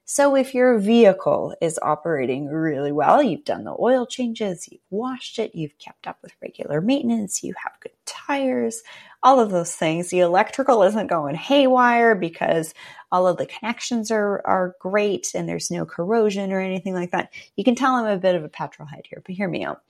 So 0.10 0.38
if 0.38 0.56
your 0.56 0.80
vehicle 0.80 1.54
is 1.60 1.78
operating 1.82 2.48
really 2.48 2.94
well, 2.94 3.22
you've 3.22 3.44
done 3.44 3.66
the 3.66 3.76
oil 3.78 4.06
changes, 4.06 4.70
you've 4.72 4.80
washed 4.90 5.38
it, 5.38 5.54
you've 5.54 5.78
kept 5.80 6.08
up 6.08 6.18
with 6.22 6.32
regular 6.42 6.80
maintenance, 6.80 7.44
you 7.44 7.54
have 7.62 7.74
good 7.82 7.92
tires, 8.06 8.84
all 9.22 9.42
of 9.42 9.52
those 9.52 9.76
things. 9.76 10.10
The 10.10 10.22
electrical 10.22 10.82
isn't 10.84 11.08
going 11.08 11.36
haywire 11.36 12.16
because 12.16 12.74
all 13.12 13.28
of 13.28 13.36
the 13.36 13.48
connections 13.48 14.10
are, 14.10 14.42
are 14.48 14.78
great 14.80 15.34
and 15.36 15.48
there's 15.48 15.70
no 15.70 15.86
corrosion 15.86 16.54
or 16.54 16.62
anything 16.62 16.94
like 16.94 17.12
that. 17.12 17.34
You 17.58 17.66
can 17.66 17.76
tell 17.76 17.96
I'm 17.96 18.06
a 18.06 18.18
bit 18.18 18.36
of 18.36 18.46
a 18.46 18.50
petrol 18.50 18.88
head 18.88 19.04
here, 19.10 19.22
but 19.26 19.36
hear 19.36 19.50
me 19.50 19.66
out. 19.66 19.82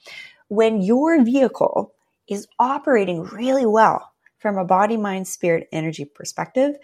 When 0.48 0.82
your 0.82 1.24
vehicle 1.24 1.94
is 2.28 2.48
operating 2.58 3.22
really 3.22 3.68
well 3.68 4.14
from 4.40 4.58
a 4.58 4.66
body, 4.66 4.98
mind, 4.98 5.28
spirit, 5.28 5.70
energy 5.72 6.06
perspective, 6.06 6.76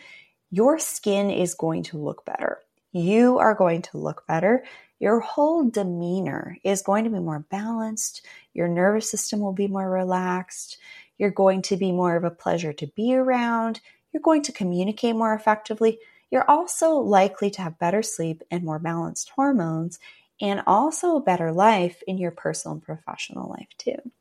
your 0.51 0.77
skin 0.77 1.31
is 1.31 1.55
going 1.55 1.81
to 1.81 1.97
look 1.97 2.25
better. 2.25 2.59
You 2.93 3.39
are 3.39 3.55
going 3.55 3.81
to 3.81 3.97
look 3.97 4.25
better. 4.27 4.63
Your 4.99 5.19
whole 5.19 5.67
demeanor 5.67 6.57
is 6.63 6.83
going 6.83 7.03
to 7.05 7.09
be 7.09 7.19
more 7.19 7.39
balanced. 7.49 8.25
Your 8.53 8.67
nervous 8.67 9.09
system 9.09 9.39
will 9.39 9.51
be 9.51 9.67
more 9.67 9.89
relaxed. 9.89 10.77
You're 11.17 11.31
going 11.31 11.63
to 11.63 11.75
be 11.75 11.91
more 11.91 12.15
of 12.15 12.23
a 12.23 12.29
pleasure 12.29 12.71
to 12.73 12.87
be 12.87 13.15
around. 13.15 13.81
You're 14.11 14.21
going 14.21 14.43
to 14.43 14.51
communicate 14.51 15.15
more 15.15 15.33
effectively. 15.33 15.97
You're 16.29 16.49
also 16.49 16.93
likely 16.93 17.49
to 17.51 17.63
have 17.63 17.79
better 17.79 18.03
sleep 18.03 18.43
and 18.51 18.63
more 18.63 18.79
balanced 18.79 19.29
hormones, 19.31 19.99
and 20.39 20.61
also 20.67 21.15
a 21.15 21.21
better 21.21 21.51
life 21.51 22.03
in 22.07 22.19
your 22.19 22.31
personal 22.31 22.73
and 22.73 22.83
professional 22.83 23.49
life, 23.49 23.69
too. 23.77 24.11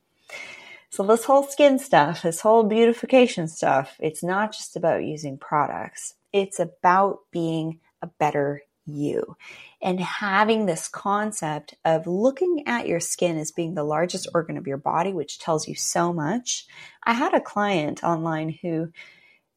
So, 0.88 1.02
this 1.04 1.24
whole 1.24 1.44
skin 1.44 1.78
stuff, 1.78 2.22
this 2.22 2.40
whole 2.40 2.64
beautification 2.64 3.48
stuff, 3.48 3.96
it's 3.98 4.22
not 4.22 4.52
just 4.52 4.76
about 4.76 5.04
using 5.04 5.38
products, 5.38 6.14
it's 6.32 6.58
about 6.58 7.20
being 7.30 7.80
a 8.02 8.08
better 8.18 8.62
you 8.84 9.36
and 9.80 10.00
having 10.00 10.66
this 10.66 10.88
concept 10.88 11.74
of 11.84 12.06
looking 12.06 12.64
at 12.66 12.88
your 12.88 13.00
skin 13.00 13.38
as 13.38 13.52
being 13.52 13.74
the 13.74 13.84
largest 13.84 14.28
organ 14.34 14.56
of 14.56 14.66
your 14.66 14.76
body, 14.76 15.12
which 15.12 15.38
tells 15.38 15.68
you 15.68 15.74
so 15.74 16.12
much. 16.12 16.66
I 17.04 17.12
had 17.12 17.34
a 17.34 17.40
client 17.40 18.02
online 18.02 18.56
who 18.60 18.90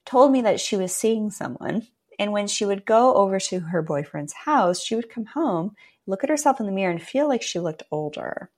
told 0.05 0.31
me 0.31 0.41
that 0.41 0.59
she 0.59 0.77
was 0.77 0.95
seeing 0.95 1.31
someone. 1.31 1.87
And 2.17 2.31
when 2.31 2.47
she 2.47 2.65
would 2.65 2.85
go 2.85 3.13
over 3.15 3.39
to 3.39 3.59
her 3.59 3.81
boyfriend's 3.81 4.33
house, 4.33 4.81
she 4.81 4.95
would 4.95 5.09
come 5.09 5.25
home, 5.25 5.75
look 6.07 6.23
at 6.23 6.29
herself 6.29 6.59
in 6.59 6.65
the 6.65 6.71
mirror, 6.71 6.91
and 6.91 7.01
feel 7.01 7.27
like 7.27 7.41
she 7.41 7.59
looked 7.59 7.83
older. 7.91 8.49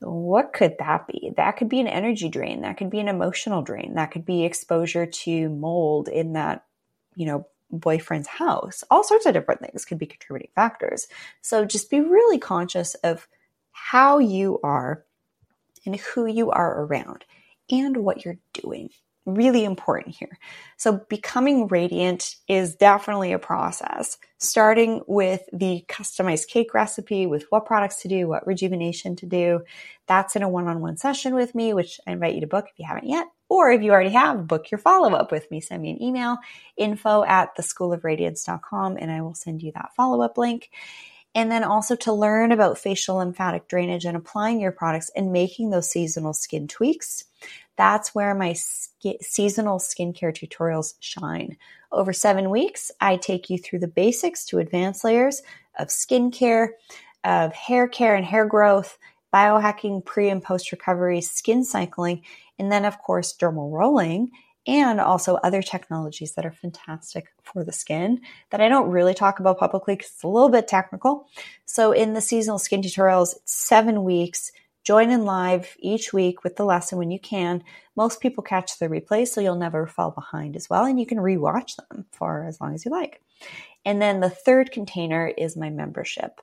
What 0.00 0.52
could 0.52 0.76
that 0.80 1.06
be? 1.06 1.32
That 1.36 1.52
could 1.56 1.70
be 1.70 1.80
an 1.80 1.86
energy 1.86 2.28
drain. 2.28 2.60
That 2.60 2.76
could 2.76 2.90
be 2.90 3.00
an 3.00 3.08
emotional 3.08 3.62
drain. 3.62 3.94
That 3.94 4.10
could 4.10 4.26
be 4.26 4.44
exposure 4.44 5.06
to 5.06 5.48
mold 5.48 6.08
in 6.08 6.34
that, 6.34 6.64
you 7.14 7.24
know, 7.24 7.46
boyfriend's 7.70 8.28
house. 8.28 8.84
All 8.90 9.04
sorts 9.04 9.26
of 9.26 9.34
different 9.34 9.60
things 9.60 9.84
could 9.84 9.98
be 9.98 10.06
contributing 10.06 10.50
factors. 10.54 11.08
So 11.42 11.64
just 11.64 11.90
be 11.90 12.00
really 12.00 12.38
conscious 12.38 12.94
of 12.96 13.26
how 13.72 14.18
you 14.18 14.60
are 14.62 15.04
and 15.86 15.96
who 15.96 16.26
you 16.26 16.50
are 16.50 16.82
around 16.82 17.24
and 17.70 17.96
what 17.98 18.24
you're 18.24 18.38
doing 18.52 18.90
really 19.26 19.64
important 19.64 20.16
here. 20.16 20.38
So 20.76 21.00
becoming 21.08 21.68
radiant 21.68 22.36
is 22.48 22.74
definitely 22.74 23.32
a 23.32 23.38
process, 23.38 24.18
starting 24.38 25.02
with 25.06 25.42
the 25.52 25.84
customized 25.88 26.48
cake 26.48 26.74
recipe 26.74 27.26
with 27.26 27.46
what 27.50 27.66
products 27.66 28.02
to 28.02 28.08
do, 28.08 28.28
what 28.28 28.46
rejuvenation 28.46 29.16
to 29.16 29.26
do. 29.26 29.60
That's 30.06 30.36
in 30.36 30.42
a 30.42 30.48
one-on-one 30.48 30.98
session 30.98 31.34
with 31.34 31.54
me, 31.54 31.72
which 31.72 32.00
I 32.06 32.12
invite 32.12 32.34
you 32.34 32.42
to 32.42 32.46
book 32.46 32.66
if 32.70 32.78
you 32.78 32.86
haven't 32.86 33.08
yet. 33.08 33.26
Or 33.48 33.70
if 33.70 33.82
you 33.82 33.92
already 33.92 34.10
have, 34.10 34.46
book 34.46 34.70
your 34.70 34.78
follow-up 34.78 35.30
with 35.30 35.50
me. 35.50 35.60
Send 35.60 35.82
me 35.82 35.90
an 35.90 36.02
email, 36.02 36.38
info 36.76 37.24
at 37.24 37.56
theschoolofradiance.com, 37.56 38.96
and 38.98 39.10
I 39.10 39.20
will 39.20 39.34
send 39.34 39.62
you 39.62 39.72
that 39.74 39.94
follow-up 39.96 40.36
link. 40.38 40.70
And 41.34 41.50
then 41.50 41.64
also 41.64 41.96
to 41.96 42.12
learn 42.12 42.52
about 42.52 42.78
facial 42.78 43.16
lymphatic 43.16 43.68
drainage 43.68 44.04
and 44.04 44.16
applying 44.16 44.60
your 44.60 44.72
products 44.72 45.10
and 45.16 45.32
making 45.32 45.70
those 45.70 45.90
seasonal 45.90 46.32
skin 46.32 46.68
tweaks 46.68 47.24
that's 47.76 48.14
where 48.14 48.34
my 48.34 48.52
sk- 48.52 49.20
seasonal 49.20 49.78
skincare 49.78 50.32
tutorials 50.32 50.94
shine. 51.00 51.56
Over 51.90 52.12
seven 52.12 52.50
weeks, 52.50 52.90
I 53.00 53.16
take 53.16 53.50
you 53.50 53.58
through 53.58 53.80
the 53.80 53.88
basics 53.88 54.44
to 54.46 54.58
advanced 54.58 55.04
layers 55.04 55.42
of 55.78 55.88
skincare, 55.88 56.68
of 57.24 57.52
hair 57.52 57.88
care 57.88 58.14
and 58.14 58.24
hair 58.24 58.46
growth, 58.46 58.98
biohacking, 59.32 60.04
pre 60.04 60.28
and 60.28 60.42
post 60.42 60.70
recovery, 60.70 61.20
skin 61.20 61.64
cycling, 61.64 62.22
and 62.58 62.70
then, 62.70 62.84
of 62.84 62.98
course, 62.98 63.36
dermal 63.36 63.72
rolling 63.72 64.30
and 64.66 65.00
also 65.00 65.34
other 65.36 65.62
technologies 65.62 66.32
that 66.32 66.46
are 66.46 66.52
fantastic 66.52 67.26
for 67.42 67.64
the 67.64 67.72
skin 67.72 68.20
that 68.50 68.60
I 68.60 68.68
don't 68.68 68.90
really 68.90 69.14
talk 69.14 69.40
about 69.40 69.58
publicly 69.58 69.96
because 69.96 70.10
it's 70.12 70.22
a 70.22 70.28
little 70.28 70.48
bit 70.48 70.68
technical. 70.68 71.28
So 71.66 71.92
in 71.92 72.14
the 72.14 72.20
seasonal 72.20 72.58
skin 72.58 72.82
tutorials, 72.82 73.34
seven 73.44 74.04
weeks, 74.04 74.52
Join 74.84 75.10
in 75.10 75.24
live 75.24 75.74
each 75.78 76.12
week 76.12 76.44
with 76.44 76.56
the 76.56 76.64
lesson 76.64 76.98
when 76.98 77.10
you 77.10 77.18
can. 77.18 77.64
Most 77.96 78.20
people 78.20 78.44
catch 78.44 78.78
the 78.78 78.88
replay, 78.88 79.26
so 79.26 79.40
you'll 79.40 79.54
never 79.54 79.86
fall 79.86 80.10
behind 80.10 80.56
as 80.56 80.68
well, 80.68 80.84
and 80.84 81.00
you 81.00 81.06
can 81.06 81.16
rewatch 81.16 81.76
them 81.76 82.04
for 82.12 82.44
as 82.44 82.60
long 82.60 82.74
as 82.74 82.84
you 82.84 82.90
like. 82.90 83.22
And 83.86 84.00
then 84.00 84.20
the 84.20 84.28
third 84.28 84.72
container 84.72 85.26
is 85.26 85.56
my 85.56 85.70
membership. 85.70 86.38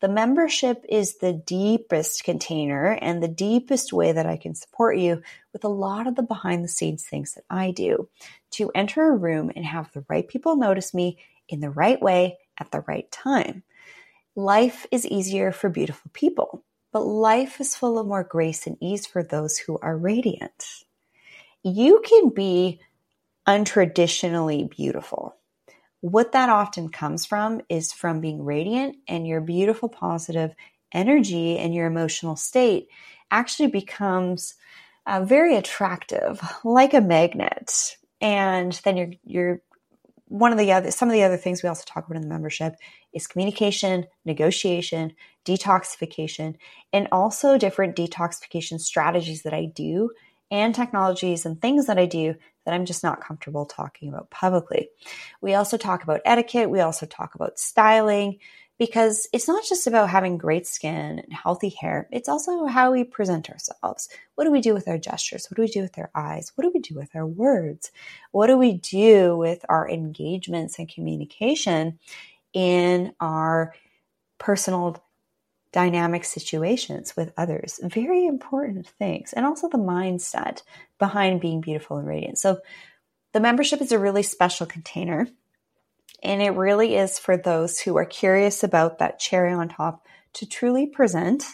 The 0.00 0.08
membership 0.08 0.84
is 0.88 1.18
the 1.18 1.32
deepest 1.32 2.24
container 2.24 2.98
and 3.00 3.22
the 3.22 3.28
deepest 3.28 3.92
way 3.92 4.12
that 4.12 4.26
I 4.26 4.36
can 4.36 4.54
support 4.54 4.98
you 4.98 5.22
with 5.52 5.64
a 5.64 5.68
lot 5.68 6.06
of 6.06 6.16
the 6.16 6.22
behind 6.22 6.62
the 6.62 6.68
scenes 6.68 7.04
things 7.04 7.34
that 7.34 7.44
I 7.48 7.70
do 7.70 8.08
to 8.52 8.70
enter 8.74 9.08
a 9.08 9.16
room 9.16 9.50
and 9.54 9.64
have 9.64 9.90
the 9.92 10.04
right 10.08 10.26
people 10.26 10.56
notice 10.56 10.92
me 10.92 11.18
in 11.48 11.60
the 11.60 11.70
right 11.70 12.00
way 12.00 12.38
at 12.58 12.70
the 12.70 12.84
right 12.86 13.10
time. 13.10 13.62
Life 14.34 14.86
is 14.90 15.06
easier 15.06 15.50
for 15.50 15.70
beautiful 15.70 16.10
people 16.12 16.62
but 16.96 17.04
life 17.04 17.60
is 17.60 17.76
full 17.76 17.98
of 17.98 18.06
more 18.06 18.24
grace 18.24 18.66
and 18.66 18.78
ease 18.80 19.06
for 19.06 19.22
those 19.22 19.58
who 19.58 19.78
are 19.82 19.98
radiant. 19.98 20.64
You 21.62 22.00
can 22.02 22.30
be 22.30 22.80
untraditionally 23.46 24.70
beautiful. 24.70 25.35
What 26.08 26.30
that 26.32 26.48
often 26.48 26.88
comes 26.88 27.26
from 27.26 27.62
is 27.68 27.92
from 27.92 28.20
being 28.20 28.44
radiant 28.44 28.98
and 29.08 29.26
your 29.26 29.40
beautiful 29.40 29.88
positive 29.88 30.54
energy 30.92 31.58
and 31.58 31.74
your 31.74 31.86
emotional 31.86 32.36
state 32.36 32.86
actually 33.32 33.70
becomes 33.72 34.54
uh, 35.04 35.24
very 35.24 35.56
attractive, 35.56 36.40
like 36.62 36.94
a 36.94 37.00
magnet. 37.00 37.96
And 38.20 38.72
then 38.84 38.96
you're, 38.96 39.10
you're 39.24 39.62
one 40.28 40.52
of 40.52 40.58
the 40.58 40.70
other, 40.70 40.92
some 40.92 41.08
of 41.08 41.12
the 41.12 41.24
other 41.24 41.36
things 41.36 41.64
we 41.64 41.68
also 41.68 41.82
talk 41.84 42.06
about 42.06 42.14
in 42.14 42.22
the 42.22 42.28
membership 42.28 42.76
is 43.12 43.26
communication, 43.26 44.06
negotiation, 44.24 45.12
detoxification, 45.44 46.54
and 46.92 47.08
also 47.10 47.58
different 47.58 47.96
detoxification 47.96 48.78
strategies 48.78 49.42
that 49.42 49.54
I 49.54 49.72
do 49.74 50.10
and 50.52 50.72
technologies 50.72 51.44
and 51.44 51.60
things 51.60 51.86
that 51.86 51.98
I 51.98 52.06
do 52.06 52.36
that 52.66 52.74
I'm 52.74 52.84
just 52.84 53.02
not 53.02 53.22
comfortable 53.22 53.64
talking 53.64 54.10
about 54.10 54.28
publicly. 54.28 54.90
We 55.40 55.54
also 55.54 55.78
talk 55.78 56.02
about 56.02 56.20
etiquette. 56.26 56.68
We 56.68 56.80
also 56.80 57.06
talk 57.06 57.34
about 57.34 57.58
styling, 57.58 58.38
because 58.78 59.26
it's 59.32 59.48
not 59.48 59.64
just 59.64 59.86
about 59.86 60.10
having 60.10 60.36
great 60.36 60.66
skin 60.66 61.20
and 61.20 61.32
healthy 61.32 61.70
hair, 61.70 62.08
it's 62.12 62.28
also 62.28 62.66
how 62.66 62.92
we 62.92 63.04
present 63.04 63.48
ourselves. 63.48 64.08
What 64.34 64.44
do 64.44 64.52
we 64.52 64.60
do 64.60 64.74
with 64.74 64.86
our 64.86 64.98
gestures? 64.98 65.50
What 65.50 65.56
do 65.56 65.62
we 65.62 65.68
do 65.68 65.80
with 65.80 65.96
our 65.96 66.10
eyes? 66.14 66.52
What 66.54 66.64
do 66.64 66.70
we 66.74 66.80
do 66.80 66.94
with 66.94 67.16
our 67.16 67.26
words? 67.26 67.90
What 68.32 68.48
do 68.48 68.58
we 68.58 68.74
do 68.74 69.36
with 69.36 69.64
our 69.70 69.88
engagements 69.88 70.78
and 70.78 70.88
communication 70.88 71.98
in 72.52 73.14
our 73.18 73.72
personal 74.38 75.02
dynamic 75.72 76.24
situations 76.24 77.16
with 77.16 77.32
others? 77.38 77.80
Very 77.82 78.26
important 78.26 78.88
things. 78.98 79.32
And 79.32 79.46
also 79.46 79.70
the 79.70 79.78
mindset 79.78 80.62
behind 80.98 81.40
being 81.40 81.60
beautiful 81.60 81.98
and 81.98 82.06
radiant. 82.06 82.38
So 82.38 82.58
the 83.32 83.40
membership 83.40 83.80
is 83.80 83.92
a 83.92 83.98
really 83.98 84.22
special 84.22 84.66
container 84.66 85.28
and 86.22 86.40
it 86.40 86.50
really 86.50 86.96
is 86.96 87.18
for 87.18 87.36
those 87.36 87.78
who 87.78 87.96
are 87.96 88.04
curious 88.04 88.64
about 88.64 88.98
that 88.98 89.18
cherry 89.18 89.52
on 89.52 89.68
top 89.68 90.06
to 90.34 90.46
truly 90.46 90.86
present 90.86 91.44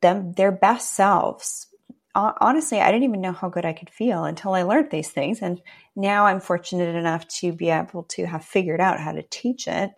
them 0.00 0.32
their 0.32 0.52
best 0.52 0.94
selves. 0.94 1.66
Honestly, 2.14 2.80
I 2.80 2.90
didn't 2.90 3.04
even 3.04 3.20
know 3.20 3.32
how 3.32 3.48
good 3.48 3.64
I 3.64 3.72
could 3.72 3.88
feel 3.88 4.24
until 4.24 4.54
I 4.54 4.62
learned 4.62 4.90
these 4.90 5.10
things. 5.10 5.40
And 5.40 5.62
now 5.94 6.26
I'm 6.26 6.40
fortunate 6.40 6.96
enough 6.96 7.28
to 7.28 7.52
be 7.52 7.70
able 7.70 8.02
to 8.10 8.26
have 8.26 8.44
figured 8.44 8.80
out 8.80 8.98
how 8.98 9.12
to 9.12 9.22
teach 9.22 9.68
it. 9.68 9.92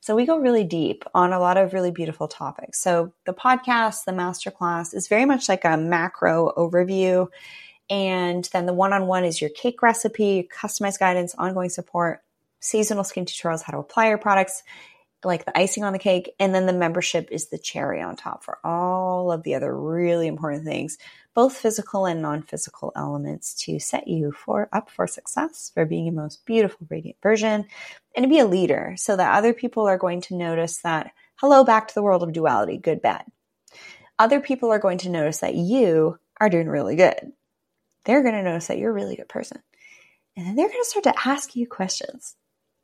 So 0.00 0.14
we 0.14 0.26
go 0.26 0.38
really 0.38 0.64
deep 0.64 1.04
on 1.14 1.32
a 1.32 1.38
lot 1.38 1.56
of 1.56 1.72
really 1.72 1.90
beautiful 1.90 2.28
topics. 2.28 2.82
So 2.82 3.14
the 3.24 3.32
podcast, 3.32 4.04
the 4.04 4.12
masterclass 4.12 4.94
is 4.94 5.08
very 5.08 5.24
much 5.24 5.48
like 5.48 5.64
a 5.64 5.78
macro 5.78 6.52
overview. 6.54 7.28
And 7.90 8.48
then 8.52 8.66
the 8.66 8.72
one 8.72 8.92
on 8.92 9.06
one 9.06 9.24
is 9.24 9.40
your 9.40 9.50
cake 9.50 9.82
recipe, 9.82 10.48
customized 10.52 10.98
guidance, 10.98 11.34
ongoing 11.36 11.68
support, 11.68 12.22
seasonal 12.60 13.04
skin 13.04 13.26
tutorials, 13.26 13.62
how 13.62 13.72
to 13.72 13.78
apply 13.78 14.08
your 14.08 14.18
products, 14.18 14.62
like 15.22 15.44
the 15.44 15.56
icing 15.56 15.84
on 15.84 15.92
the 15.92 15.98
cake. 15.98 16.34
And 16.38 16.54
then 16.54 16.66
the 16.66 16.72
membership 16.72 17.28
is 17.30 17.48
the 17.48 17.58
cherry 17.58 18.00
on 18.00 18.16
top 18.16 18.42
for 18.42 18.58
all 18.64 19.30
of 19.30 19.42
the 19.42 19.54
other 19.54 19.76
really 19.76 20.26
important 20.26 20.64
things, 20.64 20.96
both 21.34 21.56
physical 21.56 22.06
and 22.06 22.22
non 22.22 22.42
physical 22.42 22.92
elements 22.96 23.54
to 23.64 23.78
set 23.78 24.08
you 24.08 24.32
for 24.32 24.68
up 24.72 24.90
for 24.90 25.06
success, 25.06 25.70
for 25.74 25.84
being 25.84 26.06
your 26.06 26.14
most 26.14 26.46
beautiful, 26.46 26.86
radiant 26.88 27.18
version, 27.22 27.66
and 28.16 28.22
to 28.22 28.28
be 28.28 28.38
a 28.38 28.46
leader 28.46 28.94
so 28.96 29.16
that 29.16 29.36
other 29.36 29.52
people 29.52 29.86
are 29.86 29.98
going 29.98 30.22
to 30.22 30.36
notice 30.36 30.78
that, 30.78 31.10
hello, 31.36 31.64
back 31.64 31.88
to 31.88 31.94
the 31.94 32.02
world 32.02 32.22
of 32.22 32.32
duality, 32.32 32.78
good, 32.78 33.02
bad. 33.02 33.24
Other 34.18 34.40
people 34.40 34.70
are 34.70 34.78
going 34.78 34.98
to 34.98 35.10
notice 35.10 35.38
that 35.38 35.54
you 35.54 36.18
are 36.40 36.48
doing 36.48 36.68
really 36.68 36.96
good. 36.96 37.32
They're 38.04 38.22
going 38.22 38.34
to 38.34 38.42
notice 38.42 38.66
that 38.68 38.78
you're 38.78 38.90
a 38.90 38.94
really 38.94 39.16
good 39.16 39.28
person. 39.28 39.62
And 40.36 40.46
then 40.46 40.56
they're 40.56 40.68
going 40.68 40.82
to 40.82 40.88
start 40.88 41.04
to 41.04 41.28
ask 41.28 41.54
you 41.54 41.66
questions 41.66 42.34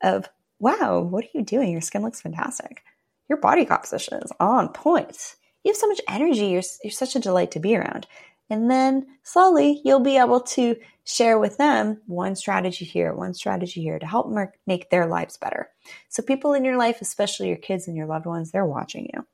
of, 0.01 0.29
wow, 0.59 1.01
what 1.01 1.25
are 1.25 1.37
you 1.37 1.43
doing? 1.43 1.71
Your 1.71 1.81
skin 1.81 2.01
looks 2.01 2.21
fantastic. 2.21 2.83
Your 3.29 3.39
body 3.39 3.65
composition 3.65 4.21
is 4.21 4.31
on 4.39 4.69
point. 4.69 5.35
You 5.63 5.71
have 5.71 5.77
so 5.77 5.87
much 5.87 6.01
energy. 6.07 6.47
You're, 6.47 6.63
you're 6.83 6.91
such 6.91 7.15
a 7.15 7.19
delight 7.19 7.51
to 7.51 7.59
be 7.59 7.75
around. 7.75 8.07
And 8.49 8.69
then 8.69 9.07
slowly 9.23 9.81
you'll 9.85 10.01
be 10.01 10.17
able 10.17 10.41
to 10.41 10.75
share 11.05 11.39
with 11.39 11.57
them 11.57 12.01
one 12.05 12.35
strategy 12.35 12.83
here, 12.83 13.13
one 13.13 13.33
strategy 13.33 13.81
here 13.81 13.97
to 13.97 14.05
help 14.05 14.29
make 14.67 14.89
their 14.89 15.07
lives 15.07 15.37
better. 15.37 15.69
So, 16.09 16.21
people 16.21 16.53
in 16.53 16.65
your 16.65 16.77
life, 16.77 16.97
especially 16.99 17.47
your 17.47 17.57
kids 17.57 17.87
and 17.87 17.95
your 17.95 18.07
loved 18.07 18.25
ones, 18.25 18.51
they're 18.51 18.65
watching 18.65 19.09
you. 19.13 19.25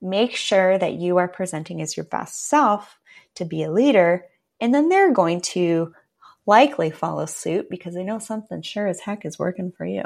Make 0.00 0.34
sure 0.34 0.78
that 0.78 0.94
you 0.94 1.18
are 1.18 1.28
presenting 1.28 1.82
as 1.82 1.96
your 1.96 2.04
best 2.04 2.48
self 2.48 2.98
to 3.34 3.44
be 3.44 3.62
a 3.62 3.70
leader, 3.70 4.24
and 4.60 4.74
then 4.74 4.88
they're 4.88 5.12
going 5.12 5.40
to 5.40 5.92
likely 6.46 6.90
follow 6.90 7.26
suit 7.26 7.68
because 7.68 7.94
they 7.94 8.04
know 8.04 8.18
something 8.18 8.62
sure 8.62 8.86
as 8.86 9.00
heck 9.00 9.24
is 9.24 9.38
working 9.38 9.72
for 9.72 9.84
you. 9.84 10.04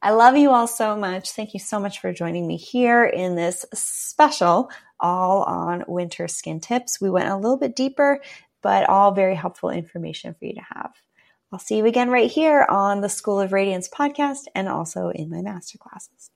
I 0.00 0.12
love 0.12 0.36
you 0.36 0.50
all 0.50 0.66
so 0.66 0.96
much. 0.96 1.30
Thank 1.32 1.52
you 1.52 1.60
so 1.60 1.78
much 1.78 2.00
for 2.00 2.12
joining 2.12 2.46
me 2.46 2.56
here 2.56 3.04
in 3.04 3.36
this 3.36 3.66
special 3.74 4.70
all 4.98 5.42
on 5.42 5.84
winter 5.86 6.26
skin 6.26 6.60
tips. 6.60 7.00
We 7.00 7.10
went 7.10 7.28
a 7.28 7.36
little 7.36 7.58
bit 7.58 7.76
deeper, 7.76 8.20
but 8.62 8.88
all 8.88 9.12
very 9.12 9.34
helpful 9.34 9.70
information 9.70 10.34
for 10.34 10.46
you 10.46 10.54
to 10.54 10.64
have. 10.74 10.92
I'll 11.52 11.58
see 11.58 11.78
you 11.78 11.86
again 11.86 12.10
right 12.10 12.30
here 12.30 12.66
on 12.68 13.00
the 13.00 13.08
School 13.08 13.40
of 13.40 13.52
Radiance 13.52 13.88
podcast 13.88 14.44
and 14.54 14.68
also 14.68 15.10
in 15.10 15.30
my 15.30 15.38
masterclasses. 15.38 16.30